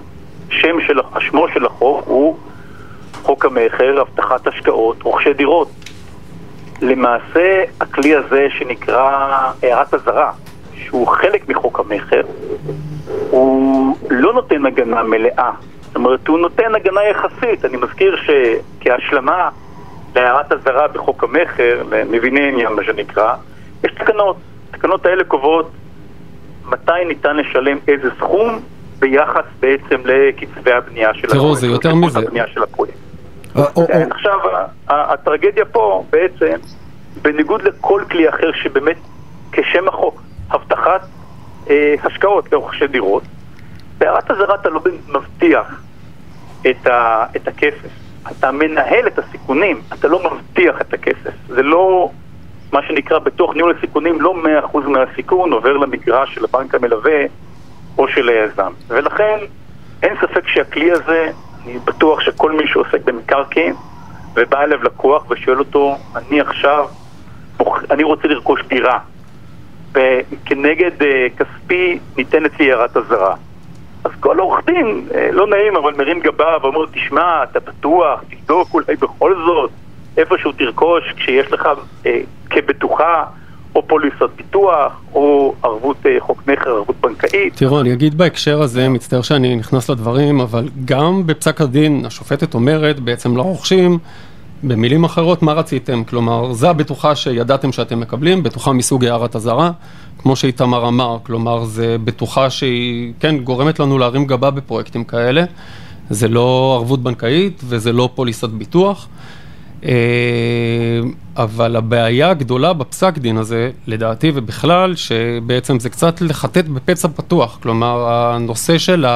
שם 0.50 0.80
של, 0.86 1.00
שמו 1.20 1.48
של 1.48 1.66
החוק 1.66 2.04
הוא 2.06 2.36
חוק 3.22 3.44
המכר, 3.44 4.00
הבטחת 4.00 4.46
השקעות, 4.46 5.02
רוכשי 5.02 5.32
דירות. 5.32 5.68
למעשה, 6.82 7.62
הכלי 7.80 8.14
הזה 8.14 8.46
שנקרא 8.58 9.10
הערת 9.62 9.94
אזהרה, 9.94 10.32
שהוא 10.74 11.06
חלק 11.06 11.48
מחוק 11.48 11.80
המכר, 11.80 12.22
הוא 13.30 13.96
לא 14.10 14.32
נותן 14.32 14.66
הגנה 14.66 15.02
מלאה. 15.02 15.50
זאת 15.82 15.96
אומרת, 15.96 16.28
הוא 16.28 16.38
נותן 16.38 16.74
הגנה 16.74 17.00
יחסית. 17.10 17.64
אני 17.64 17.76
מזכיר 17.76 18.16
שכהשלמה 18.16 19.48
להערת 20.14 20.52
אזהרה 20.52 20.88
בחוק 20.88 21.24
המכר, 21.24 21.82
למביני 21.90 22.48
עניין 22.48 22.72
מה 22.72 22.84
שנקרא, 22.84 23.34
יש 23.84 23.92
תקנות. 23.92 24.36
התקנות 24.70 25.06
האלה 25.06 25.24
קובעות 25.24 25.70
מתי 26.64 27.04
ניתן 27.08 27.36
לשלם 27.36 27.78
איזה 27.88 28.08
סכום 28.18 28.60
ביחס 28.98 29.44
בעצם 29.60 30.00
לקצבי 30.04 30.72
הבנייה 30.72 31.14
של 31.14 31.26
הפרויקט. 31.26 31.32
תראו, 31.32 31.54
זה 31.54 31.66
יותר 31.66 31.94
מזה. 31.94 32.20
כן, 33.86 34.12
עכשיו, 34.12 34.38
הטרגדיה 34.88 35.64
פה 35.64 36.04
בעצם, 36.10 36.56
בניגוד 37.22 37.62
לכל 37.62 38.02
כלי 38.10 38.28
אחר 38.28 38.52
שבאמת 38.62 38.96
כשם 39.52 39.88
החוק 39.88 40.22
הבטחת 40.50 41.06
אה, 41.70 41.94
השקעות 42.04 42.52
לרוכשי 42.52 42.86
דירות. 42.86 43.22
בהערת 43.98 44.30
אזהרה 44.30 44.54
אתה 44.54 44.68
לא 44.68 44.80
מבטיח 45.08 45.82
את, 46.70 46.86
ה, 46.86 47.24
את 47.36 47.48
הכסף, 47.48 48.03
אתה 48.30 48.52
מנהל 48.52 49.06
את 49.06 49.18
הסיכונים, 49.18 49.80
אתה 49.92 50.08
לא 50.08 50.20
מבטיח 50.30 50.80
את 50.80 50.94
הכסף. 50.94 51.32
זה 51.48 51.62
לא, 51.62 52.10
מה 52.72 52.80
שנקרא, 52.88 53.18
בתוך 53.18 53.54
ניהול 53.54 53.74
הסיכונים, 53.78 54.20
לא 54.20 54.34
100% 54.72 54.78
מהסיכון 54.78 55.52
עובר 55.52 55.76
למגרש 55.76 56.34
של 56.34 56.44
הבנק 56.44 56.74
המלווה 56.74 57.24
או 57.98 58.08
של 58.08 58.28
היזם. 58.28 58.72
ולכן, 58.88 59.38
אין 60.02 60.16
ספק 60.20 60.48
שהכלי 60.48 60.92
הזה, 60.92 61.30
אני 61.64 61.78
בטוח 61.78 62.20
שכל 62.20 62.52
מי 62.52 62.66
שעוסק 62.66 63.04
במקרקעין 63.04 63.74
ובא 64.34 64.62
אליו 64.62 64.82
לקוח 64.82 65.30
ושואל 65.30 65.58
אותו, 65.58 65.96
אני 66.16 66.40
עכשיו, 66.40 66.86
אני 67.90 68.02
רוצה 68.02 68.28
לרכוש 68.28 68.60
דירה, 68.68 68.98
וכנגד 69.92 71.02
uh, 71.02 71.04
כספי 71.38 71.98
ניתנת 72.16 72.60
לי 72.60 72.72
הערת 72.72 72.96
אזהרה. 72.96 73.34
אז 74.04 74.10
כל 74.20 74.38
עורך 74.38 74.64
דין, 74.66 75.08
uh, 75.10 75.14
לא 75.32 75.46
נעים, 75.46 75.76
אבל 75.76 75.94
מרים 75.98 76.20
גבה 76.20 76.56
ואומר, 76.62 76.86
תשמע, 76.92 77.42
אתה 77.42 77.60
בטוח, 77.60 78.20
תבדוק 78.30 78.74
אולי 78.74 78.96
בכל 78.96 79.34
זאת, 79.46 79.70
איפשהו 80.16 80.52
תרכוש 80.52 81.04
כשיש 81.16 81.52
לך 81.52 81.68
uh, 82.04 82.06
כבטוחה 82.50 83.24
או 83.74 83.86
פוליסות 83.86 84.30
ביטוח, 84.36 85.00
או 85.14 85.54
ערבות 85.62 85.96
uh, 86.02 86.20
חוק 86.20 86.42
נכר, 86.48 86.70
ערבות 86.70 86.96
בנקאית. 87.00 87.56
תראו, 87.56 87.80
אני 87.80 87.92
אגיד 87.92 88.18
בהקשר 88.18 88.62
הזה, 88.62 88.88
מצטער 88.88 89.22
שאני 89.22 89.56
נכנס 89.56 89.90
לדברים, 89.90 90.40
אבל 90.40 90.68
גם 90.84 91.26
בפסק 91.26 91.60
הדין 91.60 92.04
השופטת 92.06 92.54
אומרת 92.54 93.00
בעצם 93.00 93.36
לרוכשים, 93.36 93.98
במילים 94.66 95.04
אחרות, 95.04 95.42
מה 95.42 95.52
רציתם? 95.52 96.04
כלומר, 96.04 96.52
זו 96.52 96.68
הבטוחה 96.68 97.16
שידעתם 97.16 97.72
שאתם 97.72 98.00
מקבלים, 98.00 98.42
בטוחה 98.42 98.72
מסוג 98.72 99.04
הערת 99.04 99.36
אזהרה, 99.36 99.70
כמו 100.18 100.36
שאיתמר 100.36 100.88
אמר, 100.88 101.18
כלומר, 101.22 101.64
זו 101.64 101.82
בטוחה 102.04 102.50
שהיא, 102.50 103.12
כן, 103.20 103.38
גורמת 103.38 103.80
לנו 103.80 103.98
להרים 103.98 104.26
גבה 104.26 104.50
בפרויקטים 104.50 105.04
כאלה. 105.04 105.44
זה 106.10 106.28
לא 106.28 106.74
ערבות 106.78 107.02
בנקאית 107.02 107.62
וזה 107.64 107.92
לא 107.92 108.08
פוליסת 108.14 108.48
ביטוח. 108.48 109.08
אה, 109.84 109.90
אבל 111.36 111.76
הבעיה 111.76 112.30
הגדולה 112.30 112.72
בפסק 112.72 113.18
דין 113.18 113.36
הזה, 113.36 113.70
לדעתי 113.86 114.32
ובכלל, 114.34 114.96
שבעצם 114.96 115.78
זה 115.78 115.90
קצת 115.90 116.20
לחטט 116.20 116.64
בפצע 116.64 117.08
פתוח. 117.08 117.58
כלומר, 117.62 118.08
הנושא 118.08 118.78
של 118.78 119.06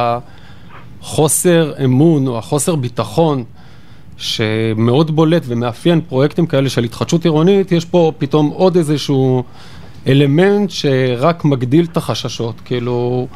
החוסר 1.03 1.73
אמון 1.85 2.27
או 2.27 2.39
החוסר 2.39 2.75
ביטחון 2.75 3.45
שמאוד 4.19 5.17
בולט 5.17 5.43
ומאפיין 5.47 6.01
פרויקטים 6.01 6.47
כאלה 6.47 6.69
של 6.69 6.85
התחדשות 6.85 7.25
עירונית, 7.25 7.73
יש 7.73 7.85
פה 7.85 8.13
פתאום 8.19 8.49
עוד 8.49 8.77
איזשהו 8.77 9.43
אלמנט 10.07 10.71
שרק 10.71 11.45
מגדיל 11.45 11.87
את 11.93 11.97
החששות, 11.97 12.55
כאילו 12.65 13.27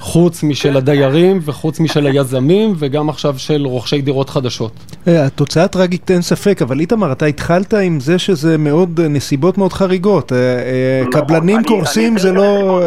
חוץ 0.00 0.42
משל 0.42 0.76
הדיירים 0.76 1.40
וחוץ 1.44 1.80
משל 1.80 2.06
היזמים 2.06 2.74
וגם 2.78 3.08
עכשיו 3.08 3.38
של 3.38 3.66
רוכשי 3.66 4.02
דירות 4.02 4.30
חדשות. 4.30 4.72
אה, 5.08 5.26
התוצאה 5.26 5.68
טרגית 5.68 6.10
אין 6.10 6.22
ספק, 6.22 6.62
אבל 6.62 6.80
איתמר, 6.80 7.12
אתה 7.12 7.26
התחלת 7.26 7.74
עם 7.74 8.00
זה 8.00 8.18
שזה 8.18 8.58
מאוד, 8.58 9.00
נסיבות 9.00 9.58
מאוד 9.58 9.72
חריגות. 9.72 10.32
אה, 10.32 10.38
נכון, 11.08 11.20
קבלנים 11.20 11.64
קורסים 11.64 12.18
זה 12.18 12.32
לא, 12.32 12.80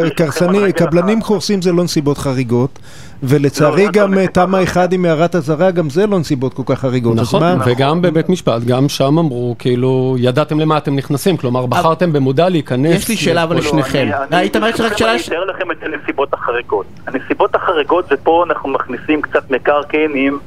קבלנים 0.76 1.22
קורסים 1.22 1.62
זה 1.62 1.72
לא 1.72 1.84
נסיבות 1.84 2.18
חריגות. 2.18 2.80
ולצערי 3.24 3.86
לא, 3.86 3.92
גם 3.92 4.26
תמ"א 4.26 4.64
אחד 4.64 4.94
עם 4.94 5.06
הערת 5.06 5.36
אזהרה, 5.36 5.72
גם 5.72 5.90
זה 5.90 6.08
לא 6.08 6.20
נסיבות 6.20 6.54
כל 6.54 6.64
כך 6.66 6.80
חריגות. 6.80 7.16
נכון, 7.16 7.44
וגם 7.66 8.02
בבית 8.02 8.30
משפט, 8.30 8.62
גם 8.64 8.90
שם 8.90 9.18
אמרו, 9.20 9.56
כאילו, 9.60 10.16
ידעתם 10.20 10.60
למה 10.60 10.78
אתם 10.78 10.96
נכנסים, 10.96 11.38
כלומר, 11.38 11.66
בחרתם 11.66 12.14
במודע 12.14 12.50
להיכנס. 12.50 12.96
יש 12.96 13.10
לי 13.10 13.16
שאלה 13.16 13.44
אבל 13.44 13.58
לשניכם. 13.58 14.10
רק 14.32 14.98
שאלה... 14.98 15.12
אני 15.12 15.22
אתאר 15.28 15.46
לכם 15.46 15.72
את 15.72 15.78
הנסיבות 15.84 16.34
החריגות. 16.34 16.86
הנסיבות 17.08 17.56
החריגות 17.56 18.06
זה 18.10 18.16
פה 18.24 18.44
אנחנו 18.48 18.70
מכניסים 18.70 19.22
קצת 19.22 19.52
מקרקעין 19.52 20.12
עם 20.16 20.38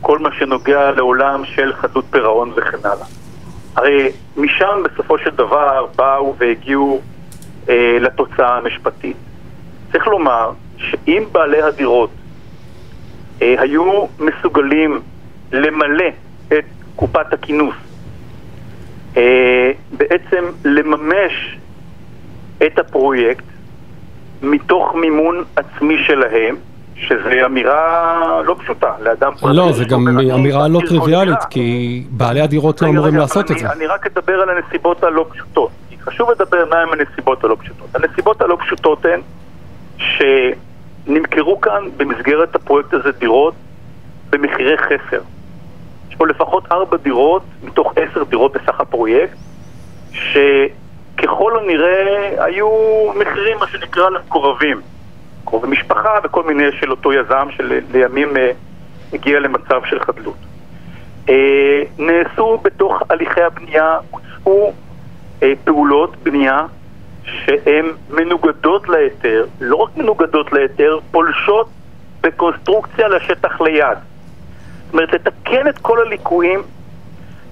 כל 0.00 0.18
מה 0.18 0.28
שנוגע 0.38 0.90
לעולם 0.90 1.42
של 1.44 1.72
חדות 1.72 2.04
פירעון 2.10 2.52
וכן 2.56 2.78
הלאה. 2.84 3.06
הרי 3.76 4.08
משם 4.36 4.82
בסופו 4.84 5.18
של 5.18 5.30
דבר 5.30 5.86
באו 5.96 6.34
והגיעו 6.38 7.00
אה, 7.68 7.96
לתוצאה 8.00 8.56
המשפטית. 8.56 9.16
צריך 9.92 10.06
לומר 10.06 10.50
שאם 10.78 11.24
בעלי 11.32 11.62
הדירות 11.62 12.10
אה, 13.42 13.54
היו 13.58 14.06
מסוגלים 14.18 15.00
למלא 15.52 16.08
את 16.48 16.64
קופת 16.96 17.32
הכינוס, 17.32 17.74
אה, 19.16 19.70
בעצם 19.96 20.44
לממש 20.64 21.58
את 22.66 22.78
הפרויקט 22.78 23.44
מתוך 24.42 24.94
מימון 24.94 25.44
עצמי 25.56 25.94
שלהם, 26.06 26.56
שזו 26.96 27.46
אמירה 27.46 28.42
לא 28.44 28.56
פשוטה 28.58 28.92
לאדם 29.00 29.32
פרטי. 29.40 29.56
לא, 29.56 29.72
זה 29.72 29.84
גם 29.84 30.08
אמירה 30.34 30.68
לא 30.68 30.80
טריוויאלית, 30.88 31.44
כי 31.50 32.02
בעלי 32.10 32.40
הדירות 32.40 32.82
לא 32.82 32.88
אמורים 32.88 33.16
לעשות 33.16 33.50
את 33.50 33.58
זה. 33.58 33.72
אני 33.72 33.86
רק 33.86 34.06
אדבר 34.06 34.32
על 34.32 34.50
הנסיבות 34.50 35.04
הלא 35.04 35.26
פשוטות. 35.30 35.70
חשוב 36.04 36.30
לדבר 36.30 36.64
מהן 36.70 36.88
הנסיבות 36.92 37.44
הלא 37.44 37.56
פשוטות. 37.60 37.88
הנסיבות 37.94 38.40
הלא 38.40 38.56
פשוטות 38.60 39.04
הן 39.04 39.20
שנמכרו 39.98 41.60
כאן 41.60 41.88
במסגרת 41.96 42.54
הפרויקט 42.54 42.94
הזה 42.94 43.12
דירות 43.12 43.54
במחירי 44.30 44.78
חסר. 44.78 45.20
יש 46.08 46.14
פה 46.16 46.26
לפחות 46.26 46.72
ארבע 46.72 46.96
דירות 46.96 47.42
מתוך 47.62 47.92
עשר 47.96 48.24
דירות 48.24 48.52
בסך 48.52 48.80
הפרויקט, 48.80 49.36
שככל 50.12 51.58
הנראה 51.58 52.44
היו 52.44 52.68
מחירים, 53.16 53.58
מה 53.58 53.66
שנקרא, 53.66 54.10
למקורבים. 54.10 54.80
קרובי 55.44 55.68
משפחה 55.68 56.18
וכל 56.24 56.42
מיני 56.42 56.64
של 56.80 56.90
אותו 56.90 57.12
יזם 57.12 57.48
שלימים 57.50 58.36
אה, 58.36 58.50
הגיע 59.12 59.40
למצב 59.40 59.80
של 59.84 60.00
חדלות. 60.00 60.36
אה, 61.28 61.82
נעשו 61.98 62.58
בתוך 62.62 63.02
הליכי 63.10 63.42
הבנייה, 63.42 63.98
הוצאו 64.10 64.72
אה, 65.42 65.52
פעולות 65.64 66.16
בנייה 66.22 66.66
שהן 67.24 67.86
מנוגדות 68.10 68.88
להיתר, 68.88 69.46
לא 69.60 69.76
רק 69.76 69.96
מנוגדות 69.96 70.52
להיתר, 70.52 70.98
פולשות 71.10 71.68
בקונסטרוקציה 72.20 73.08
לשטח 73.08 73.60
ליד. 73.60 73.98
זאת 74.84 74.92
אומרת, 74.92 75.12
לתקן 75.12 75.68
את 75.68 75.78
כל 75.78 76.06
הליקויים, 76.06 76.62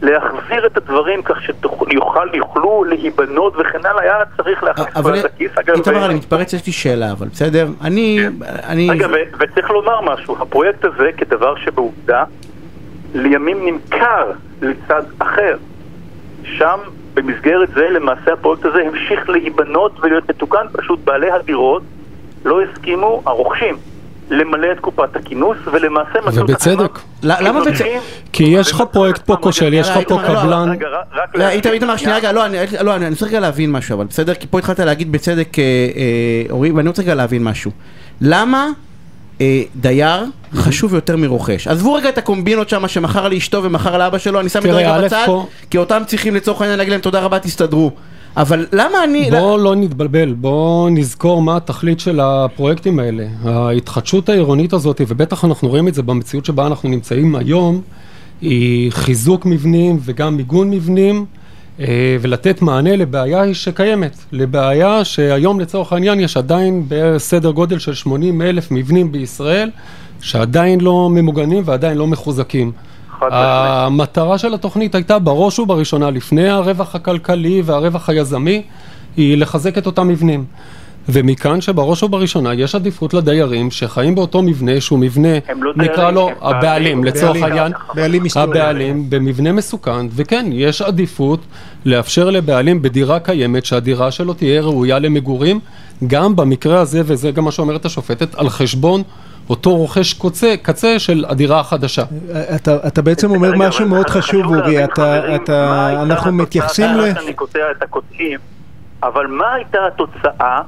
להחזיר 0.03 0.67
את 0.67 0.77
הדברים 0.77 1.23
כך 1.23 1.39
שיוכלו 1.43 2.85
להיבנות 2.85 3.57
וכן 3.57 3.87
הלאה, 3.87 4.03
היה 4.03 4.15
צריך 4.37 4.63
להכניס 4.63 4.95
פה 4.95 5.19
את 5.19 5.25
הכיס. 5.25 5.51
איתמר, 5.75 6.07
אני 6.07 6.15
מתפרץ, 6.15 6.53
יש 6.53 6.67
לי 6.67 6.73
שאלה, 6.73 7.13
אבל 7.13 7.27
בסדר? 7.29 7.69
אני... 7.81 8.19
כן. 8.21 8.91
אגב, 8.91 9.11
וצריך 9.39 9.71
לומר 9.71 10.01
משהו, 10.01 10.37
הפרויקט 10.43 10.85
הזה 10.85 11.11
כדבר 11.17 11.57
שבעובדה, 11.57 12.25
לימים 13.15 13.67
נמכר 13.67 14.31
לצד 14.63 15.03
אחר. 15.19 15.57
שם 16.45 16.79
במסגרת 17.15 17.69
זה 17.75 17.89
למעשה 17.91 18.33
הפרויקט 18.33 18.65
הזה 18.65 18.79
המשיך 18.87 19.29
להיבנות 19.29 19.93
ולהיות 20.03 20.31
מתוקן, 20.31 20.67
פשוט 20.73 21.01
בעלי 21.05 21.31
הדירות 21.31 21.83
לא 22.45 22.61
הסכימו, 22.63 23.23
הרוכשים, 23.27 23.77
למלא 24.31 24.73
את 24.73 24.81
קופת 24.81 25.17
הכינוס, 25.17 25.57
ולמעשה 25.73 26.19
מצאו... 26.27 26.43
ובצדק. 26.43 26.99
למה 27.23 27.61
בצדק? 27.61 27.87
כי 28.33 28.45
יש 28.45 28.71
לך 28.73 28.83
פרויקט 28.93 29.23
פה 29.27 29.37
כושל, 29.37 29.75
יש 29.75 29.89
לך 29.89 29.99
פה 30.09 30.19
קבלן... 30.27 30.69
לא, 31.35 31.49
איתמר, 31.49 31.97
שנייה 31.97 32.17
רגע, 32.17 32.33
לא, 32.33 32.43
לא, 32.81 32.97
אני 32.97 33.09
רוצה 33.09 33.27
רגע 33.27 33.41
להבין 33.41 33.73
משהו, 33.73 33.95
אבל 33.97 34.05
בסדר? 34.05 34.35
כי 34.35 34.47
פה 34.47 34.59
התחלת 34.59 34.81
להגיד 34.81 35.13
בצדק, 35.13 35.59
אה, 35.59 35.65
אה, 35.65 36.51
אורי, 36.51 36.71
ואני 36.71 36.89
רוצה 36.89 37.03
רגע 37.03 37.15
להבין 37.15 37.45
משהו. 37.45 37.71
למה 38.21 38.69
אה, 39.41 39.63
דייר 39.77 40.25
חשוב 40.55 40.95
יותר 40.95 41.17
מרוכש. 41.17 41.69
עזבו 41.69 41.95
רגע 41.95 42.09
את 42.09 42.19
הקומבינות 42.19 42.69
שם 42.69 42.89
שמכר 42.89 43.29
לאשתו 43.29 43.63
ומכר 43.63 43.99
לאבא 43.99 44.19
שלו, 44.19 44.41
אני 44.41 44.49
שם 44.49 44.59
את 44.59 44.63
זה 44.63 44.73
רגע 44.73 45.03
בצד, 45.03 45.27
כי 45.71 45.79
אותם 45.79 46.03
צריכים 46.07 46.35
לצורך 46.35 46.61
העניין 46.61 46.79
להגיד 46.79 46.91
להם 46.91 47.01
תודה 47.01 47.21
רבה, 47.21 47.39
תסתדרו. 47.39 47.91
אבל 48.37 48.67
למה 48.73 49.05
אני... 49.05 49.31
בוא 49.31 49.59
לא 49.59 49.77
נתבלבל, 49.77 50.33
בוא 50.33 50.91
נזכור 50.91 51.43
מה 51.43 51.57
התכלית 51.57 52.01
של 52.01 52.21
הפרויקטים 52.21 52.99
האלה. 52.99 53.27
ההתחדשות 53.45 54.29
העירונית 54.29 54.73
הזאת, 54.73 55.01
ובטח 55.09 55.45
אנחנו 55.45 55.69
רואים 55.69 55.89
את 55.89 55.95
זה 55.95 56.03
במציאות 56.03 56.45
שבה 56.45 56.67
אנחנו 56.67 56.89
נמצאים 56.89 57.35
היום, 57.35 57.81
היא 58.41 58.93
חיזוק 58.93 59.47
מבנים 59.47 59.99
וגם 60.03 60.37
מיגון 60.37 60.71
מבנים. 60.71 61.27
אה, 61.81 62.17
ולתת 62.21 62.63
מענה 62.63 62.97
לבעיה 62.97 63.55
שקיימת, 63.55 64.17
לבעיה 64.33 65.05
שהיום 65.05 65.61
לצורך 65.61 65.93
העניין 65.93 66.21
יש 66.21 66.37
עדיין 66.37 66.85
בסדר 66.89 67.51
גודל 67.51 67.79
של 67.79 67.95
80 67.95 68.43
אלף 68.43 68.71
מבנים 68.71 69.13
בישראל 69.13 69.71
שעדיין 70.23 70.81
לא 70.81 71.09
ממוגנים 71.11 71.63
ועדיין 71.67 71.99
לא 71.99 72.07
מחוזקים. 72.07 72.73
המטרה 73.21 74.39
של 74.39 74.55
התוכנית 74.55 74.95
הייתה 74.95 75.19
בראש 75.19 75.59
ובראשונה 75.59 76.11
לפני 76.11 76.49
הרווח 76.49 76.95
הכלכלי 76.95 77.63
והרווח 77.65 78.09
היזמי 78.09 78.63
היא 79.17 79.37
לחזק 79.37 79.79
את 79.79 79.87
אותם 79.87 80.09
מבנים. 80.09 80.45
ומכאן 81.09 81.61
שבראש 81.61 82.03
ובראשונה 82.03 82.55
יש 82.55 82.75
עדיפות 82.75 83.15
לדיירים 83.15 83.71
שחיים 83.71 84.15
באותו 84.15 84.43
מבנה 84.43 84.81
שהוא 84.81 84.99
מבנה, 84.99 85.29
לא 85.57 85.73
נקרא 85.77 86.11
לו 86.11 86.31
הבעלים 86.41 87.05
לצורך 87.05 87.43
העניין, 87.43 87.73
הבעלים 88.37 89.11
במבנה 89.11 89.53
מסוכן, 89.53 90.07
וכן, 90.11 90.47
יש 90.53 90.83
עדיפות 90.83 91.41
לאפשר 91.85 92.31
לבעלים 92.31 92.83
בדירה 92.83 93.21
קיימת 93.21 93.65
שהדירה 93.65 94.11
שלו 94.11 94.35
תהיה 94.35 94.63
ראויה 94.63 94.99
למגורים, 94.99 95.61
גם 96.07 96.37
במקרה 96.37 96.81
הזה, 96.81 97.03
וזה 97.05 97.31
גם 97.31 97.45
מה 97.45 97.51
שאומרת 97.51 97.85
השופטת, 97.85 98.35
על 98.35 98.49
חשבון 98.49 99.03
אותו 99.51 99.77
רוכש 99.77 100.15
קוצה, 100.15 100.55
קצה 100.63 100.99
של 100.99 101.25
הדירה 101.29 101.61
החדשה. 101.61 102.03
אתה, 102.57 102.77
אתה 102.87 103.03
בעצם 103.03 103.31
אומר 103.31 103.53
משהו 103.57 103.89
מאוד 103.89 104.11
חשוב, 104.11 104.47
אורי, 104.47 104.85
אתה, 104.85 105.37
אתה, 105.37 105.91
אנחנו 106.03 106.33
מתייחסים 106.33 106.91
ל... 106.97 107.01
אני 107.25 107.35
קוטע 107.35 107.59
את 107.71 107.83
הקודחים, 107.83 108.39
אבל 109.03 109.27
מה 109.27 109.55
הייתה 109.55 109.79
התוצאה 109.87 110.61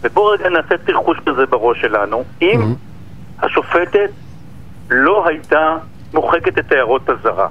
ובואו 0.00 0.26
רגע 0.26 0.48
נעשה 0.48 0.74
תרחוש 0.86 1.18
כזה 1.26 1.46
בראש 1.46 1.80
שלנו. 1.80 2.24
אם. 2.42 2.74
השופטת 3.42 4.10
לא 4.90 5.28
הייתה 5.28 5.76
מוחקת 6.14 6.58
את 6.58 6.72
הערות 6.72 7.08
הזרה, 7.08 7.48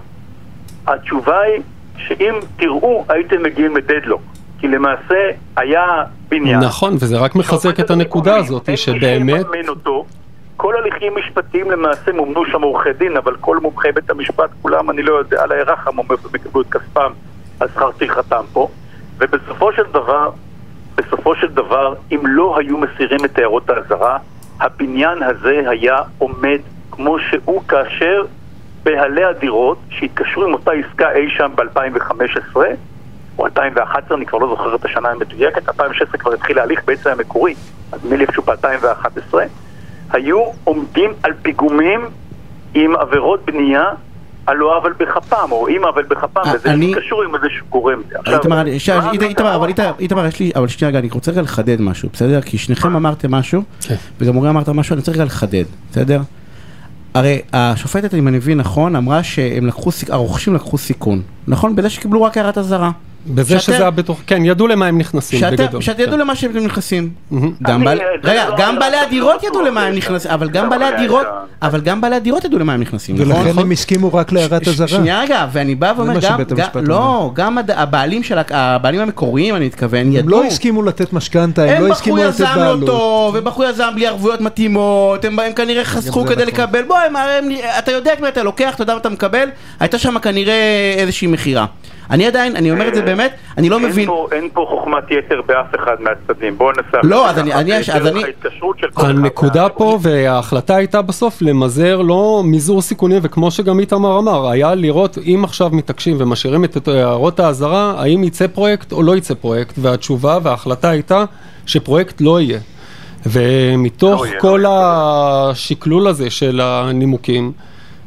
התשובה 0.88 1.40
היא 1.40 1.62
שאם 1.98 2.34
תראו 2.58 3.06
הייתם 3.10 3.44
מגיעים 3.44 3.78
לדדלוק. 3.78 4.22
כי 4.60 4.68
למעשה 4.68 5.30
היה 5.56 6.04
בניין. 6.30 6.60
נכון, 6.60 6.94
וזה 6.94 7.18
רק 7.18 7.36
מחזק 7.36 7.80
את 7.80 7.92
הנקודה 7.92 8.36
הזאת, 8.36 8.70
שבאמת... 8.78 9.46
כל 10.64 10.78
הליכים 10.78 11.16
משפטיים 11.16 11.72
למעשה 11.72 12.12
מומנו 12.12 12.46
שם 12.46 12.62
עורכי 12.62 12.94
דין, 12.94 13.18
אבל 13.18 13.36
כל 13.36 13.58
מומחי 13.58 13.92
בית 13.92 14.10
המשפט, 14.10 14.50
כולם, 14.62 14.90
אני 14.90 15.04
לא 15.04 15.16
יודע, 15.16 15.44
על 15.44 15.52
הירחם, 15.52 16.00
הם 16.00 16.06
יקבלו 16.36 16.62
את 16.62 16.68
כספם 16.70 17.12
על 17.60 17.68
שכר 17.68 17.92
טרחתם 17.92 18.44
פה. 18.54 18.68
ובסופו 19.18 19.74
של 19.74 19.84
דבר, 19.92 20.30
בסופו 20.96 21.36
של 21.36 21.48
דבר, 21.48 21.94
אם 22.12 22.20
לא 22.24 22.58
היו 22.58 22.78
מסירים 22.78 23.26
את 23.26 23.38
הערות 23.38 23.70
האזהרה, 23.70 24.18
הבניין 24.60 25.24
הזה 25.24 25.62
היה 25.70 25.98
עומד 26.18 26.60
כמו 26.92 27.20
שהוא 27.20 27.62
כאשר 27.68 28.26
בעלי 28.84 29.24
הדירות 29.24 29.78
שהתקשרו 29.90 30.44
עם 30.44 30.54
אותה 30.54 30.72
עסקה 30.72 31.12
אי 31.12 31.30
שם 31.30 31.52
ב-2015 31.56 32.58
או 33.38 33.46
2011, 33.46 34.18
אני 34.18 34.26
כבר 34.26 34.38
לא 34.38 34.48
זוכר 34.48 34.76
את 34.76 34.86
השנה 34.86 35.10
המדויקת, 35.10 35.70
2016 35.70 36.18
כבר 36.18 36.34
התחיל 36.34 36.60
ההליך 36.60 36.82
בעצם 36.86 37.10
המקורי, 37.10 37.56
אז 37.92 38.06
נדמה 38.06 38.16
לי 38.16 38.24
איפשהו 38.24 38.44
ב-2011, 38.44 39.38
היו 40.14 40.44
עומדים 40.64 41.10
על 41.24 41.32
פיגומים 41.42 42.02
עם 42.74 42.96
עבירות 42.96 43.46
בנייה 43.46 43.84
על 44.46 44.58
לא 44.58 44.78
עוול 44.78 44.94
בכפם, 45.00 45.52
או 45.52 45.68
עם 45.68 45.86
עוול 45.86 46.04
בכפם, 46.04 46.42
אה, 46.46 46.54
וזה 46.56 46.70
קשור 46.96 47.24
עם 47.24 47.36
איזשהו 47.36 47.66
גורם. 47.70 48.02
איתמר, 49.26 49.56
אבל 49.56 49.68
איתמר, 50.00 50.26
יש 50.26 50.40
לי, 50.40 50.52
אבל 50.56 50.68
שנייה 50.68 50.90
רגע, 50.90 51.00
אני 51.00 51.10
רוצה 51.12 51.32
רגע 51.32 51.42
לחדד 51.42 51.82
משהו, 51.82 52.10
בסדר? 52.14 52.42
כי 52.42 52.58
שניכם 52.58 52.96
אמרתם 52.96 53.32
משהו, 53.32 53.64
כן. 53.82 53.96
וגם 54.20 54.38
אורי 54.38 54.50
אמרת 54.50 54.70
משהו, 54.70 54.94
אני 54.94 55.00
רוצה 55.00 55.12
רגע 55.12 55.24
לחדד, 55.24 55.64
בסדר? 55.92 56.22
הרי 57.14 57.42
השופטת, 57.54 58.14
אם 58.14 58.28
אני 58.28 58.38
מבין 58.38 58.58
נכון, 58.58 58.96
אמרה 58.96 59.24
שהם 59.24 59.68
לקחו, 59.68 59.90
הרוכשים 60.10 60.56
לקחו 60.56 60.78
סיכון, 60.78 61.22
נכון? 61.48 61.76
בזה 61.76 61.90
שקיבלו 61.90 62.24
רק 62.24 62.38
הערת 62.38 62.58
אזהרה. 62.58 62.92
בזה 63.28 63.60
שזה 63.60 63.78
היה 63.78 63.92
בטוח, 63.92 64.22
כן, 64.28 64.46
ידעו 64.46 64.68
למה 64.68 64.86
הם 64.86 64.98
נכנסים 64.98 65.42
בגדול. 65.52 65.82
שאתם 65.82 66.02
ידעו 66.02 66.14
כן. 66.14 66.20
למה 66.20 66.36
שהם 66.36 66.52
נכנסים. 66.66 67.10
רגע, 68.24 68.46
גם 68.58 68.80
בעלי 68.80 68.98
הדירות 68.98 69.44
ידעו 69.44 69.62
למה 69.62 69.86
הם 69.86 69.96
נכנסים, 69.96 70.32
אבל 70.32 70.50
גם 70.50 70.70
בעלי 70.70 70.86
הדירות, 70.86 71.28
אבל 71.62 71.82
גם 71.82 72.02
בעלי 72.02 72.16
הדירות 72.16 72.46
ידעו 72.46 72.60
למה 72.60 72.74
הם 72.74 72.82
נכנסים, 72.82 73.16
נכון? 73.16 73.42
ולכן 73.48 73.60
הם 73.60 73.72
הסכימו 73.72 74.14
רק 74.14 74.32
להערת 74.32 74.68
אזהרה. 74.68 74.88
שנייה 74.88 75.22
רגע, 75.22 75.48
ואני 75.52 75.76
בא 75.76 75.94
ואומר, 75.98 76.20
לא, 76.82 77.32
גם 77.34 77.58
הבעלים 77.76 78.24
של, 78.24 78.38
הבעלים 78.50 79.02
המקוריים, 79.02 79.56
אני 79.56 79.66
מתכוון, 79.66 80.08
ידעו. 80.08 80.20
הם 80.20 80.30
לא 80.30 80.44
הסכימו 80.44 80.84
לתת 80.84 81.14
משכנתה, 81.14 81.64
הם 81.64 81.84
לא 81.84 81.92
הסכימו 81.92 82.18
לתת 82.18 82.40
בעלות. 82.40 82.54
הם 82.56 82.66
בחרו 82.66 82.74
יזם 82.74 82.82
לא 82.82 82.86
טוב, 82.86 83.36
ובחרו 83.38 83.64
יזם 83.64 83.90
בלי 83.96 84.08
ערבויות 84.08 84.42
מתאימות, 84.42 85.26
הם 85.26 85.38
כנראה 85.56 85.84
חסכו 85.84 86.26
כדי 86.26 86.34
נכון. 86.34 86.48
לקבל, 86.48 86.84
בוא, 86.84 86.98
אתה 87.80 87.92
יודע 87.92 88.16
כבר 88.16 88.28
אתה 88.28 88.44
לוקח, 88.44 88.76
אתה 88.76 88.84
יודע 88.84 88.94
מה 88.94 89.00
אתה 89.00 89.10
מקבל, 89.10 89.50
הייתה 89.80 89.98
שם 89.98 90.20
כנראה 90.20 90.94
איזושהי 90.98 91.28
מכירה. 91.28 91.66
אני 92.10 92.28
עדיין, 92.28 92.56
אני 92.56 92.72
אומר 92.72 92.88
את 92.88 92.96
זה 92.96 93.02
באמת, 93.02 93.36
אני 93.58 93.70
לא 93.70 93.80
מבין... 93.80 94.10
אין 94.32 94.50
פה 94.54 94.66
חוכמת 94.70 95.04
יתר 95.12 95.42
באף 95.46 95.76
אחד 95.76 95.96
מהצדדים, 96.00 96.58
בואו 96.58 96.72
ננסה... 96.72 96.98
לא, 97.04 97.30
אז 97.30 97.40
אני... 97.40 97.54
אז 97.94 98.08
אני... 98.08 98.24
הנקודה 98.96 99.70
פה 99.70 99.98
וההחלטה 100.02 100.76
הייתה 100.76 101.02
בסוף 101.02 101.42
למזער 101.42 102.02
לא 102.02 102.42
מזעור 102.46 102.82
סיכונים, 102.82 103.20
וכמו 103.22 103.52
שגם 103.52 103.80
איתמר 103.80 104.20
אמר, 104.20 104.50
היה 104.50 104.76
לראות 104.76 105.18
אם 105.26 105.42
עכשיו 105.44 105.70
מתעקשים 105.74 106.16
ומשאירים 106.20 106.66
את 106.66 106.88
הערות 106.88 107.40
האזהרה, 107.40 107.94
האם 107.98 108.24
יצא 108.24 108.48
פרויקט 108.48 108.92
או 108.92 109.04
לא 109.04 109.16
יצא 109.16 109.34
פרויקט, 109.34 109.76
והתשובה 109.78 110.38
וההחלטה 110.44 110.90
הייתה 110.90 111.26
שפרויקט 111.66 112.22
לא 112.22 112.42
יהיה. 112.42 112.60
ומתוך 113.26 114.22
לא 114.22 114.40
כל 114.40 114.60
לא 114.64 114.70
השקלול 114.72 116.08
הזה 116.08 116.30
של 116.30 116.62
הנימוקים, 116.64 117.52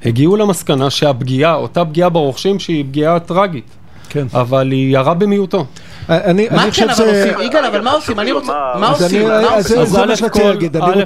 הגיעו 0.05 0.37
למסקנה 0.37 0.91
שהפגיעה, 0.91 1.55
אותה 1.55 1.85
פגיעה 1.85 2.09
ברוכשים 2.09 2.59
שהיא 2.59 2.85
פגיעה 2.85 3.19
טרגית. 3.19 3.77
כן. 4.11 4.27
אבל 4.35 4.71
היא 4.73 4.93
ירה 4.93 5.15
במיעוטו. 5.15 5.67
אני, 6.09 6.49
מה 6.51 6.67
כן 6.73 6.91
אבל 6.91 7.05
עושים? 7.05 7.41
יגאל, 7.47 7.65
אבל 7.65 7.81
מה 7.81 7.93
עושים? 7.93 8.21
אני 8.21 8.33
רוצה... 8.33 8.53
מה 8.81 8.89
עושים? 8.89 9.29
מה 9.29 9.55
עושים? 9.55 9.85
זה 9.85 10.07
מה 10.07 10.17
שרציתי 10.17 10.49
להגיד. 10.49 10.77
אני 10.77 11.03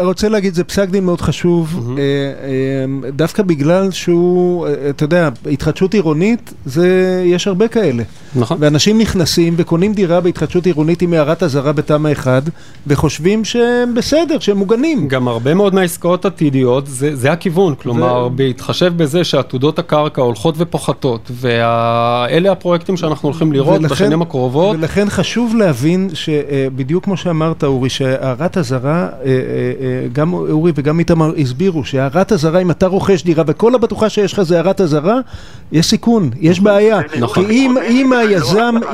רוצה 0.00 0.28
להגיד, 0.28 0.54
זה 0.54 0.64
פסק 0.64 0.88
דין 0.88 1.04
מאוד 1.04 1.20
חשוב, 1.20 1.96
אה, 1.98 2.02
אה, 2.02 3.10
דווקא 3.10 3.42
בגלל 3.42 3.90
שהוא, 3.90 4.66
אה, 4.66 4.72
אתה 4.90 5.04
יודע, 5.04 5.28
התחדשות 5.52 5.94
עירונית, 5.94 6.54
יש 7.24 7.46
הרבה 7.46 7.68
כאלה. 7.68 8.02
נכון. 8.36 8.56
ואנשים 8.60 8.98
נכנסים 8.98 9.54
וקונים 9.56 9.92
דירה 9.92 10.20
בהתחדשות 10.20 10.66
עירונית 10.66 11.02
עם 11.02 11.12
הערת 11.12 11.42
אזהרה 11.42 11.72
בתמ"א 11.72 12.12
1, 12.12 12.42
וחושבים 12.86 13.44
שהם 13.44 13.94
בסדר, 13.94 14.38
שהם 14.38 14.56
מוגנים. 14.56 15.08
גם 15.08 15.28
הרבה 15.28 15.54
מאוד 15.54 15.74
מהעסקאות 15.74 16.24
עתידיות, 16.24 16.84
זה 16.86 17.32
הכיוון. 17.32 17.74
כלומר, 17.74 18.28
בהתחשב 18.28 18.92
בזה 18.96 19.24
שעתודות 19.24 19.78
הקרקע 19.78 20.22
הולכות 20.22 20.54
ופוחתות, 20.58 21.30
ואלה 21.30 22.52
הפרויקטים 22.52 22.96
שאנחנו 22.96 23.28
הולכים 23.28 23.52
לראות 23.52 23.82
בשנים 23.82 24.22
הקרובות. 24.22 24.35
הקרובות. 24.36 24.76
ולכן 24.76 25.10
חשוב 25.10 25.56
להבין 25.56 26.10
שבדיוק 26.14 27.04
כמו 27.04 27.16
שאמרת 27.16 27.64
אורי, 27.64 27.90
שהערת 27.90 28.58
אזהרה, 28.58 28.92
אה, 28.92 29.08
אה, 29.24 29.32
אה, 29.80 30.08
גם 30.12 30.32
אורי 30.32 30.72
וגם 30.74 30.98
איתמר 30.98 31.32
הסבירו 31.38 31.84
שהערת 31.84 32.32
אזהרה, 32.32 32.60
אם 32.60 32.70
אתה 32.70 32.86
רוכש 32.86 33.22
דירה 33.22 33.44
וכל 33.46 33.74
הבטוחה 33.74 34.08
שיש 34.08 34.32
לך 34.32 34.42
זה 34.42 34.56
הערת 34.56 34.80
אזהרה, 34.80 35.18
יש 35.72 35.86
סיכון, 35.86 36.30
יש 36.40 36.60
בעיה. 36.60 37.00
נכון. 37.18 37.46
כי 37.46 37.68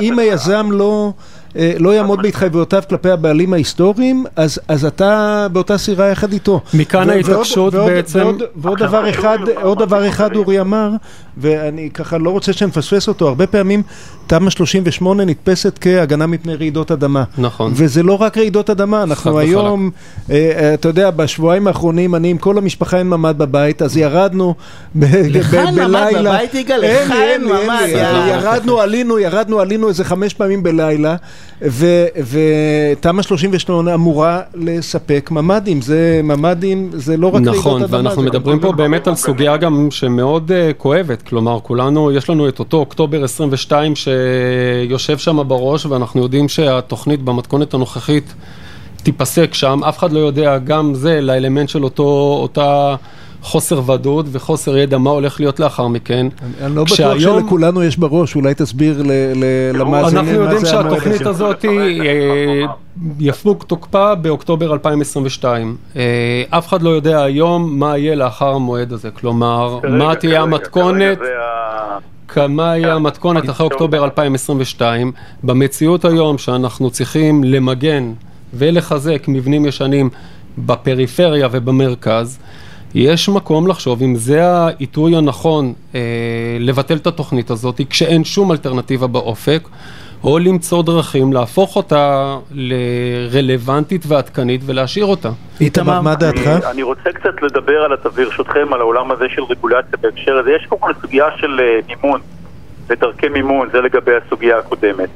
אם 0.01 0.19
היזם 0.19 0.67
לא... 0.71 1.13
אה, 1.57 1.73
לא 1.79 1.95
יעמוד 1.95 2.21
בהתחייבויותיו 2.21 2.83
כלפי 2.89 3.09
הבעלים 3.09 3.53
ההיסטוריים, 3.53 4.25
אז, 4.35 4.59
אז 4.67 4.85
אתה 4.85 5.47
באותה 5.51 5.77
סירה 5.77 6.07
יחד 6.07 6.33
איתו. 6.33 6.61
מכאן 6.73 7.09
ההתעקשות 7.09 7.73
בעצם... 7.73 8.19
ועוד, 8.19 8.43
ועוד 8.55 8.79
דבר 8.79 9.09
אחד, 9.09 9.37
עוד 9.61 9.79
דבר 9.79 10.07
אחד 10.07 10.35
אורי 10.35 10.61
אמר, 10.61 10.89
ואני 11.37 11.89
ככה 11.93 12.17
לא 12.17 12.29
רוצה 12.29 12.53
שנפספס 12.53 13.07
אותו, 13.07 13.27
הרבה 13.27 13.47
פעמים 13.47 13.83
תמ"א 14.27 14.49
38 14.49 15.25
נתפסת 15.25 15.77
כהגנה 15.81 16.27
מפני 16.27 16.55
רעידות 16.55 16.91
אדמה. 16.91 17.23
נכון. 17.37 17.71
וזה 17.75 18.03
לא 18.03 18.21
רק 18.21 18.37
רעידות 18.37 18.69
אדמה, 18.69 19.03
אנחנו 19.03 19.39
היום, 19.39 19.91
אה, 20.29 20.35
אה, 20.35 20.73
אתה 20.73 20.87
יודע, 20.87 21.11
בשבועיים 21.11 21.67
האחרונים 21.67 22.15
אני 22.15 22.29
עם 22.29 22.37
כל 22.37 22.57
המשפחה 22.57 22.97
אין 22.97 23.07
ממ"ד 23.07 23.37
בבית, 23.37 23.81
אז 23.81 23.97
ירדנו 23.97 24.53
בלילה. 24.95 25.39
לך 25.39 25.53
אין 25.53 25.75
ממ"ד 25.75 26.13
בבית 26.19 26.53
יגאל? 26.53 26.79
לך 26.79 27.11
אין 27.11 27.43
ממ"ד. 27.43 27.87
ירדנו, 28.29 28.79
עלינו, 28.79 29.19
ירדנו, 29.19 29.59
עלינו 29.59 29.89
איזה 29.89 30.03
חמש 30.03 30.33
פעמים 30.33 30.63
בלילה. 30.63 31.15
ותמ"א 31.61 33.21
38 33.21 33.93
אמורה 33.93 34.41
לספק 34.55 35.29
ממ"דים, 35.31 35.81
זה 35.81 36.21
ממ"דים, 36.23 36.89
זה 36.93 37.17
לא 37.17 37.27
רק 37.27 37.33
רעידות 37.33 37.55
נכון, 37.55 37.83
אדמה. 37.83 37.85
נכון, 37.85 38.05
ואנחנו 38.05 38.23
מדברים 38.23 38.59
פה 38.59 38.71
באמת 38.71 39.07
על 39.07 39.15
סוגיה 39.15 39.57
גם 39.57 39.87
שמאוד 39.91 40.51
uh, 40.51 40.73
כואבת, 40.77 41.21
כלומר 41.21 41.59
כולנו, 41.63 42.11
יש 42.11 42.29
לנו 42.29 42.49
את 42.49 42.59
אותו 42.59 42.77
אוקטובר 42.77 43.23
22 43.23 43.93
שיושב 43.95 45.17
שם 45.17 45.47
בראש, 45.47 45.85
ואנחנו 45.85 46.21
יודעים 46.21 46.49
שהתוכנית 46.49 47.21
במתכונת 47.21 47.73
הנוכחית 47.73 48.33
תיפסק 49.03 49.53
שם, 49.53 49.83
אף 49.83 49.97
אחד 49.97 50.11
לא 50.11 50.19
יודע 50.19 50.57
גם 50.57 50.93
זה 50.93 51.21
לאלמנט 51.21 51.69
של 51.69 51.83
אותו, 51.83 52.37
אותה... 52.41 52.95
חוסר 53.43 53.91
ודאות 53.91 54.25
וחוסר 54.31 54.77
ידע 54.77 54.97
מה 54.97 55.09
הולך 55.09 55.39
להיות 55.39 55.59
לאחר 55.59 55.87
מכן. 55.87 56.27
אני 56.61 56.75
לא 56.75 56.83
בטוח 56.83 57.19
שלכולנו 57.19 57.83
יש 57.83 57.97
בראש, 57.97 58.35
אולי 58.35 58.53
תסביר 58.53 59.03
למאזינים 59.73 60.25
אנחנו 60.25 60.41
יודעים 60.41 60.65
שהתוכנית 60.65 61.21
הזאת 61.21 61.65
אה, 61.65 61.71
יפוג 63.19 63.63
תוקפה 63.67 64.15
באוקטובר 64.15 64.73
2022. 64.73 65.75
אה, 65.95 66.43
אף 66.49 66.67
אחד 66.67 66.81
לא 66.81 66.89
יודע 66.89 67.23
היום 67.23 67.79
מה 67.79 67.97
יהיה 67.97 68.15
לאחר 68.15 68.49
המועד 68.49 68.93
הזה, 68.93 69.11
כלומר, 69.11 69.79
מה 69.89 70.15
תהיה 70.15 70.41
המתכונת. 70.41 71.17
מה 72.49 72.77
יהיה 72.77 72.93
המתכונת 72.93 73.49
אחרי 73.49 73.65
אוקטובר 73.65 74.03
2022. 74.03 75.11
במציאות 75.43 76.05
היום 76.05 76.37
שאנחנו 76.37 76.89
צריכים 76.89 77.43
למגן 77.43 78.13
ולחזק 78.53 79.25
מבנים 79.27 79.65
ישנים 79.65 80.09
בפריפריה 80.57 81.47
ובמרכז, 81.51 82.39
יש 82.95 83.29
מקום 83.29 83.67
לחשוב 83.67 84.01
אם 84.01 84.15
זה 84.15 84.47
העיתוי 84.47 85.15
הנכון 85.15 85.73
אה, 85.95 85.99
לבטל 86.59 86.95
את 86.95 87.07
התוכנית 87.07 87.49
הזאת 87.49 87.81
כשאין 87.89 88.23
שום 88.23 88.51
אלטרנטיבה 88.51 89.07
באופק 89.07 89.67
או 90.23 90.39
למצוא 90.39 90.83
דרכים 90.83 91.33
להפוך 91.33 91.75
אותה 91.75 92.35
לרלוונטית 92.51 94.03
ועדכנית 94.07 94.61
ולהשאיר 94.65 95.05
אותה. 95.05 95.29
איתמר, 95.61 96.01
מה 96.01 96.15
דעתך? 96.15 96.47
אני, 96.47 96.71
אני 96.71 96.83
רוצה 96.83 97.11
קצת 97.13 97.41
לדבר 97.41 97.81
על, 97.83 97.95
ברשותכם, 98.15 98.73
על 98.73 98.79
העולם 98.81 99.11
הזה 99.11 99.25
של 99.29 99.43
רגולציה 99.43 99.97
בהקשר 100.01 100.37
הזה. 100.37 100.51
יש 100.51 100.65
קודם 100.65 100.81
כל 100.81 100.93
סוגיה 101.01 101.25
של 101.37 101.59
uh, 101.59 101.87
מימון 101.87 102.21
ודרכי 102.87 103.29
מימון, 103.29 103.69
זה 103.71 103.81
לגבי 103.81 104.11
הסוגיה 104.15 104.57
הקודמת. 104.57 105.09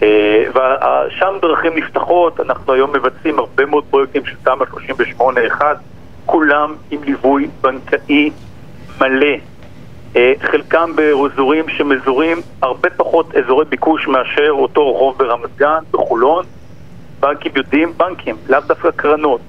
Uh, 0.00 0.04
ושם 0.50 1.34
דרכים 1.42 1.72
נפתחות, 1.76 2.40
אנחנו 2.40 2.72
היום 2.72 2.90
מבצעים 2.92 3.38
הרבה 3.38 3.66
מאוד 3.66 3.84
פרויקטים 3.90 4.22
של 4.24 4.36
תמ"א 4.44 4.64
38-1 5.18 5.62
כולם 6.32 6.74
עם 6.90 7.02
ליווי 7.04 7.48
בנקאי 7.60 8.30
מלא. 9.00 9.36
אה, 10.16 10.32
חלקם 10.42 10.90
באזורים 10.96 11.68
שמזורים 11.68 12.38
הרבה 12.62 12.90
פחות 12.96 13.36
אזורי 13.36 13.64
ביקוש 13.64 14.08
מאשר 14.08 14.50
אותו 14.50 14.94
רחוב 14.94 15.18
ברמת 15.18 15.56
גן, 15.56 15.78
בחולון. 15.90 16.44
בנקים 17.20 17.52
יודעים, 17.56 17.92
בנקים, 17.96 18.36
לאו 18.48 18.60
דווקא 18.66 18.90
קרנות. 18.90 19.40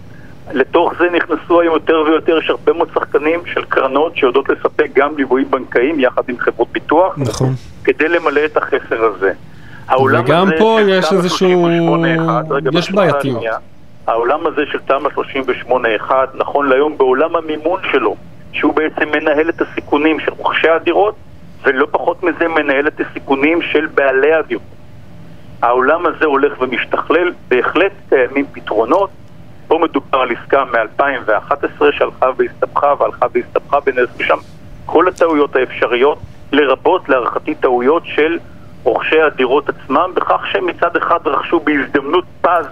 לתוך 0.52 0.94
זה 1.00 1.06
נכנסו 1.14 1.62
היום 1.62 1.74
יותר 1.74 2.04
ויותר, 2.08 2.38
יש 2.38 2.50
הרבה 2.50 2.74
מאוד 2.74 2.90
שחקנים 2.94 3.40
של 3.54 3.64
קרנות 3.64 4.18
שיודעות 4.18 4.50
לספק 4.50 4.88
גם 4.96 5.18
ליווי 5.18 5.46
בנקאים 5.46 6.00
יחד 6.00 6.22
עם 6.28 6.38
חברות 6.38 6.68
ביטוח, 6.72 7.16
נכון. 7.18 7.54
כדי 7.84 8.08
למלא 8.08 8.42
את 8.46 8.58
החסר 8.58 9.04
הזה. 9.04 9.32
וגם 10.20 10.48
פה 10.58 10.80
יש 10.88 11.14
איזשהו... 11.14 11.68
יש 12.74 12.92
בעייתיות. 12.92 13.44
העולם 14.08 14.48
הזה 14.48 14.62
של 14.72 14.80
תמ"א 14.80 15.10
38-1, 16.10 16.12
נכון 16.34 16.70
להיום 16.70 16.98
בעולם 16.98 17.36
המימון 17.36 17.82
שלו, 17.92 18.16
שהוא 18.54 18.74
בעצם 18.74 19.10
מנהל 19.10 19.50
את 19.50 19.62
הסיכונים 19.62 20.20
של 20.20 20.32
רוכשי 20.38 20.70
הדירות, 20.70 21.16
ולא 21.64 21.88
פחות 21.92 22.24
מזה 22.24 22.48
מנהל 22.48 22.88
את 22.88 23.00
הסיכונים 23.00 23.62
של 23.62 23.86
בעלי 23.86 24.34
הדירות. 24.34 24.64
העולם 25.62 26.06
הזה 26.06 26.26
הולך 26.26 26.62
ומשתכלל, 26.62 27.32
בהחלט 27.48 27.92
קיימים 28.10 28.46
פתרונות. 28.52 29.10
פה 29.68 29.80
מדובר 29.84 30.18
על 30.20 30.30
עסקה 30.32 30.64
מ-2011 30.66 31.84
שהלכה 31.92 32.30
והסתבכה 32.38 32.94
והלכה 33.00 33.26
והסתבכה 33.34 33.78
ונעשו 33.86 34.24
שם 34.24 34.38
כל 34.86 35.08
הטעויות 35.08 35.56
האפשריות, 35.56 36.18
לרבות 36.52 37.10
להערכתי 37.10 37.56
טעויות 37.56 38.04
של 38.06 38.40
רוכשי 38.84 39.22
הדירות 39.22 39.70
עצמם, 39.70 40.12
בכך 40.14 40.42
שהם 40.52 40.66
מצד 40.66 40.96
אחד 40.96 41.20
רכשו 41.26 41.60
בהזדמנות 41.60 42.26
פז 42.42 42.66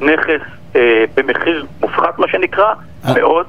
נכס 0.00 0.40
במחיר 1.16 1.66
מופחת 1.80 2.18
מה 2.18 2.26
שנקרא, 2.28 2.64
אה, 3.04 3.14
מאוד. 3.14 3.46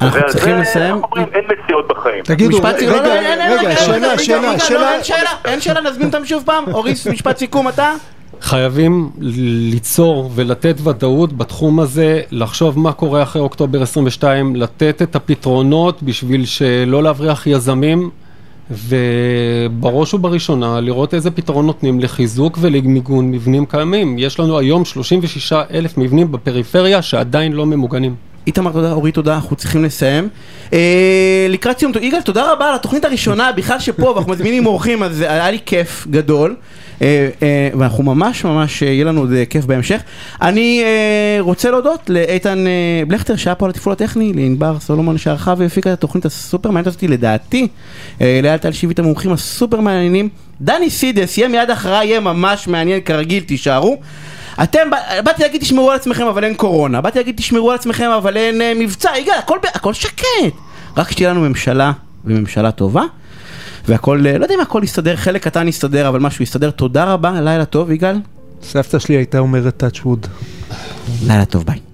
אנחנו 0.00 0.20
צריכים 0.28 0.56
לסיים. 0.56 1.02
אין 1.34 1.44
מציאות 1.48 1.88
בחיים. 1.88 2.24
תגידו, 2.24 2.58
רגע, 2.58 2.84
רגע, 3.50 3.76
שאלה, 3.76 4.18
שאלה, 4.18 4.58
שאלה. 5.04 5.30
אין 5.44 5.60
שאלה, 5.60 5.80
נזמין 5.80 6.06
אותם 6.06 6.24
שוב 6.24 6.42
פעם. 6.46 6.64
אוריס, 6.72 7.06
משפט 7.06 7.38
סיכום 7.38 7.68
אתה? 7.68 7.92
חייבים 8.40 9.10
ליצור 9.70 10.30
ולתת 10.34 10.76
ודאות 10.84 11.32
בתחום 11.36 11.80
הזה, 11.80 12.20
לחשוב 12.30 12.78
מה 12.78 12.92
קורה 12.92 13.22
אחרי 13.22 13.42
אוקטובר 13.42 13.82
22, 13.82 14.56
לתת 14.56 15.02
את 15.02 15.16
הפתרונות 15.16 16.02
בשביל 16.02 16.44
שלא 16.44 17.02
להבריח 17.02 17.46
יזמים 17.46 18.10
ובראש 18.70 20.14
ובראשונה 20.14 20.80
לראות 20.80 21.14
איזה 21.14 21.30
פתרון 21.30 21.66
נותנים 21.66 22.00
לחיזוק 22.00 22.58
ולמיגון 22.60 23.30
מבנים 23.30 23.66
קיימים. 23.66 24.18
יש 24.18 24.40
לנו 24.40 24.58
היום 24.58 24.84
36 24.84 25.52
אלף 25.52 25.98
מבנים 25.98 26.32
בפריפריה 26.32 27.02
שעדיין 27.02 27.52
לא 27.52 27.66
ממוגנים. 27.66 28.14
איתמר 28.46 28.72
תודה, 28.72 28.92
אורית 28.92 29.14
תודה, 29.14 29.34
אנחנו 29.34 29.56
צריכים 29.56 29.84
לסיים. 29.84 30.28
אה, 30.72 31.46
לקראת 31.48 31.78
סיום, 31.78 31.92
יגאל 32.00 32.22
תודה 32.22 32.52
רבה 32.52 32.68
על 32.68 32.74
התוכנית 32.74 33.04
הראשונה, 33.04 33.52
בכלל 33.52 33.78
שפה 33.78 34.10
ואנחנו 34.10 34.32
מזמינים 34.32 34.66
אורחים, 34.66 35.02
אז 35.02 35.20
היה 35.20 35.50
לי 35.50 35.58
כיף 35.66 36.06
גדול. 36.10 36.56
אה, 37.02 37.28
אה, 37.42 37.68
ואנחנו 37.78 38.04
ממש 38.04 38.44
ממש, 38.44 38.82
אה, 38.82 38.88
יהיה 38.88 39.04
לנו 39.04 39.20
עוד 39.20 39.30
כיף 39.50 39.64
בהמשך. 39.64 40.00
אני 40.42 40.84
רוצה 41.40 41.70
להודות 41.70 42.10
לאיתן 42.10 42.64
בלכטר 43.08 43.36
שהיה 43.36 43.54
פה 43.54 43.66
על 43.66 43.70
התפעול 43.70 43.92
הטכני, 43.92 44.32
לענבר 44.32 44.76
סולומון 44.80 45.18
שערכה 45.18 45.54
והפיקה 45.58 45.92
את 45.92 45.98
התוכנית 45.98 46.24
הסופר 46.24 46.68
מעניינת 46.70 46.86
הזאת 46.86 47.02
לדעתי, 47.02 47.68
לאלטל 48.20 48.56
טל 48.56 48.72
שיבי 48.72 48.92
את 48.92 48.98
המומחים 48.98 49.32
הסופר 49.32 49.80
מעניינים. 49.80 50.28
דני 50.60 50.90
סידס 50.90 51.38
יהיה 51.38 51.48
מיד 51.48 51.70
אחריי, 51.70 52.06
יהיה 52.06 52.20
ממש 52.20 52.68
מעניין 52.68 53.00
כרגיל, 53.00 53.42
תישארו. 53.42 54.00
אתם, 54.62 54.90
באתי 55.24 55.42
להגיד 55.42 55.60
תשמרו 55.60 55.90
על 55.90 55.96
עצמכם 55.96 56.26
אבל 56.26 56.44
אין 56.44 56.54
קורונה, 56.54 57.00
באתי 57.00 57.18
להגיד 57.18 57.36
תשמרו 57.36 57.70
על 57.70 57.76
עצמכם 57.76 58.10
אבל 58.10 58.36
אין 58.36 58.78
מבצע, 58.78 59.10
יגאל, 59.18 59.38
הכל, 59.38 59.58
הכל 59.74 59.94
שקט. 59.94 60.24
רק 60.96 61.10
שתהיה 61.10 61.30
לנו 61.30 61.40
ממשלה 61.40 61.92
וממשלה 62.24 62.70
טובה. 62.70 63.02
והכל, 63.88 64.24
לא 64.38 64.44
יודע 64.44 64.54
אם 64.54 64.60
הכל 64.60 64.80
יסתדר, 64.84 65.16
חלק 65.16 65.42
קטן 65.44 65.68
יסתדר, 65.68 66.08
אבל 66.08 66.20
משהו 66.20 66.42
יסתדר. 66.42 66.70
תודה 66.70 67.04
רבה, 67.04 67.40
לילה 67.40 67.64
טוב, 67.64 67.90
יגאל. 67.90 68.16
סבתא 68.62 68.98
שלי 68.98 69.14
הייתה 69.14 69.38
אומרת 69.38 69.82
touch 69.82 70.00
wood. 70.06 70.28
לילה 71.26 71.44
טוב, 71.44 71.64
ביי. 71.64 71.87